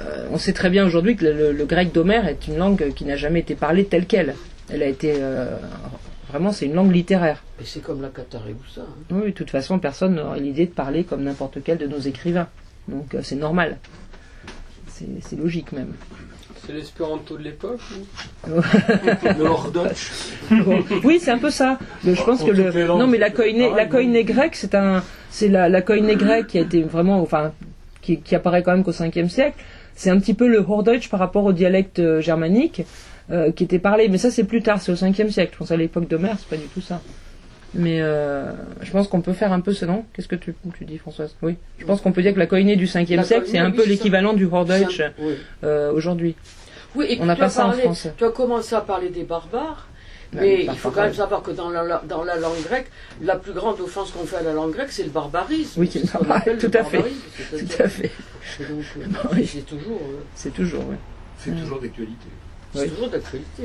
euh, 0.00 0.26
on 0.32 0.38
sait 0.38 0.52
très 0.52 0.68
bien 0.68 0.84
aujourd'hui 0.84 1.14
que 1.16 1.24
le, 1.24 1.32
le- 1.32 1.52
le 1.52 1.64
grec 1.64 1.92
d'Homère 1.92 2.26
est 2.26 2.48
une 2.48 2.56
langue 2.58 2.92
qui 2.94 3.04
n'a 3.04 3.16
jamais 3.16 3.40
été 3.40 3.54
parlée 3.54 3.84
telle 3.84 4.06
qu'elle. 4.06 4.34
Elle 4.70 4.82
a 4.82 4.86
été 4.88 5.14
euh, 5.18 5.56
vraiment, 6.32 6.50
c'est 6.52 6.66
une 6.66 6.74
langue 6.74 6.92
littéraire. 6.92 7.42
Et 7.60 7.64
c'est 7.64 7.80
comme 7.80 8.02
la 8.02 8.08
Catareusa. 8.08 8.80
Hein. 8.80 8.86
Oui, 9.10 9.26
de 9.26 9.30
toute 9.30 9.50
façon, 9.50 9.78
personne 9.78 10.14
n'aurait 10.16 10.40
l'idée 10.40 10.66
de 10.66 10.72
parler 10.72 11.04
comme 11.04 11.22
n'importe 11.22 11.58
quel 11.62 11.78
de 11.78 11.86
nos 11.86 11.98
écrivains. 12.00 12.48
Donc 12.88 13.14
euh, 13.14 13.20
c'est 13.22 13.36
normal. 13.36 13.78
C'est 14.88 15.06
c'est 15.20 15.36
logique 15.36 15.72
même. 15.72 15.92
C'est 16.66 16.72
l'espéranto 16.72 17.36
de 17.36 17.42
l'époque 17.42 17.80
ou? 18.46 18.50
Le 19.38 19.44
Hordotch. 19.44 20.10
oui, 21.04 21.18
c'est 21.20 21.30
un 21.32 21.38
peu 21.38 21.50
ça. 21.50 21.78
Le- 22.04 22.14
je 22.14 22.22
pense 22.22 22.40
En 22.42 22.46
que 22.46 22.50
le 22.52 22.70
langues, 22.86 23.00
non 23.00 23.06
mais 23.08 23.18
la 23.18 23.30
pareil, 23.30 23.68
la 23.74 23.86
koiné 23.86 24.24
grecque, 24.24 24.54
c'est 24.54 24.74
un, 24.74 25.02
c'est 25.30 25.48
la, 25.48 25.68
la 25.68 25.82
grecque 26.16 26.46
qui 26.48 26.58
a 26.58 26.62
été 26.62 26.82
vraiment, 26.82 27.20
enfin, 27.20 27.52
qui, 28.00 28.20
qui 28.20 28.34
apparaît 28.36 28.62
quand 28.62 28.72
même 28.72 28.84
qu'au 28.84 28.92
5e 28.92 29.28
siècle. 29.28 29.56
C'est 29.94 30.10
un 30.10 30.18
petit 30.18 30.34
peu 30.34 30.48
le 30.48 30.58
Hochdeutsch 30.58 31.08
par 31.10 31.20
rapport 31.20 31.44
au 31.44 31.52
dialecte 31.52 31.98
euh, 31.98 32.20
germanique 32.20 32.82
euh, 33.30 33.52
qui 33.52 33.64
était 33.64 33.78
parlé. 33.78 34.08
Mais 34.08 34.18
ça, 34.18 34.30
c'est 34.30 34.44
plus 34.44 34.62
tard, 34.62 34.80
c'est 34.80 34.92
au 34.92 34.96
5e 34.96 35.30
siècle. 35.30 35.50
Je 35.52 35.58
pense 35.58 35.70
à 35.70 35.76
l'époque 35.76 36.08
d'Homère, 36.08 36.36
c'est 36.38 36.48
pas 36.48 36.56
du 36.56 36.66
tout 36.68 36.80
ça. 36.80 37.00
Mais 37.74 38.02
euh, 38.02 38.52
je 38.82 38.90
pense 38.90 39.08
qu'on 39.08 39.22
peut 39.22 39.32
faire 39.32 39.50
un 39.52 39.60
peu 39.60 39.72
ce 39.72 39.86
non? 39.86 40.04
Qu'est-ce 40.12 40.28
que 40.28 40.36
tu, 40.36 40.54
tu 40.76 40.84
dis, 40.84 40.98
Françoise? 40.98 41.34
Oui. 41.40 41.56
Je 41.78 41.86
pense 41.86 42.02
qu'on 42.02 42.12
peut 42.12 42.20
dire 42.20 42.34
que 42.34 42.38
la 42.38 42.46
koiné 42.46 42.76
du 42.76 42.86
5e 42.86 43.16
La 43.16 43.22
siècle, 43.24 43.46
c'est 43.48 43.58
un 43.58 43.70
oui, 43.70 43.76
peu 43.76 43.86
l'équivalent 43.86 44.34
du 44.34 44.44
Hochdeutsch 44.44 44.96
C'est 44.96 45.04
un- 45.04 45.12
oui. 45.20 45.34
euh, 45.64 45.90
aujourd'hui. 45.92 46.34
Oui, 46.94 47.06
et 47.08 47.14
puis 47.14 47.20
On 47.22 47.26
n'a 47.26 47.36
pas 47.36 47.46
as 47.46 47.50
ça 47.50 47.66
en 47.68 47.72
France. 47.72 48.08
Tu 48.18 48.24
as 48.24 48.30
commencé 48.30 48.74
à 48.74 48.82
parler 48.82 49.08
des 49.08 49.22
barbares, 49.24 49.88
Ben, 50.34 50.40
mais 50.42 50.64
il 50.64 50.76
faut 50.76 50.90
quand 50.90 51.00
même 51.00 51.14
savoir 51.14 51.42
que 51.42 51.50
dans 51.52 51.70
la, 51.70 51.82
la- 51.82 52.02
dans 52.06 52.22
la 52.24 52.36
langue 52.36 52.62
grecque, 52.68 52.90
la 53.22 53.36
plus 53.36 53.54
grande 53.54 53.80
offense 53.80 54.10
qu'on 54.10 54.26
fait 54.26 54.36
à 54.36 54.42
la 54.42 54.52
langue 54.52 54.72
grecque, 54.72 54.90
c'est 54.92 55.04
le 55.04 55.10
barbarisme. 55.10 55.80
Oui, 55.80 55.88
c'est 55.90 56.04
ce 56.06 56.12
qu'on 56.12 56.30
appelle 56.30 56.58
tout 56.58 56.68
le 56.70 56.78
à 56.78 56.84
fait. 56.84 56.98
barbarisme, 56.98 57.66
Tout 57.76 57.82
à 57.82 57.88
fait. 57.88 58.10
euh. 58.60 59.42
C'est 59.54 59.64
toujours, 59.66 60.00
euh, 60.02 60.20
C'est 60.34 60.54
toujours, 60.54 60.84
oui. 60.90 60.96
C'est 61.38 61.52
toujours 61.58 61.80
d'actualité. 61.80 62.26
C'est 62.74 62.80
Oui. 62.82 62.88
toujours 62.90 63.08
d'actualité. 63.08 63.62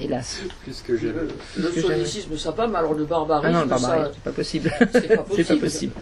Hélas. 0.00 0.40
Plus 0.64 0.80
que 0.82 0.96
jamais. 0.96 1.12
Le, 1.56 1.62
le 1.74 1.82
solécisme, 1.82 2.36
ça 2.36 2.52
pas, 2.52 2.66
mais 2.66 2.78
alors 2.78 2.94
le 2.94 3.04
barbarisme, 3.04 3.48
Ah 3.54 3.58
non, 3.58 3.62
le 3.62 3.68
barbarie, 3.68 4.00
ça, 4.04 4.10
c'est 4.14 4.22
pas 4.22 4.30
possible. 4.32 4.72
c'est 4.78 4.88
pas 4.90 5.24
c'est 5.30 5.36
possible. 5.36 5.46
pas 5.58 5.64
possible. 5.66 5.92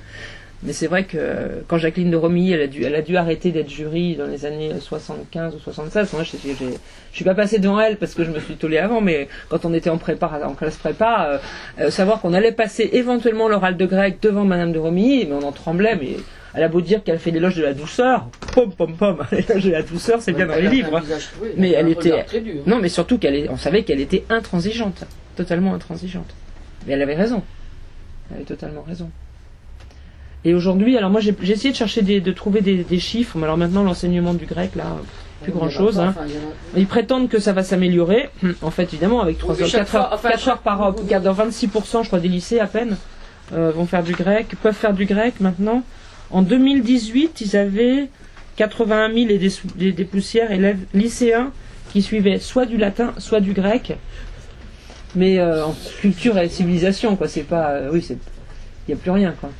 Mais 0.63 0.75
c'est 0.75 0.87
vrai 0.89 1.05
que 1.05 1.63
quand 1.69 1.79
Jacqueline 1.79 2.11
de 2.11 2.17
Romilly, 2.17 2.53
elle 2.53 2.61
a 2.61 2.67
dû, 2.67 2.85
elle 2.85 2.95
a 2.95 3.01
dû 3.01 3.17
arrêter 3.17 3.51
d'être 3.51 3.71
jury 3.71 4.15
dans 4.17 4.27
les 4.27 4.45
années 4.45 4.71
75 4.79 5.55
ou 5.55 5.59
76. 5.59 6.13
Moi, 6.13 6.23
je, 6.23 6.33
j'ai- 6.43 6.55
j'ai- 6.55 6.79
je 7.11 7.17
suis 7.17 7.25
pas 7.25 7.35
passée 7.35 7.59
devant 7.59 7.81
elle 7.81 7.97
parce 7.97 8.13
que 8.15 8.25
je 8.25 8.31
me 8.31 8.39
suis 8.41 8.57
tollée 8.57 8.77
avant, 8.79 9.01
mais 9.01 9.29
quand 9.49 9.65
on 9.65 9.73
était 9.73 9.89
en 9.91 9.97
prépa, 9.97 10.31
en 10.45 10.53
classe 10.55 10.77
prépa, 10.77 11.41
euh, 11.81 11.85
euh, 11.87 11.91
savoir 11.91 12.21
qu'on 12.21 12.35
allait 12.35 12.53
passer 12.53 12.91
éventuellement 12.93 13.49
l'oral 13.49 13.79
de 13.79 13.87
grec 13.87 14.19
devant 14.21 14.45
Madame 14.45 14.73
de 14.73 14.79
Romilly, 14.79 15.27
mais 15.27 15.35
on 15.35 15.47
en 15.49 15.53
tremblait, 15.53 15.97
mais 15.97 16.17
elle 16.55 16.63
a 16.65 16.69
beau 16.69 16.81
dire 16.81 17.03
qu'elle 17.05 17.19
fait 17.19 17.31
l'éloge 17.31 17.57
de 17.57 17.63
la 17.63 17.75
douceur, 17.75 18.27
pom 18.55 18.73
pom 18.73 18.95
pom, 18.97 19.19
l'éloge 19.33 19.65
de 19.65 19.71
la 19.71 19.83
douceur, 19.83 20.21
c'est 20.21 20.33
bien 20.33 20.47
dans 20.47 20.57
les 20.57 20.69
livres. 20.69 20.97
hein. 20.97 21.03
oui, 21.43 21.49
Mais 21.57 21.71
elle 21.73 21.89
était-. 21.89 22.25
Non, 22.67 22.79
mais 22.81 22.89
surtout 22.89 23.19
qu'elle 23.19 23.35
est, 23.37 23.49
on 23.49 23.57
savait 23.57 23.83
qu'elle 23.85 24.01
était 24.01 24.25
intransigeante, 24.31 25.05
totalement 25.37 25.75
intransigeante. 25.75 26.31
Mais 26.87 26.95
elle 26.95 27.03
avait 27.03 27.15
raison. 27.15 27.43
Elle 28.31 28.37
avait 28.39 28.45
totalement 28.47 28.83
raison. 28.87 29.11
Et 30.45 30.55
aujourd'hui, 30.55 30.97
alors 30.97 31.11
moi 31.11 31.21
j'ai 31.21 31.35
essayé 31.43 31.71
de 31.71 31.77
chercher 31.77 32.01
des, 32.03 32.21
de 32.21 32.33
trouver 32.33 32.63
des, 32.63 32.79
des 32.83 32.99
chiffres, 32.99 33.37
mais 33.37 33.45
alors 33.45 33.59
maintenant 33.59 33.83
l'enseignement 33.83 34.33
du 34.33 34.47
grec 34.47 34.75
là, 34.75 34.97
plus 35.43 35.53
grand 35.53 35.69
chose. 35.69 35.97
pas, 35.97 36.03
Hein. 36.05 36.15
enfin, 36.17 36.23
a- 36.25 36.79
Ils 36.79 36.87
prétendent 36.87 37.29
que 37.29 37.39
ça 37.39 37.53
va 37.53 37.63
s'améliorer. 37.63 38.31
Hum, 38.43 38.55
En 38.63 38.71
fait, 38.71 38.85
évidemment, 38.85 39.21
avec 39.21 39.37
3 39.39 39.55
mais 39.57 39.63
heures, 39.63 39.69
chaque 39.69 39.81
4 39.87 39.95
heures, 39.97 40.11
enfin, 40.13 40.31
4 40.31 40.49
heures 40.49 40.59
par 40.59 40.95
regarde, 40.95 41.25
dans 41.25 41.35
26% 41.35 42.03
je 42.03 42.07
crois 42.07 42.21
des 42.21 42.29
lycées 42.29 42.59
à 42.59 42.67
peine 42.67 42.97
euh, 43.53 43.71
vont 43.71 43.85
faire 43.85 44.03
du 44.03 44.13
grec, 44.13 44.47
peuvent 44.63 44.75
faire 44.75 44.95
du 44.95 45.05
grec 45.05 45.35
maintenant. 45.41 45.83
En 46.31 46.43
2018, 46.43 47.41
ils 47.41 47.57
avaient 47.57 48.09
81 48.57 49.13
000 49.13 49.31
et 49.31 49.39
des, 49.39 49.51
sou- 49.51 49.67
des, 49.77 49.93
des 49.93 50.05
poussières 50.05 50.53
élèves 50.53 50.79
lycéens 50.95 51.53
qui 51.93 52.03
suivaient 52.03 52.39
soit 52.39 52.67
du 52.67 52.77
latin, 52.77 53.15
soit 53.19 53.41
du 53.41 53.53
grec. 53.53 53.95
Mais 55.17 55.39
euh, 55.41 55.65
en 55.67 55.75
culture 56.01 56.39
et 56.39 56.49
civilisation, 56.49 57.17
quoi. 57.17 57.27
C'est 57.27 57.43
pas, 57.43 57.71
euh, 57.71 57.91
oui, 57.93 58.01
c'est, 58.03 58.17
il 58.87 58.93
y 58.93 58.95
a 58.95 58.97
plus 58.97 59.11
rien, 59.11 59.35
quoi. 59.41 59.51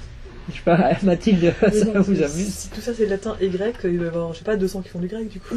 Je 0.51 0.57
sais 0.57 0.63
pas, 0.65 0.91
Mathilde, 1.03 1.53
Mais 1.63 1.71
ça 1.73 1.85
non, 1.87 2.01
vous 2.03 2.23
amuse 2.23 2.49
Si 2.49 2.71
tout 2.71 2.81
ça 2.81 2.93
c'est 2.95 3.07
latin 3.07 3.37
et 3.41 3.49
grec, 3.49 3.75
il 3.85 3.97
doit 3.97 4.07
y 4.07 4.09
avoir, 4.09 4.33
je 4.33 4.39
sais 4.39 4.45
pas, 4.45 4.57
200 4.57 4.83
qui 4.83 4.89
font 4.89 4.99
du 5.01 5.07
grec 5.09 5.29
du 5.29 5.39
coup. 5.41 5.57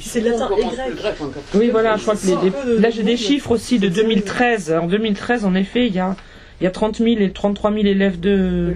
C'est 0.00 0.20
latin 0.20 0.48
et 0.58 0.62
grec. 0.62 0.92
Oui, 1.54 1.68
voilà, 1.70 1.96
je 1.96 2.02
crois 2.02 2.16
que 2.16 2.26
les, 2.26 2.80
là 2.80 2.90
j'ai 2.90 3.02
des 3.04 3.12
de- 3.12 3.16
chiffres 3.16 3.52
aussi 3.52 3.78
de 3.78 3.86
c'est 3.88 3.94
terrible. 3.94 4.14
2013. 4.14 4.72
En 4.80 4.86
2013, 4.86 5.44
en 5.44 5.54
effet, 5.54 5.86
il 5.86 5.94
y 5.94 6.00
a, 6.00 6.16
il 6.60 6.64
y 6.64 6.66
a 6.66 6.70
30 6.72 6.96
000 6.98 7.08
et 7.20 7.30
33 7.32 7.72
000 7.72 7.84
élèves 7.86 8.18
de, 8.18 8.74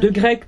de 0.00 0.08
grec, 0.08 0.42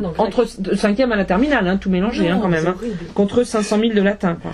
non, 0.00 0.10
grec. 0.10 0.20
entre 0.20 0.46
de 0.58 0.74
5e 0.74 1.10
à 1.10 1.16
la 1.16 1.24
terminale, 1.24 1.66
hein, 1.68 1.76
tout 1.76 1.90
mélangé 1.90 2.28
hein, 2.28 2.38
quand 2.40 2.48
même, 2.48 2.66
hein, 2.66 2.76
contre 3.14 3.44
500 3.44 3.78
000 3.80 3.92
de 3.94 4.02
latin. 4.02 4.36
Quoi. 4.40 4.50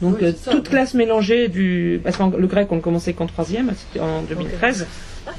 Donc 0.00 0.16
Oui, 0.20 0.28
euh, 0.28 0.32
ça, 0.40 0.52
toute 0.52 0.66
oui. 0.68 0.70
classe 0.70 0.94
mélangée 0.94 1.48
du... 1.48 2.00
Parce 2.02 2.16
que 2.16 2.22
le 2.36 2.46
grec, 2.46 2.68
on 2.70 2.76
le 2.76 2.80
commençait 2.80 3.12
qu'en 3.12 3.26
3e, 3.26 3.68
c'était 3.76 4.00
en 4.00 4.22
2013. 4.22 4.86
Ah. 5.26 5.32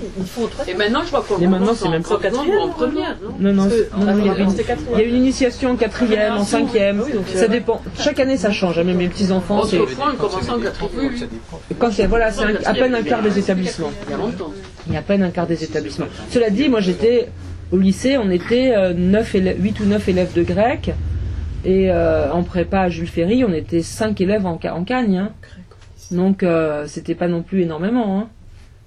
Et 0.67 0.73
maintenant, 0.75 1.01
je 1.03 1.09
vois 1.09 1.25
qu'on 1.27 1.39
maintenant, 1.39 1.57
commence 1.59 1.77
c'est 1.79 1.87
en 1.87 1.91
même 1.91 2.03
pas 2.03 2.15
ou 2.15 2.59
en 2.59 2.69
première, 2.69 3.17
non 3.21 3.35
Non, 3.39 3.53
non, 3.53 3.63
Parce 3.63 3.75
que- 3.75 3.97
non, 3.97 4.05
non, 4.05 4.19
il 4.93 4.99
y 4.99 5.01
a 5.01 5.07
une 5.07 5.15
initiation 5.15 5.71
en 5.71 5.75
4e, 5.75 6.31
en 6.37 6.43
5e. 6.43 6.97
Ah 6.99 7.03
oui, 7.05 7.13
donc, 7.13 7.25
Ça 7.33 7.47
dépend. 7.47 7.81
Chaque 7.97 8.19
année, 8.19 8.37
ça 8.37 8.51
change. 8.51 8.77
Même 8.79 8.97
mes 8.97 9.07
petits-enfants, 9.09 9.65
c'est... 9.65 9.79
Autrefois, 9.79 10.13
on 10.13 10.17
commençait 10.17 10.51
en 10.51 10.59
quatrième. 10.59 10.91
Oui, 10.95 11.09
oui. 11.19 11.75
Quand 11.79 11.91
c'est... 11.91 12.05
Voilà, 12.05 12.31
c'est 12.31 12.65
à 12.65 12.73
peine 12.73 12.93
un 12.93 13.01
quart 13.01 13.23
des 13.23 13.39
établissements. 13.39 13.91
Il 14.07 14.11
y 14.11 14.13
a 14.13 14.17
longtemps. 14.17 14.53
Il 14.87 14.93
y 14.93 14.95
a 14.95 14.99
à 14.99 15.01
peine 15.03 15.23
un 15.23 15.31
quart 15.31 15.47
des 15.47 15.63
établissements. 15.63 16.07
Cela 16.29 16.51
dit, 16.51 16.69
moi 16.69 16.79
j'étais 16.79 17.29
au 17.71 17.77
lycée, 17.77 18.17
on 18.17 18.29
était 18.29 18.73
euh, 18.75 18.93
9 18.93 19.35
élèves, 19.35 19.61
8 19.63 19.79
ou 19.81 19.85
9 19.85 20.09
élèves 20.09 20.33
de 20.33 20.43
grec. 20.43 20.91
Et 21.63 21.91
euh, 21.91 22.31
en 22.31 22.43
prépa 22.43 22.81
à 22.81 22.89
Jules 22.89 23.07
Ferry, 23.07 23.43
on 23.45 23.53
était 23.53 23.81
5 23.83 24.19
élèves 24.21 24.45
en, 24.45 24.59
en 24.63 24.83
Cagne. 24.83 25.17
hein. 25.17 25.31
Donc 26.11 26.43
euh, 26.43 26.87
c'était 26.87 27.15
pas 27.15 27.27
non 27.27 27.43
plus 27.43 27.61
énormément. 27.61 28.19
hein. 28.19 28.29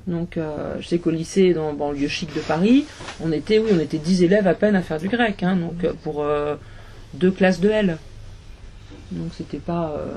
Donc 0.07 0.37
euh, 0.37 0.75
je 0.81 0.87
sais 0.89 0.99
qu'au 0.99 1.11
lycée, 1.11 1.55
dans 1.55 1.93
lieu 1.93 2.09
chic 2.09 2.35
de 2.35 2.41
Paris, 2.41 2.85
on 3.23 3.33
était, 3.33 3.59
oui, 3.59 3.71
on 3.75 3.79
était 3.79 3.99
10 3.99 4.25
élèves 4.25 4.47
à 4.47 4.55
peine 4.55 4.77
à 4.77 4.83
faire 4.83 4.99
du 4.99 5.09
grec. 5.09 5.43
hein. 5.43 5.57
donc 5.57 5.85
euh, 5.85 5.93
pour 6.03 6.23
euh, 6.23 6.57
deux 7.15 7.31
classes 7.31 7.61
de 7.61 7.71
L. 7.71 7.97
Donc 9.13 9.29
c'était 9.37 9.59
pas. 9.59 9.95
euh, 9.97 10.13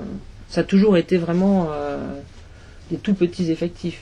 ça 0.49 0.61
a 0.61 0.63
toujours 0.63 0.97
été 0.97 1.17
vraiment 1.17 1.67
euh, 1.71 1.97
des 2.89 2.97
tout 2.97 3.13
petits 3.13 3.51
effectifs. 3.51 4.01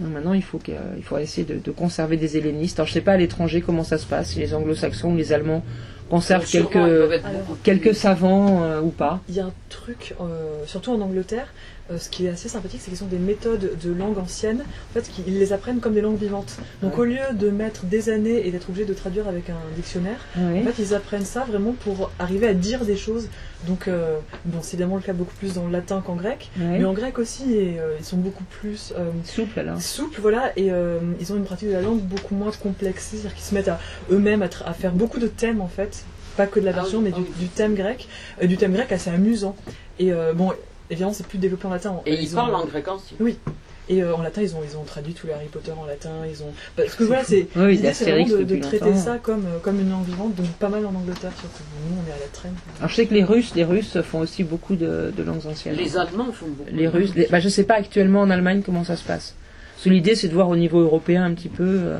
Maintenant, 0.00 0.32
il 0.32 0.42
faut, 0.42 0.58
que- 0.58 0.72
il 0.96 1.02
faut 1.02 1.18
essayer 1.18 1.46
de, 1.46 1.58
de 1.62 1.70
conserver 1.70 2.16
des 2.16 2.36
hellénistes. 2.36 2.78
Alors, 2.80 2.88
je 2.88 2.92
sais 2.94 3.00
pas 3.00 3.12
à 3.12 3.16
l'étranger 3.16 3.60
comment 3.60 3.84
ça 3.84 3.98
se 3.98 4.06
passe, 4.06 4.30
si 4.30 4.38
les 4.40 4.54
anglo-saxons 4.54 5.12
ou 5.12 5.16
les 5.16 5.32
allemands 5.32 5.62
conservent 6.10 6.46
quelques, 6.50 7.22
quelques 7.62 7.94
savants 7.94 8.64
euh, 8.64 8.80
ou 8.80 8.88
pas? 8.88 9.20
Il 9.28 9.34
y 9.34 9.40
a 9.40 9.44
un 9.46 9.52
truc, 9.68 10.14
euh, 10.20 10.64
surtout 10.66 10.92
en 10.92 11.00
Angleterre, 11.00 11.52
euh, 11.90 11.98
ce 11.98 12.08
qui 12.08 12.26
est 12.26 12.30
assez 12.30 12.48
sympathique, 12.48 12.80
c'est 12.82 12.90
qu'ils 12.90 13.04
ont 13.04 13.08
des 13.08 13.18
méthodes 13.18 13.78
de 13.82 13.92
langue 13.92 14.18
ancienne, 14.18 14.60
en 14.60 14.92
fait, 14.94 15.10
qu'ils 15.10 15.38
les 15.38 15.52
apprennent 15.52 15.80
comme 15.80 15.94
des 15.94 16.00
langues 16.00 16.18
vivantes. 16.18 16.56
Donc 16.82 16.98
au 16.98 17.04
lieu 17.04 17.20
de 17.34 17.50
mettre 17.50 17.84
des 17.84 18.08
années 18.08 18.46
et 18.46 18.50
d'être 18.50 18.68
obligé 18.68 18.84
de 18.86 18.94
traduire 18.94 19.28
avec 19.28 19.50
un 19.50 19.58
dictionnaire, 19.76 20.18
en 20.36 20.62
fait, 20.62 20.82
ils 20.82 20.94
apprennent 20.94 21.24
ça 21.24 21.44
vraiment 21.44 21.72
pour 21.72 22.10
arriver 22.18 22.46
à 22.46 22.54
dire 22.54 22.84
des 22.84 22.96
choses. 22.96 23.28
Donc, 23.66 23.86
euh, 23.86 24.18
bon, 24.44 24.58
c'est 24.60 24.74
évidemment 24.74 24.96
le 24.96 25.02
cas 25.02 25.12
beaucoup 25.12 25.34
plus 25.36 25.54
dans 25.54 25.66
le 25.66 25.72
latin 25.72 26.02
qu'en 26.04 26.16
grec, 26.16 26.50
mais 26.56 26.84
en 26.84 26.92
grec 26.92 27.18
aussi, 27.18 27.54
et, 27.54 27.78
euh, 27.78 27.96
ils 27.98 28.04
sont 28.04 28.16
beaucoup 28.16 28.44
plus 28.44 28.92
euh, 28.98 29.10
Souple 29.24 29.60
alors. 29.60 29.80
souples, 29.80 30.20
voilà, 30.20 30.52
et 30.56 30.72
euh, 30.72 30.98
ils 31.20 31.32
ont 31.32 31.36
une 31.36 31.44
pratique 31.44 31.68
de 31.68 31.74
la 31.74 31.82
langue 31.82 32.00
beaucoup 32.00 32.34
moins 32.34 32.50
complexée, 32.50 33.16
c'est-à-dire 33.16 33.34
qu'ils 33.34 33.44
se 33.44 33.54
mettent 33.54 33.68
à 33.68 33.78
eux-mêmes 34.10 34.42
à, 34.42 34.72
faire 34.72 34.92
beaucoup 34.92 35.18
de 35.18 35.26
thèmes 35.26 35.60
en 35.60 35.68
fait, 35.68 36.04
pas 36.36 36.46
que 36.46 36.60
de 36.60 36.64
la 36.64 36.72
Ah 36.72 36.80
version, 36.80 36.98
oui, 36.98 37.10
mais 37.10 37.12
ah 37.16 37.38
du, 37.38 37.48
thème 37.48 37.74
grec, 37.74 38.08
euh, 38.42 38.46
du 38.46 38.56
thème 38.56 38.72
grec 38.72 38.90
assez 38.92 39.10
amusant. 39.10 39.56
Et 39.98 40.12
euh, 40.12 40.32
bon, 40.32 40.52
évidemment, 40.92 41.12
c'est 41.12 41.26
plus 41.26 41.38
développé 41.38 41.66
en 41.66 41.70
latin. 41.70 41.96
Et 42.06 42.14
ils 42.14 42.30
parlent 42.30 42.54
en 42.54 42.64
grec 42.66 42.86
ancien. 42.88 43.16
Et 43.88 44.00
euh, 44.00 44.14
en 44.14 44.22
latin, 44.22 44.42
ils 44.42 44.54
ont, 44.54 44.60
ils 44.64 44.76
ont 44.76 44.84
traduit 44.84 45.12
tous 45.12 45.26
les 45.26 45.32
Harry 45.32 45.48
Potter 45.50 45.72
en 45.72 45.84
latin. 45.84 46.10
Ils 46.30 46.40
ont 46.44 46.52
parce 46.76 46.94
que 46.94 47.02
voilà, 47.02 47.24
c'est 47.24 47.48
Oui, 47.56 47.72
l'idée, 47.76 47.92
c'est 47.92 48.10
vraiment 48.12 48.26
de, 48.44 48.56
traiter 48.60 48.84
longtemps. 48.84 48.96
ça 48.96 49.18
comme 49.20 49.44
euh, 49.46 49.58
comme 49.60 49.80
une 49.80 49.90
langue 49.90 50.04
vivante. 50.04 50.36
Donc 50.36 50.46
pas 50.60 50.68
mal 50.68 50.86
en 50.86 50.94
Angleterre 50.94 51.32
surtout. 51.38 51.64
Nous, 51.90 51.96
on 51.96 52.08
est 52.08 52.14
à 52.14 52.18
la 52.20 52.26
traîne. 52.32 52.54
Alors, 52.78 52.88
je 52.90 52.94
sais 52.94 53.06
que 53.06 53.12
les 53.14 53.24
Russes, 53.24 53.54
les 53.56 53.64
Russes 53.64 54.00
font 54.02 54.20
aussi 54.20 54.44
beaucoup 54.44 54.76
de, 54.76 55.12
de 55.16 55.22
langues 55.24 55.44
anciennes. 55.50 55.74
Les 55.74 55.96
Allemands 55.96 56.30
font 56.32 56.46
beaucoup. 56.46 56.70
Les 56.72 56.86
Russes, 56.86 57.12
les- 57.16 57.26
bah, 57.26 57.40
je 57.40 57.48
sais 57.48 57.64
pas 57.64 57.74
actuellement 57.74 58.20
en 58.20 58.30
Allemagne 58.30 58.62
comment 58.64 58.84
ça 58.84 58.94
se 58.96 59.02
passe. 59.04 59.34
Parce 59.74 59.84
que 59.86 59.90
l'idée, 59.90 60.14
c'est 60.14 60.28
de 60.28 60.34
voir 60.34 60.48
au 60.48 60.56
niveau 60.56 60.80
européen 60.80 61.24
un 61.24 61.34
petit 61.34 61.48
peu 61.48 61.64
euh, 61.66 61.98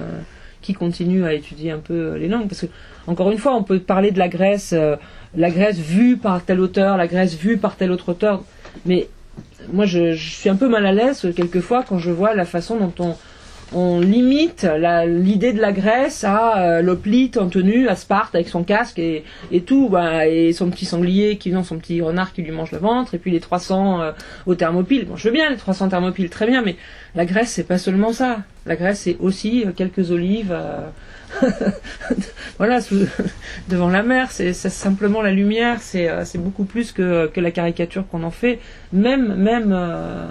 qui 0.63 0.75
continue 0.75 1.25
à 1.25 1.33
étudier 1.35 1.73
un 1.73 1.81
peu 1.81 2.15
les 2.15 2.29
langues. 2.29 2.47
Parce 2.49 2.61
que, 2.61 2.67
encore 3.09 3.33
une 3.33 3.39
fois, 3.39 3.57
on 3.57 3.65
peut 3.65 3.81
parler 3.81 4.13
de 4.13 4.21
la 4.21 4.29
Grèce, 4.29 4.71
euh, 4.73 4.95
la 5.37 5.51
Grèce 5.51 5.79
vue 5.79 6.17
par 6.17 6.45
tel 6.45 6.61
auteur, 6.61 6.97
la 6.97 7.09
Grèce 7.09 7.35
vue 7.35 7.57
par 7.59 7.75
tel 7.75 7.91
autre 7.91 8.11
auteur. 8.11 8.45
Mais 8.87 9.09
moi, 9.73 9.87
je, 9.87 10.15
suis 10.15 10.49
un 10.49 10.57
peu 10.57 10.69
mal 10.69 10.85
à 10.87 10.93
l'aise 10.93 11.27
quelquefois 11.35 11.85
quand 11.89 11.99
je 11.99 12.11
vois 12.11 12.35
la 12.35 12.45
façon 12.45 12.77
dont 12.77 13.17
on, 13.75 14.01
limite 14.01 14.67
l'idée 15.07 15.55
de 15.55 15.61
la 15.61 15.73
Grèce 15.73 16.25
à 16.25 16.59
euh, 16.59 16.83
l'hoplite 16.83 17.39
en 17.39 17.49
tenue, 17.49 17.89
à 17.89 17.97
Sparte 17.97 18.35
avec 18.35 18.49
son 18.49 18.65
casque 18.65 18.99
et, 18.99 19.25
tout, 19.65 19.89
bah, 19.89 20.27
et 20.27 20.53
son 20.53 20.69
petit 20.69 20.85
sanglier 20.85 21.39
qui 21.39 21.51
non, 21.53 21.65
son 21.65 21.79
petit 21.79 22.03
renard 22.03 22.35
qui 22.35 22.43
lui 22.43 22.51
mange 22.51 22.71
le 22.71 22.77
ventre, 22.77 23.15
et 23.15 23.19
puis 23.19 23.31
les 23.31 23.41
300 23.41 24.03
euh, 24.03 24.13
au 24.45 24.55
thermopile. 24.55 25.07
Bon, 25.07 25.17
je 25.17 25.27
veux 25.27 25.33
bien 25.33 25.49
les 25.49 25.57
300 25.57 25.89
thermopiles, 25.89 26.29
très 26.29 26.47
bien, 26.47 26.61
mais 26.61 26.77
la 27.15 27.25
Grèce 27.25 27.51
c'est 27.51 27.67
pas 27.67 27.79
seulement 27.79 28.13
ça. 28.13 28.41
La 28.67 28.77
Grèce 28.77 29.01
c'est 29.01 29.17
aussi 29.21 29.65
euh, 29.65 29.73
quelques 29.75 30.11
olives, 30.11 30.53
euh, 30.53 30.87
voilà, 32.59 32.81
sous- 32.81 33.07
devant 33.69 33.89
la 33.89 34.03
mer. 34.03 34.31
C'est 34.31 34.53
simplement 34.53 35.23
la 35.23 35.31
lumière. 35.31 35.81
C'est 35.81 36.09
euh, 36.09 36.25
beaucoup 36.37 36.65
plus 36.65 36.93
que, 36.93 37.27
que 37.29 37.41
la 37.41 37.51
caricature 37.51 38.07
qu'on 38.09 38.23
en 38.23 38.31
fait. 38.31 38.61
Même 38.93 39.35
même 39.35 39.73
euh, 39.73 40.27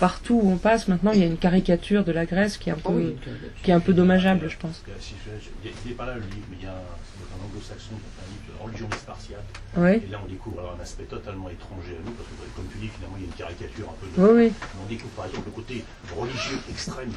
partout 0.00 0.40
où 0.42 0.50
on 0.52 0.56
passe, 0.56 0.88
maintenant, 0.88 1.12
il 1.12 1.20
y 1.20 1.22
a 1.22 1.26
une 1.26 1.38
caricature 1.38 2.04
de 2.04 2.12
la 2.12 2.26
Grèce 2.26 2.56
qui 2.58 2.68
est 2.68 2.72
un 2.72 2.76
peu, 2.76 2.92
oui. 2.92 3.16
qui 3.62 3.70
est 3.70 3.74
un 3.74 3.80
peu 3.80 3.92
dommageable, 3.92 4.48
je 4.48 4.56
pense. 4.58 4.82
Je- 4.86 5.70
Il 5.84 5.88
n'est 5.90 5.94
pas 5.94 6.06
là 6.06 6.14
le 6.14 6.20
livre, 6.20 6.46
mais 6.50 6.56
il 6.60 6.64
y 6.64 6.68
a 6.68 6.72
un, 6.72 7.44
anglo-saxon 7.46 7.94
qui 7.94 8.06
a 8.06 8.10
fait 8.14 8.24
un 8.24 8.30
livre 8.32 8.44
de 8.58 8.64
religion 8.64 8.88
des 8.88 8.96
Spartiates. 8.96 9.44
Oui, 9.76 10.02
Et 10.06 10.10
là, 10.10 10.18
on 10.24 10.28
découvre 10.28 10.60
alors 10.60 10.76
un 10.78 10.82
aspect 10.82 11.04
totalement 11.04 11.48
étranger 11.48 11.96
à 11.98 12.02
nous, 12.04 12.12
parce 12.12 12.28
que, 12.28 12.34
comme 12.56 12.66
tu 12.72 12.78
dis, 12.78 12.88
finalement, 12.88 13.16
il 13.18 13.24
y 13.24 13.26
a 13.26 13.30
une 13.30 13.38
caricature 13.38 13.86
un 13.90 13.96
peu 14.00 14.06
de. 14.10 14.16
oui, 14.18 14.32
oui. 14.34 14.52
Mais 14.52 14.80
On 14.84 14.88
découvre 14.88 15.14
par 15.14 15.26
exemple 15.26 15.46
le 15.46 15.52
côté 15.54 15.84
religieux 16.16 16.58
extrême, 16.70 17.12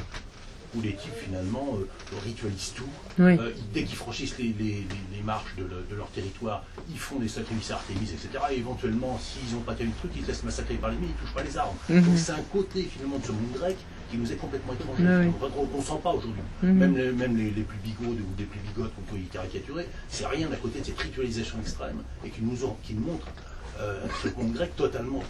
où 0.76 0.82
les 0.82 0.93
types 0.93 1.13
finalement 1.26 1.78
euh, 1.80 1.88
ritualisent 2.26 2.74
tout. 2.76 2.84
oui. 3.20 3.38
Euh, 3.39 3.51
dès 3.74 3.84
qu'ils 3.84 3.95
franchissent 3.95 4.38
les, 4.38 4.45
les- 4.45 4.53
les- 4.89 5.18
les 5.18 5.24
marches 5.24 5.55
de, 5.57 5.63
le- 5.63 5.86
de 5.89 5.95
leur 5.95 6.07
territoire, 6.09 6.63
ils 6.89 6.99
font 6.99 7.20
des 7.20 7.28
sacrifices 7.30 7.72
à 7.72 7.76
Artémis, 7.76 8.09
etc. 8.11 8.30
Et 8.51 8.57
éventuellement, 8.57 9.20
s'ils 9.20 9.55
n'ont 9.55 9.61
pas 9.63 9.76
tel 9.76 9.89
truc, 9.91 10.11
ils 10.15 10.24
se 10.24 10.28
laissent 10.28 10.43
massacrer 10.43 10.76
par 10.76 10.89
l'ennemi, 10.89 11.07
ils 11.09 11.13
ne 11.13 11.20
touchent 11.26 11.34
pas 11.36 11.43
les 11.43 11.57
armes. 11.57 11.76
Mhm. 11.89 12.01
Donc 12.03 12.18
c'est 12.18 12.32
un 12.34 12.43
côté 12.51 12.84
finalement 12.84 13.18
de 13.18 13.26
ce 13.26 13.32
monde 13.32 13.51
grec 13.53 13.78
qui 14.11 14.18
nous 14.18 14.32
est 14.32 14.36
complètement 14.36 14.72
étranger, 14.74 15.03
oui. 15.03 15.49
qu'on 15.72 15.78
ne 15.78 15.84
sent 15.84 15.99
pas 16.01 16.11
aujourd'hui. 16.13 16.41
Mhm. 16.63 16.74
Même, 16.74 16.97
les, 16.97 17.11
même 17.11 17.36
les, 17.38 17.51
les 17.51 17.63
plus 17.63 17.78
bigots 17.80 18.11
ou 18.11 18.18
les 18.38 18.45
plus 18.45 18.59
bigotes 18.59 18.93
qu'on 18.95 19.01
peut 19.01 19.18
y 19.20 19.26
caricaturer, 19.26 19.86
c'est 20.09 20.26
rien 20.28 20.47
d'à 20.47 20.55
côté 20.57 20.80
de 20.80 20.86
cette 20.86 20.99
ritualisation 20.99 21.57
extrême 21.61 21.97
et 22.26 22.30
qui 22.30 22.41
nous, 22.41 22.63
ont- 22.65 22.78
qui 22.84 22.93
nous 22.93 23.05
montre 23.05 23.28
euh, 23.82 24.00
ce 24.24 24.28
grec 24.54 24.76
totalement, 24.76 25.24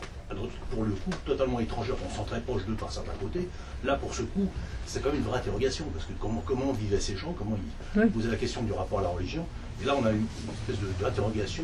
pour 0.72 0.84
le 0.84 0.92
coup, 0.92 1.12
totalement 1.26 1.60
étranger. 1.60 1.92
On 2.12 2.16
s'en 2.16 2.24
très 2.24 2.40
proche 2.42 2.66
d'eux 2.66 2.74
par 2.76 2.92
certains 2.92 3.14
côtés. 3.22 3.48
Là, 3.84 3.96
pour 3.96 4.14
ce 4.14 4.22
coup, 4.24 4.48
c'est 4.86 5.02
quand 5.02 5.10
même 5.10 5.20
une 5.20 5.24
vraie 5.28 5.40
interrogation, 5.40 5.86
parce 5.94 6.06
que 6.06 6.14
comment, 6.20 6.44
comment 6.46 6.72
vivaient 6.74 7.00
ces 7.00 7.16
gens, 7.18 7.34
comment 7.38 7.58
ils 7.96 8.02
Oui. 8.02 8.10
posaient 8.10 8.30
la 8.32 8.36
question 8.38 8.62
du 8.64 8.72
rapport 8.74 9.00
à 9.00 9.04
la 9.04 9.10
religion. 9.10 9.46
Et 9.82 9.86
là, 9.86 9.94
on 9.96 10.04
a 10.06 10.10
une, 10.10 10.18
une 10.18 10.74
espèce 10.74 10.84
d'interrogation 11.00 11.64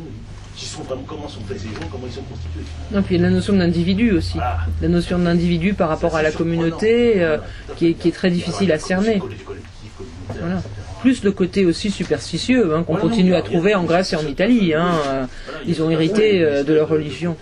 qui 0.54 0.66
sont 0.66 0.82
vraiment 0.82 1.02
comment 1.02 1.28
sont 1.28 1.40
faits 1.40 1.58
ces 1.58 1.68
gens, 1.68 1.88
comment 1.90 2.06
ils 2.06 2.12
sont 2.12 2.22
constitués. 2.22 2.60
Non, 2.92 3.02
puis 3.02 3.18
la 3.18 3.28
notion 3.30 3.54
d'individu 3.54 4.12
aussi. 4.12 4.34
Voilà. 4.34 4.58
La 4.80 4.88
notion 4.88 5.18
d'individu 5.18 5.74
par 5.74 5.88
rapport 5.88 6.14
à 6.14 6.22
la 6.22 6.30
communauté, 6.30 7.20
euh, 7.22 7.38
Voilà, 7.38 7.42
tout 7.66 7.72
à 7.72 7.74
qui, 7.74 7.86
est, 7.88 7.94
qui 7.94 8.08
est 8.08 8.12
très 8.12 8.30
difficile 8.30 8.70
à 8.70 8.78
cerner. 8.78 9.18
Collectif, 9.18 9.44
communautaire, 9.44 10.36
Voilà. 10.38 10.58
etc. 10.58 10.70
Plus 11.04 11.22
le 11.22 11.32
côté 11.32 11.66
aussi 11.66 11.90
superstitieux 11.90 12.74
hein, 12.74 12.82
qu'on 12.82 12.94
Voilà, 12.94 13.08
continue 13.10 13.34
à 13.34 13.42
trouver 13.42 13.74
en 13.74 13.84
Grèce 13.84 14.14
et 14.14 14.16
en 14.16 14.26
Italie. 14.26 14.72
Hein, 14.72 14.88
euh, 15.06 15.24
Voilà, 15.44 15.60
ils 15.66 15.82
ont 15.82 15.90
hérité 15.90 16.42
euh, 16.42 16.62
de 16.62 16.72
leur 16.72 16.88
religion. 16.88 17.36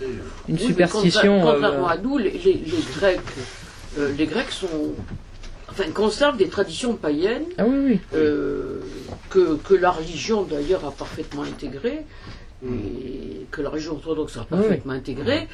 Une 0.49 0.55
Oui, 0.57 0.61
superstition. 0.61 1.47
euh, 1.47 1.53
Contrairement 1.53 1.87
à 1.87 1.95
nous, 1.95 2.17
les, 2.17 2.31
les- 2.31 2.61
les 2.65 2.83
Grecs, 2.99 3.21
les 4.17 4.25
Grecs 4.25 4.51
sont, 4.51 4.67
enfin, 5.71 5.85
conservent 5.93 6.35
des 6.35 6.49
traditions 6.49 6.95
païennes 6.95 7.45
Ah 7.57 7.63
oui, 7.65 7.77
oui. 8.13 8.19
que, 9.29 9.55
que 9.63 9.73
la 9.75 9.91
religion 9.91 10.43
d'ailleurs 10.43 10.83
a 10.85 10.91
parfaitement 10.91 11.43
intégrées 11.43 12.01
et 12.65 13.45
que 13.51 13.61
la 13.61 13.69
religion 13.69 13.93
orthodoxe 13.93 14.37
a 14.37 14.45
parfaitement 14.45 14.93
intégré 14.93 15.47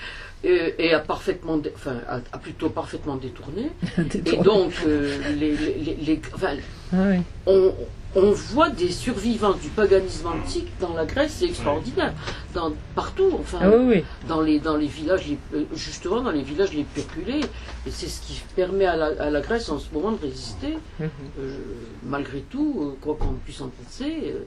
et, 0.44 0.74
et 0.78 0.94
a 0.94 1.00
parfaitement, 1.00 1.58
dé- 1.58 1.72
enfin, 1.76 1.96
a, 2.08 2.18
a 2.32 2.38
plutôt 2.38 2.70
parfaitement 2.70 3.16
détourné. 3.18 3.70
Et 3.98 4.38
donc, 4.38 4.72
euh, 4.88 5.18
les, 5.38 5.56
les- 5.56 6.22
enfin, 6.34 6.56
Ah 6.94 6.96
oui. 7.10 7.18
on, 7.46 7.74
on 8.16 8.32
voit 8.32 8.70
des 8.70 8.90
survivants 8.90 9.54
du 9.54 9.68
paganisme 9.70 10.28
antique 10.28 10.68
dans 10.80 10.94
la 10.94 11.06
Grèce, 11.06 11.36
c'est 11.40 11.46
extraordinaire, 11.46 12.14
dans, 12.54 12.72
partout, 12.96 13.32
enfin, 13.40 13.58
Ah 13.62 13.70
oui, 13.70 13.86
oui. 13.98 14.04
dans 14.30 14.42
les, 14.42 14.60
dans 14.60 14.78
les 14.78 14.88
villages, 14.88 15.28
les- 15.28 15.38
euh, 15.58 15.66
justement 15.76 16.22
dans 16.22 16.32
les 16.32 16.42
villages 16.44 16.74
les 16.74 16.84
plus 16.86 17.02
reculés. 17.02 17.42
Et 17.86 17.92
c'est 17.92 18.08
ce 18.08 18.22
qui 18.22 18.42
permet 18.56 18.86
à 18.86 18.96
la, 18.96 19.08
à 19.22 19.30
la 19.30 19.42
Grèce 19.42 19.68
en 19.70 19.78
ce 19.80 19.94
moment 19.94 20.12
de 20.14 20.22
résister, 20.22 20.78
Mhm. 21.00 21.10
euh, 21.40 21.58
malgré 22.04 22.40
tout, 22.50 22.76
euh, 22.82 22.98
quoi 23.02 23.16
qu'on 23.20 23.34
puisse 23.44 23.60
en 23.62 23.70
penser. 23.70 24.14
euh. 24.28 24.44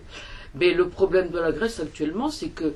Mais 0.54 0.74
le 0.74 0.88
problème 0.88 1.30
de 1.30 1.38
la 1.38 1.52
Grèce 1.52 1.80
actuellement, 1.80 2.30
c'est 2.30 2.48
que 2.50 2.74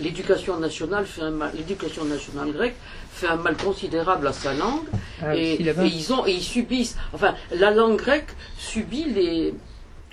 l'éducation 0.00 0.58
nationale 0.58 1.06
fait 1.06 1.22
un 1.22 1.30
mal, 1.30 1.52
l'éducation 1.54 2.04
nationale 2.04 2.52
grecque 2.52 2.76
fait 3.10 3.28
un 3.28 3.36
mal 3.36 3.56
considérable 3.56 4.26
à 4.26 4.32
sa 4.32 4.52
langue. 4.54 4.84
Ah, 5.22 5.34
et, 5.36 5.56
ils 5.84 6.12
ont 6.12 6.26
et 6.26 6.32
ils 6.32 6.42
subissent 6.42 6.96
enfin 7.14 7.34
la 7.54 7.70
langue 7.70 7.96
grecque 7.96 8.28
subit 8.58 9.04
les 9.04 9.54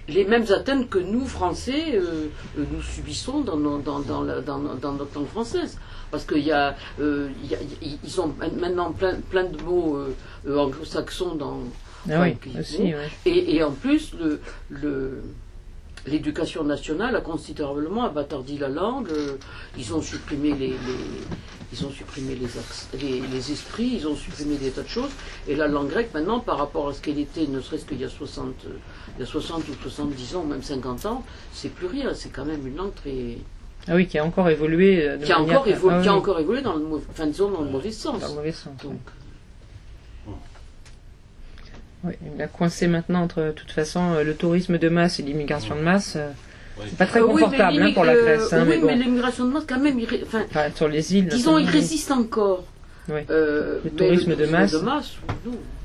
les 0.09 0.25
mêmes 0.25 0.45
atteintes 0.51 0.89
que 0.89 0.99
nous 0.99 1.25
français 1.25 1.83
euh, 1.95 2.27
euh, 2.57 2.65
nous 2.71 2.81
subissons 2.81 3.39
dans, 3.39 3.55
nos- 3.55 3.79
dans, 3.79 3.99
dans, 4.01 4.21
la- 4.21 4.41
dans, 4.41 4.57
dans 4.59 4.91
notre 4.93 5.15
langue 5.17 5.29
française. 5.29 5.77
Parce 6.11 6.25
qu'il 6.25 6.43
y 6.43 6.51
a, 6.51 6.75
euh, 6.99 7.29
ils 8.03 8.21
ont 8.21 8.33
maintenant 8.59 8.91
plein, 8.91 9.15
plein 9.31 9.45
de 9.45 9.59
mots 9.63 9.95
euh, 10.45 10.57
anglo-saxons 10.59 11.35
dans 11.35 11.59
Ah 12.11 12.21
oui, 12.21 12.35
aussi, 12.59 12.83
ouais. 12.93 13.09
et, 13.25 13.55
et 13.55 13.63
en 13.63 13.71
plus 13.71 14.13
le, 14.19 14.41
le 14.69 15.23
l'éducation 16.07 16.63
nationale 16.63 17.15
a 17.15 17.21
considérablement 17.21 18.03
abattardi 18.03 18.57
la 18.57 18.69
langue 18.69 19.09
euh, 19.09 19.37
ils 19.77 19.93
ont 19.93 20.01
supprimé 20.01 20.51
les, 20.51 20.67
les- 20.67 20.75
ils 21.71 21.85
ont 21.85 21.89
supprimé 21.89 22.35
les, 22.35 22.45
acc- 22.47 22.87
les, 23.01 23.19
les 23.21 23.51
esprits, 23.51 23.93
ils 23.95 24.07
ont 24.07 24.15
supprimé 24.15 24.57
des 24.57 24.69
tas 24.69 24.83
de 24.83 24.87
choses. 24.87 25.09
Et 25.47 25.55
la 25.55 25.67
langue 25.67 25.89
grecque, 25.89 26.13
maintenant, 26.13 26.39
par 26.39 26.59
rapport 26.59 26.87
à 26.89 26.93
ce 26.93 27.01
qu'elle 27.01 27.17
était, 27.17 27.47
ne 27.47 27.59
serait-ce 27.61 27.85
qu'il 27.85 27.99
y 27.99 28.05
a 28.05 28.09
60, 28.09 28.45
euh, 28.67 28.69
il 29.17 29.21
y 29.21 29.23
a 29.23 29.25
60 29.25 29.63
ou 29.69 29.73
70 29.81 30.35
ans, 30.35 30.43
même 30.43 30.61
50 30.61 31.07
ans, 31.07 31.23
c'est 31.51 31.69
plus 31.69 31.87
rien. 31.87 32.13
C'est 32.13 32.29
quand 32.29 32.45
même 32.45 32.67
une 32.67 32.75
langue 32.75 32.93
très. 32.93 33.37
Ah 33.87 33.95
oui, 33.95 34.05
qui 34.07 34.19
a 34.19 34.23
encore 34.23 34.49
évolué. 34.49 35.07
euh, 35.07 35.17
de 35.17 35.25
qui 35.25 35.31
a, 35.31 35.39
manière- 35.39 35.55
encore 35.61 35.67
évolué, 35.67 35.97
ah 35.97 36.01
qui 36.03 36.09
a 36.09 36.13
encore 36.15 36.39
évolué 36.39 36.61
dans 36.61 36.75
le, 36.75 36.83
mau- 36.83 37.01
enfin, 37.09 37.25
disons, 37.25 37.49
dans 37.49 37.61
le 37.61 37.71
mauvais 37.71 37.91
sens. 37.91 38.21
Dans 38.21 38.27
le 38.27 38.35
mauvais 38.35 38.51
sens. 38.51 38.73
Donc, 38.83 38.91
Oui, 38.93 38.99
il 42.35 42.41
a 42.41 42.47
coincé 42.47 42.87
maintenant 42.87 43.21
entre, 43.23 43.41
de 43.41 43.51
toute 43.51 43.71
façon, 43.71 44.13
euh, 44.13 44.23
le 44.23 44.33
tourisme 44.35 44.77
de 44.77 44.89
masse 44.89 45.19
et 45.19 45.23
l'immigration 45.23 45.75
de 45.75 45.81
masse. 45.81 46.13
euh. 46.15 46.29
C'est 46.87 46.97
pas 46.97 47.05
très 47.05 47.19
Euh, 47.19 47.25
oui, 47.27 47.41
confortable 47.43 47.81
hein, 47.83 47.91
pour 47.93 48.03
la 48.03 48.15
Grèce. 48.15 48.51
hein, 48.51 48.63
oui, 48.63 48.69
mais 48.69 48.77
bon. 48.79 48.87
mais 48.87 48.95
l'immigration 48.95 49.45
de 49.45 49.51
masse, 49.53 49.63
quand 49.67 49.79
même, 49.79 49.97
enfin, 50.25 50.41
Enfin, 50.49 50.65
sur 50.75 50.87
les 50.87 51.15
îles. 51.15 51.27
disons, 51.27 51.57
il 51.59 51.65
notamment, 51.65 51.71
résiste 51.81 52.11
encore. 52.11 52.63
Oui. 53.09 53.19
Euh, 53.29 53.79
Le 53.83 53.89
tourisme 53.91 54.35
de 54.35 54.45
masse. 54.45 54.73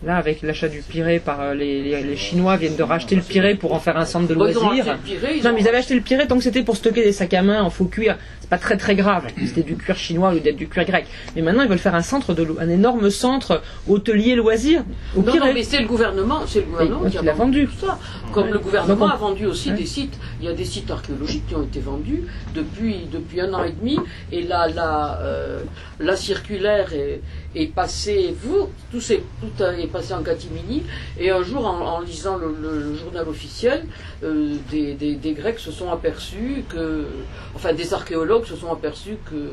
Là, 0.06 0.16
avec 0.16 0.42
l'achat 0.42 0.68
du 0.68 0.82
Pirée 0.82 1.18
par 1.18 1.40
euh, 1.40 1.54
les, 1.54 1.82
les, 1.82 2.00
les 2.04 2.16
Chinois 2.16 2.56
viennent 2.56 2.76
de 2.76 2.82
racheter 2.84 3.16
le 3.16 3.22
Pirée 3.22 3.56
pour 3.56 3.72
en 3.74 3.80
faire 3.80 3.96
un 3.96 4.04
centre 4.04 4.28
de 4.28 4.34
loisirs. 4.34 4.96
Pirée, 5.04 5.40
Non, 5.42 5.52
mais 5.52 5.60
ils 5.62 5.68
avaient 5.68 5.78
acheté 5.78 5.96
le 5.96 6.00
Pirée 6.00 6.28
tant 6.28 6.36
que 6.36 6.44
c'était 6.44 6.62
pour 6.62 6.76
stocker 6.76 7.02
des 7.02 7.10
sacs 7.12 7.34
à 7.34 7.42
main 7.42 7.60
en 7.62 7.70
faux 7.70 7.86
cuir. 7.86 8.16
C'est 8.40 8.48
pas 8.48 8.58
très 8.58 8.76
très 8.76 8.94
grave. 8.94 9.24
C'était 9.44 9.64
du 9.64 9.74
cuir 9.74 9.96
chinois 9.96 10.32
lieu 10.32 10.38
d'être 10.38 10.54
du 10.56 10.68
cuir 10.68 10.84
grec. 10.84 11.06
Mais 11.34 11.42
maintenant, 11.42 11.64
ils 11.64 11.68
veulent 11.68 11.78
faire 11.78 11.96
un 11.96 12.02
centre 12.02 12.32
de 12.34 12.46
un 12.60 12.68
énorme 12.68 13.10
centre 13.10 13.60
hôtelier 13.88 14.36
loisirs 14.36 14.84
au 15.16 15.22
Non, 15.22 15.32
Pirée. 15.32 15.48
non, 15.48 15.54
mais 15.54 15.64
c'est 15.64 15.80
le 15.80 15.88
gouvernement, 15.88 16.42
c'est 16.46 16.60
le 16.60 16.66
gouvernement 16.66 17.06
Et 17.06 17.10
qui 17.10 17.18
a 17.18 17.22
l'a 17.22 17.32
vendu, 17.32 17.66
tout 17.66 17.84
ça. 17.86 17.98
Comme 18.32 18.44
Ouais. 18.44 18.52
le 18.52 18.58
gouvernement 18.60 18.94
Donc 18.94 19.08
on- 19.08 19.10
a 19.12 19.16
vendu 19.16 19.46
aussi 19.46 19.70
Ouais. 19.70 19.76
des 19.78 19.86
sites. 19.86 20.14
Il 20.40 20.46
y 20.46 20.48
a 20.48 20.52
des 20.52 20.64
sites 20.64 20.90
archéologiques 20.92 21.48
qui 21.48 21.56
ont 21.56 21.62
été 21.64 21.80
vendus 21.80 22.22
depuis, 22.54 23.06
depuis 23.12 23.40
un 23.40 23.52
an 23.54 23.64
et 23.64 23.72
demi. 23.72 23.98
Et 24.30 24.42
là, 24.42 24.68
la, 24.68 25.18
euh, 25.22 25.60
la 25.98 26.14
circulaire 26.14 26.92
est, 26.92 27.07
est 27.54 27.66
passée, 27.74 28.34
vous, 28.42 28.68
tout, 28.90 29.00
c'est- 29.00 29.22
tout 29.40 29.62
est 29.62 29.86
passé 29.86 30.14
en 30.14 30.22
catimini. 30.22 30.82
Et 31.18 31.30
un 31.30 31.42
jour, 31.42 31.66
en, 31.66 32.00
lisant 32.00 32.36
le, 32.36 32.94
journal 32.94 33.28
officiel, 33.28 33.84
euh, 34.24 34.54
des, 34.70 35.32
Grecs 35.32 35.58
se 35.58 35.70
sont 35.70 35.90
aperçus 35.90 36.64
que, 36.68 37.06
enfin, 37.54 37.72
des 37.72 37.92
archéologues 37.94 38.46
se 38.46 38.56
sont 38.56 38.72
aperçus 38.72 39.16
que 39.30 39.50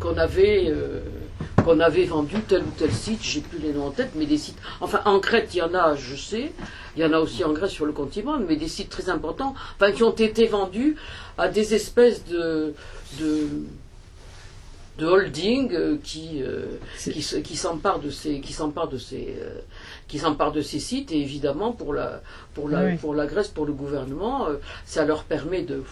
qu'on 0.00 0.16
avait 0.18 0.64
euh, 0.68 1.00
qu'on 1.64 1.78
avait 1.80 2.04
vendu 2.04 2.40
tel 2.48 2.62
ou 2.62 2.72
tel 2.76 2.90
site, 2.92 3.20
j'ai 3.22 3.40
plus 3.40 3.58
les 3.58 3.72
noms 3.72 3.86
en 3.86 3.90
tête, 3.90 4.10
mais 4.16 4.26
des 4.26 4.38
sites. 4.38 4.58
Enfin, 4.80 5.00
en 5.04 5.20
Crète, 5.20 5.54
il 5.54 5.58
y 5.58 5.62
en 5.62 5.74
a, 5.74 5.94
je 5.94 6.16
sais. 6.16 6.52
Il 6.96 7.02
y 7.02 7.04
en 7.06 7.12
a 7.12 7.18
aussi 7.18 7.44
en 7.44 7.52
Grèce 7.52 7.70
sur 7.70 7.86
le 7.86 7.92
continent, 7.92 8.38
mais 8.46 8.56
des 8.56 8.68
sites 8.68 8.90
très 8.90 9.08
importants, 9.08 9.54
enfin, 9.76 9.92
qui 9.92 10.02
ont 10.02 10.10
été 10.14 10.46
vendus 10.46 10.96
à 11.38 11.48
des 11.48 11.74
espèces 11.74 12.24
de, 12.26 12.74
de 14.98 15.06
holding 15.06 15.72
euh, 15.72 15.96
qui 16.02 16.42
euh, 16.42 16.66
qui, 16.98 17.22
se- 17.22 17.36
qui 17.36 17.56
s'emparent 17.56 17.98
de 18.00 18.10
ces 18.10 18.40
qui 18.40 18.52
s'emparent 18.52 18.88
de 18.88 18.98
ces 18.98 19.36
euh, 19.40 19.58
qui 20.08 20.18
s'emparent 20.18 20.52
de 20.52 20.60
ces 20.60 20.78
sites 20.80 21.10
et 21.12 21.18
évidemment 21.20 21.72
pour 21.72 21.94
la 21.94 22.20
pour 22.54 22.68
la 22.68 22.84
Oui. 22.84 22.96
pour 22.96 23.14
la 23.14 23.26
Grèce 23.26 23.48
pour 23.48 23.64
le 23.66 23.72
gouvernement 23.72 24.46
ça 24.84 25.04
leur 25.04 25.24
permet 25.24 25.62
de 25.62 25.82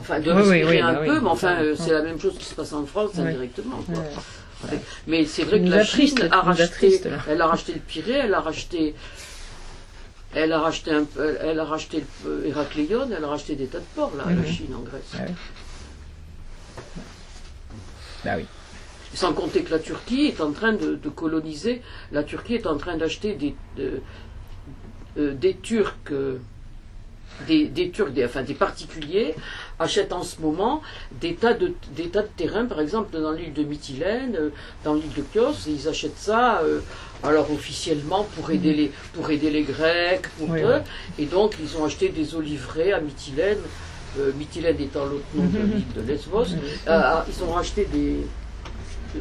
enfin 0.00 0.20
de 0.20 0.30
Oui, 0.30 0.36
respirer 0.38 0.76
oui, 0.76 0.80
un 0.80 0.92
bah 0.92 1.00
peu 1.06 1.20
mais 1.20 1.28
enfin 1.28 1.56
c'est 1.76 1.92
la 1.92 2.02
même 2.02 2.20
chose 2.20 2.36
qui 2.38 2.44
se 2.44 2.54
passe 2.54 2.72
en 2.74 2.84
France 2.84 3.18
indirectement 3.18 3.80
quoi. 3.86 4.02
Mais 5.06 5.24
c'est 5.26 5.44
vrai 5.44 5.60
que 5.60 5.68
la 5.68 5.84
Chine 5.84 6.16
a 6.30 6.40
racheté, 6.40 7.00
elle 7.28 7.40
a 7.42 7.46
racheté 7.46 7.72
le 7.74 7.80
Pirée, 7.80 8.12
elle 8.24 8.32
a 8.34 8.40
racheté, 8.40 8.94
elle 10.34 10.52
a 10.52 10.58
racheté 10.60 10.90
un, 10.90 11.06
elle 11.42 11.60
a 11.60 11.64
racheté 11.64 12.02
le 12.24 12.46
Héracléon, 12.46 13.06
elle 13.14 13.24
a 13.24 13.28
racheté 13.28 13.56
des 13.56 13.66
tas 13.66 13.78
de 13.80 13.84
ports 13.94 14.12
là, 14.16 14.24
la. 14.34 14.50
Chine 14.50 14.74
en 14.74 14.80
Grèce. 14.80 15.12
Ah 15.14 15.24
oui. 15.26 15.34
Bah 18.24 18.32
oui. 18.36 18.44
Sans 19.14 19.32
compter 19.32 19.62
que 19.62 19.70
la 19.70 19.78
Turquie 19.78 20.26
est 20.26 20.40
en 20.40 20.50
train 20.52 20.72
de, 20.72 20.96
de 20.96 21.08
coloniser, 21.08 21.82
la 22.10 22.22
Turquie 22.24 22.54
est 22.54 22.66
en 22.66 22.76
train 22.76 22.96
d'acheter 22.96 23.34
des, 23.34 23.54
de- 23.76 24.00
euh, 25.18 25.34
des 25.34 25.54
Turcs, 25.54 25.94
euh, 26.10 26.38
des, 27.46 27.66
des 27.66 27.90
Turcs, 27.90 28.10
des, 28.12 28.24
enfin 28.24 28.42
des 28.42 28.54
particuliers, 28.54 29.34
achètent 29.78 30.12
en 30.12 30.22
ce 30.24 30.40
moment 30.40 30.82
des 31.20 31.34
tas 31.36 31.54
de, 31.54 31.72
des 31.94 32.08
tas 32.08 32.22
de 32.22 32.28
terrains, 32.36 32.64
par 32.64 32.80
exemple 32.80 33.16
dans 33.20 33.30
l'île 33.30 33.52
de 33.52 33.62
Mytilène, 33.62 34.34
euh, 34.36 34.50
dans 34.84 34.94
l'île 34.94 35.12
de 35.16 35.22
Chios, 35.32 35.52
et 35.68 35.70
ils 35.70 35.88
achètent 35.88 36.18
ça, 36.18 36.60
euh, 36.62 36.80
alors 37.22 37.52
officiellement 37.52 38.24
pour 38.34 38.50
aider 38.50 38.72
les, 38.74 38.92
pour 39.12 39.30
aider 39.30 39.50
les 39.50 39.62
Grecs, 39.62 40.28
pour 40.38 40.50
Oui, 40.50 40.62
eux, 40.62 40.80
oui. 41.18 41.24
et 41.24 41.26
donc 41.26 41.54
ils 41.62 41.76
ont 41.76 41.84
acheté 41.84 42.08
des 42.08 42.34
oliveraies 42.34 42.92
à 42.92 43.00
Mytilène, 43.00 43.58
euh, 44.18 44.32
Mytilène 44.38 44.80
étant 44.80 45.04
l'autre 45.06 45.24
nom 45.34 45.44
de 45.46 45.58
l'île 45.58 45.84
de 45.94 46.00
Lesbos, 46.02 46.46
euh, 46.88 47.20
ils 47.28 47.44
ont 47.44 47.52
racheté 47.52 47.86
des, 47.92 48.16
euh, 49.16 49.18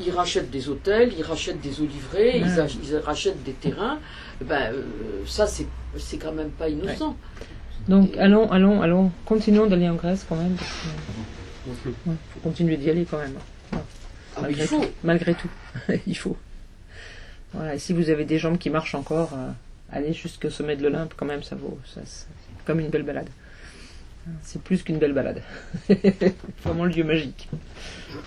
ils, 0.00 0.10
rachètent 0.10 0.50
des 0.50 0.68
hôtels, 0.68 1.12
ils 1.16 1.22
rachètent 1.24 1.60
des 1.60 1.80
oliveraies, 1.80 2.38
ils, 2.38 2.44
Ouais. 2.44 2.60
ach- 2.60 2.76
ils 2.82 2.96
rachètent 2.96 3.42
des 3.44 3.52
terrains. 3.52 3.98
Ben, 4.40 4.72
euh, 4.72 4.82
ça, 5.26 5.46
c'est 5.46 6.16
quand 6.18 6.32
même 6.32 6.50
pas 6.50 6.68
innocent. 6.68 7.16
Donc 7.88 8.16
allons, 8.18 8.50
allons, 8.50 8.82
allons, 8.82 9.10
continuons 9.24 9.66
d'aller 9.66 9.88
en 9.88 9.94
Grèce 9.94 10.24
quand 10.28 10.36
même. 10.36 10.54
parce 10.56 11.78
que, 11.84 11.88
ouais, 11.88 12.16
faut 12.34 12.40
continuer 12.40 12.76
d'y 12.76 12.90
aller 12.90 13.04
quand 13.08 13.18
même. 13.18 13.34
Ouais. 13.72 13.78
Ah, 14.36 14.40
mais 14.42 14.52
il 14.52 14.56
Malgré 14.58 14.66
faut. 14.66 14.80
tout. 14.80 14.88
Malgré 15.04 15.34
tout. 15.34 15.48
il 16.06 16.16
faut. 16.16 16.36
Voilà, 17.54 17.74
et 17.74 17.78
si 17.78 17.92
vous 17.94 18.10
avez 18.10 18.24
des 18.26 18.38
jambes 18.38 18.58
qui 18.58 18.68
marchent 18.68 18.94
encore, 18.94 19.30
euh, 19.32 19.50
allez 19.90 20.12
jusqu'au 20.12 20.50
sommet 20.50 20.76
de 20.76 20.82
l'Olympe 20.82 21.14
quand 21.16 21.24
même, 21.26 21.42
ça 21.42 21.56
vaut. 21.56 21.78
Ça, 21.94 22.00
comme 22.66 22.80
une 22.80 22.88
belle 22.90 23.04
balade. 23.04 23.28
C'est 24.42 24.62
plus 24.62 24.82
qu'une 24.82 24.98
belle 24.98 25.12
balade. 25.12 25.42
Vraiment 26.64 26.84
le 26.84 26.90
lieu 26.90 27.04
magique. 27.04 27.48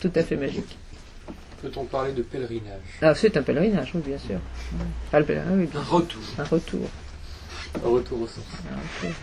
Tout 0.01 0.11
à 0.15 0.23
fait 0.23 0.35
magique. 0.35 0.77
Peut-on 1.61 1.85
parler 1.85 2.13
de 2.13 2.23
pèlerinage? 2.23 2.81
Ah, 3.01 3.13
c'est 3.13 3.37
un 3.37 3.43
pèlerinage, 3.43 3.91
oui, 3.93 4.01
bien 4.05 4.17
sûr. 4.17 4.39
Ah, 5.13 5.19
le 5.19 5.25
pèlerinage, 5.25 5.57
oui, 5.59 5.67
bien 5.67 5.79
Un 5.79 5.83
retour. 5.83 6.21
Un 6.39 6.43
retour. 6.43 6.89
Un 7.75 7.87
retour 7.89 8.21
aux 8.21 8.27
sources. 8.27 8.47
un 8.71 8.75
retour. 9.05 9.15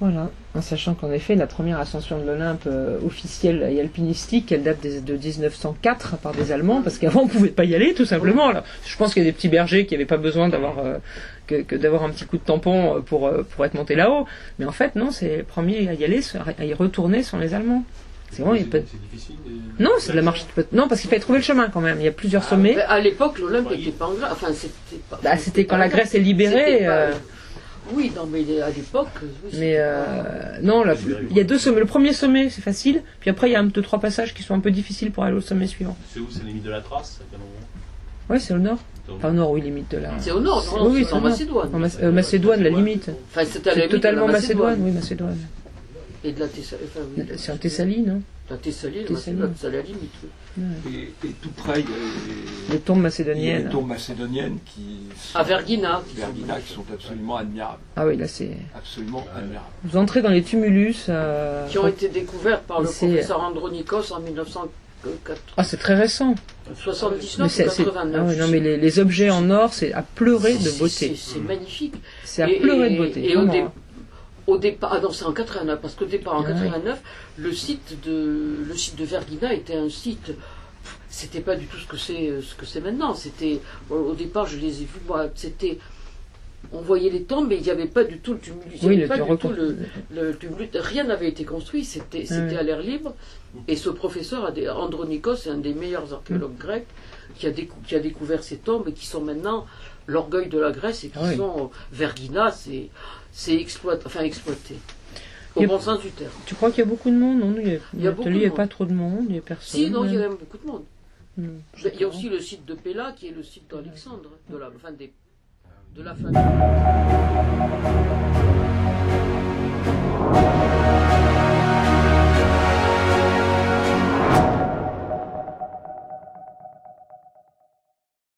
Voilà, 0.00 0.28
en 0.56 0.60
sachant 0.60 0.94
qu'en 0.94 1.12
effet, 1.12 1.36
la 1.36 1.46
première 1.46 1.78
ascension 1.78 2.18
de 2.18 2.26
l'Olympe 2.26 2.64
euh, 2.66 2.98
officielle 3.06 3.66
et 3.70 3.80
alpinistique, 3.80 4.50
elle 4.50 4.64
date 4.64 4.80
des- 4.80 5.00
de 5.00 5.14
1904 5.16 6.16
par 6.18 6.32
des 6.32 6.50
Allemands, 6.50 6.82
parce 6.82 6.98
qu'avant 6.98 7.22
on 7.22 7.28
pouvait 7.28 7.48
pas 7.50 7.64
y 7.64 7.74
aller, 7.76 7.94
tout 7.94 8.04
simplement. 8.04 8.48
Alors, 8.48 8.64
je 8.84 8.96
pense 8.96 9.14
qu'il 9.14 9.22
y 9.22 9.26
a 9.26 9.28
des 9.28 9.32
petits 9.34 9.48
bergers 9.48 9.86
qui 9.86 9.94
n'avaient 9.94 10.04
pas 10.04 10.16
besoin 10.16 10.48
d'avoir 10.48 10.80
euh, 10.80 10.96
que, 11.46 11.62
que 11.62 11.76
d'avoir 11.76 12.02
un 12.02 12.10
petit 12.10 12.24
coup 12.24 12.36
de 12.38 12.42
tampon 12.42 12.96
euh, 12.96 13.00
pour, 13.00 13.30
pour 13.54 13.64
être 13.64 13.74
montés 13.74 13.94
là-haut. 13.94 14.26
Mais 14.58 14.64
en 14.66 14.72
fait, 14.72 14.96
non, 14.96 15.10
c'est 15.12 15.36
les 15.36 15.42
premiers 15.44 15.88
à 15.88 15.94
y 15.94 16.04
aller, 16.04 16.20
à 16.58 16.64
y 16.64 16.74
retourner 16.74 17.22
sont 17.22 17.38
les 17.38 17.54
Allemands. 17.54 17.84
C'est 18.32 18.42
vraiment, 18.42 18.56
il 18.56 18.66
C'est 18.72 18.84
difficile. 19.12 19.36
Non, 19.78 19.90
c'est 20.00 20.10
de 20.10 20.16
la 20.16 20.22
marche. 20.22 20.44
Non, 20.72 20.88
parce 20.88 21.00
qu'il 21.02 21.08
fallait 21.08 21.20
trouver 21.22 21.38
le 21.38 21.44
chemin 21.44 21.68
quand 21.68 21.80
même. 21.80 21.98
Il 22.00 22.04
y 22.04 22.08
a 22.08 22.12
plusieurs 22.12 22.42
sommets. 22.42 22.74
Ben, 22.74 22.84
à 22.88 22.98
l'époque, 22.98 23.38
l'Olympe 23.38 23.70
n'était 23.70 23.92
pas 23.92 24.06
en 24.06 24.14
Grèce. 24.14 24.28
Enfin, 24.32 24.48
c'était 24.52 25.00
pas. 25.08 25.20
Bah, 25.22 25.36
c'était 25.36 25.66
quand 25.66 25.76
la 25.76 25.88
Grèce 25.88 26.16
est 26.16 26.18
libérée. 26.20 26.78
Pas- 26.84 26.90
euh, 26.90 27.12
Oui, 27.92 28.10
non, 28.16 28.26
mais 28.26 28.40
à 28.62 28.70
l'époque. 28.70 29.08
oui, 29.22 29.50
Mais 29.58 29.74
euh, 29.78 30.58
non, 30.62 30.84
la- 30.84 30.94
il 31.30 31.36
y 31.36 31.40
a 31.40 31.44
deux 31.44 31.58
sommets. 31.58 31.80
Le 31.80 31.86
premier 31.86 32.12
sommet, 32.12 32.48
c'est 32.50 32.62
facile. 32.62 33.02
Puis 33.20 33.30
après, 33.30 33.48
il 33.50 33.52
y 33.52 33.56
a 33.56 33.60
un, 33.60 33.64
deux, 33.64 33.82
trois 33.82 34.00
passages 34.00 34.32
qui 34.34 34.42
sont 34.42 34.54
un 34.54 34.60
peu 34.60 34.70
difficiles 34.70 35.10
pour 35.10 35.24
aller 35.24 35.36
au 35.36 35.40
sommet 35.40 35.66
suivant. 35.66 35.96
C'est 36.12 36.20
où? 36.20 36.26
C'est 36.30 36.40
la 36.40 36.46
limite 36.48 36.62
de 36.64 36.70
la 36.70 36.80
trace 36.80 37.18
à 37.20 37.24
quel 37.30 37.38
moment 37.40 37.50
Ouais, 38.30 38.38
c'est 38.38 38.54
au 38.54 38.58
nord. 38.58 38.78
Enfin, 39.10 39.28
au 39.28 39.32
nord, 39.32 39.50
oui, 39.50 39.60
limite 39.60 39.90
de 39.90 39.98
la. 39.98 40.12
C'est 40.18 40.30
au 40.30 40.40
nord, 40.40 40.64
non, 40.78 40.88
Oui, 40.90 41.04
c'est 41.04 41.12
en 41.12 41.18
au 41.18 41.20
nord. 41.20 41.30
Macédoine. 41.30 41.68
En 41.74 41.82
euh, 42.02 42.10
Macédoine, 42.10 42.62
la 42.62 42.70
limite. 42.70 43.10
Enfin, 43.30 43.42
C'est 43.44 43.88
totalement 43.88 44.28
Macédoine. 44.28 44.78
Oui, 44.80 44.90
Macédoine. 44.92 45.36
Et 46.24 46.32
de 46.32 46.40
la 46.40 46.48
Thessalie. 46.48 46.82
Enfin, 46.84 47.00
oui. 47.16 47.24
C'est 47.36 47.52
en 47.52 47.56
Thessalie, 47.56 48.00
non? 48.02 48.22
La 48.50 48.56
Thessalie, 48.56 49.00
la 49.02 49.08
Thessalie. 49.08 49.36
Macédoine, 49.36 49.54
c'est 49.58 49.70
la 49.70 49.80
limite. 49.82 50.10
oui. 50.56 50.64
Et, 51.22 51.26
et 51.26 51.30
tout 51.42 51.50
près, 51.50 51.80
il 51.80 51.86
y 51.86 51.92
a 51.92 52.72
les, 52.74 52.78
tombes 52.80 53.00
macédoniennes. 53.00 53.64
les 53.64 53.70
tombes 53.70 53.88
macédoniennes 53.88 54.58
qui 54.64 55.00
sont, 55.18 55.38
À 55.38 55.42
Vergina. 55.42 56.02
qui 56.08 56.14
sont- 56.16 56.26
Vergina, 56.26 56.60
qui 56.60 56.72
sont 56.72 56.84
absolument 56.92 57.36
admirables. 57.36 57.80
Ah 57.96 58.06
oui, 58.06 58.16
là, 58.16 58.26
c'est. 58.28 58.50
Absolument 58.76 59.26
admirables. 59.36 59.66
Vous 59.84 59.96
entrez 59.98 60.22
dans 60.22 60.30
les 60.30 60.42
tumulus. 60.42 61.06
euh, 61.08 61.66
Qui 61.68 61.78
ont 61.78 61.88
été 61.88 62.08
découverts 62.08 62.60
par 62.60 62.80
le 62.80 62.88
Et 62.88 62.92
professeur 62.92 63.40
Andronikos 63.40 64.12
en 64.12 64.20
1979 64.20 64.68
Ah, 65.58 65.64
c'est 65.64 65.76
très 65.76 65.94
récent. 65.94 66.34
Mais 66.66 66.72
ou 66.72 67.48
c'est- 67.48 67.68
c'est- 67.68 67.84
89. 67.84 68.26
ah 68.30 68.36
non, 68.36 68.48
mais 68.48 68.60
les, 68.60 68.76
les 68.78 68.98
objets 68.98 69.28
en 69.30 69.50
or, 69.50 69.72
c'est 69.74 69.92
à 69.92 70.02
pleurer 70.02 70.54
de 70.54 70.70
beauté. 70.78 71.14
C'est 71.14 71.16
c'est 71.16 71.40
magnifique. 71.40 71.94
C'est 72.24 72.42
à 72.42 72.48
Et- 72.48 72.58
pleurer 72.60 72.88
de 72.90 72.94
et- 72.94 72.98
beauté. 72.98 73.30
Et 73.30 73.36
au, 73.36 73.40
vraiment, 73.40 73.52
dé- 73.52 73.58
hein. 73.60 73.72
Au 74.46 74.58
départ, 74.58 74.92
ah 74.94 75.00
non, 75.00 75.10
c'est 75.10 75.24
en 75.24 75.32
89, 75.32 75.80
parce 75.80 75.94
qu'au 75.94 76.04
départ, 76.04 76.34
en 76.34 76.44
Ah 76.44 76.48
ouais. 76.50 76.54
89, 76.54 77.00
le 77.38 77.52
site 77.52 77.96
de 78.04 78.56
le 78.66 78.74
site 78.76 78.96
de 78.96 79.04
Vergina 79.04 79.52
était 79.52 79.76
un 79.76 79.88
site. 79.88 80.32
C'était 81.08 81.40
pas 81.40 81.56
du 81.56 81.66
tout 81.66 81.78
ce 81.78 81.86
que 81.86 81.96
c'est 81.96 82.28
euh, 82.28 82.42
ce 82.42 82.54
que 82.54 82.66
c'est 82.66 82.80
maintenant. 82.80 83.14
C'était 83.14 83.60
au 83.90 84.14
départ, 84.14 84.46
je 84.46 84.58
les 84.58 84.82
ai 84.82 84.84
vus. 84.84 85.00
Moi, 85.06 85.28
c'était 85.34 85.78
on 86.72 86.80
voyait 86.80 87.10
les 87.10 87.22
tombes, 87.24 87.46
mais 87.48 87.56
il 87.56 87.62
n'y 87.62 87.70
avait 87.70 87.86
pas 87.86 88.04
du 88.04 88.18
tout 88.18 88.32
le 88.32 88.38
tumulus. 88.40 88.78
Oui, 88.82 88.96
le 88.96 89.06
pas 89.06 89.18
du 89.18 89.36
tout 89.36 89.48
le, 89.50 89.76
le 90.10 90.34
tumulus. 90.36 90.68
Rien 90.74 91.04
n'avait 91.04 91.28
été 91.28 91.44
construit. 91.44 91.84
C'était 91.84 92.24
c'était 92.26 92.54
ouais. 92.54 92.56
à 92.56 92.62
l'air 92.62 92.80
libre. 92.80 93.14
Et 93.68 93.76
ce 93.76 93.90
professeur, 93.90 94.52
Andronikos, 94.76 95.36
c'est 95.36 95.50
un 95.50 95.58
des 95.58 95.74
meilleurs 95.74 96.12
archéologues 96.12 96.56
grecs, 96.58 96.86
qui 97.36 97.46
a, 97.46 97.50
décou- 97.50 97.80
qui 97.86 97.94
a 97.94 98.00
découvert 98.00 98.42
ces 98.42 98.56
tombes 98.56 98.88
et 98.88 98.92
qui 98.92 99.06
sont 99.06 99.20
maintenant 99.20 99.66
l'orgueil 100.06 100.48
de 100.48 100.58
la 100.58 100.72
Grèce 100.72 101.04
et 101.04 101.08
qui 101.08 101.18
Ah 101.20 101.28
oui. 101.28 101.36
sont 101.36 101.70
Vergina, 101.92 102.50
c'est 102.50 102.88
c'est 103.34 103.56
exploiter, 103.56 104.04
enfin 104.06 104.20
exploiter. 104.20 104.76
Au 105.56 105.62
a, 105.62 105.66
bon 105.66 105.80
sens 105.80 106.00
du 106.00 106.10
terme. 106.10 106.30
Tu 106.46 106.54
crois 106.54 106.70
qu'il 106.70 106.78
y 106.78 106.82
a 106.82 106.86
beaucoup 106.86 107.10
de 107.10 107.16
monde? 107.16 107.40
Non, 107.40 107.54
il 107.58 107.64
n'y 107.64 108.06
a, 108.06 108.10
a, 108.10 108.12
a, 108.12 108.50
pas 108.50 108.68
trop 108.68 108.84
de 108.84 108.92
monde, 108.92 109.24
il 109.28 109.32
n'y 109.32 109.38
a 109.38 109.42
personne. 109.42 109.80
Si, 109.80 109.90
non, 109.90 110.04
il 110.04 110.14
y 110.14 110.16
a 110.16 110.20
même 110.20 110.36
beaucoup 110.36 110.56
de 110.56 110.66
monde. 110.66 110.84
Non, 111.36 111.48
ben, 111.82 111.92
il 111.92 112.00
y 112.00 112.04
a 112.04 112.08
aussi 112.08 112.28
le 112.28 112.38
site 112.38 112.64
de 112.64 112.74
Pella 112.74 113.12
qui 113.16 113.26
est 113.26 113.32
le 113.32 113.42
site 113.42 113.68
d'Alexandre, 113.68 114.30
de 114.48 114.56
la, 114.56 114.70
enfin 114.74 114.92
des, 114.92 115.12
de 115.96 116.02
la 116.02 116.14
famille. 116.14 116.38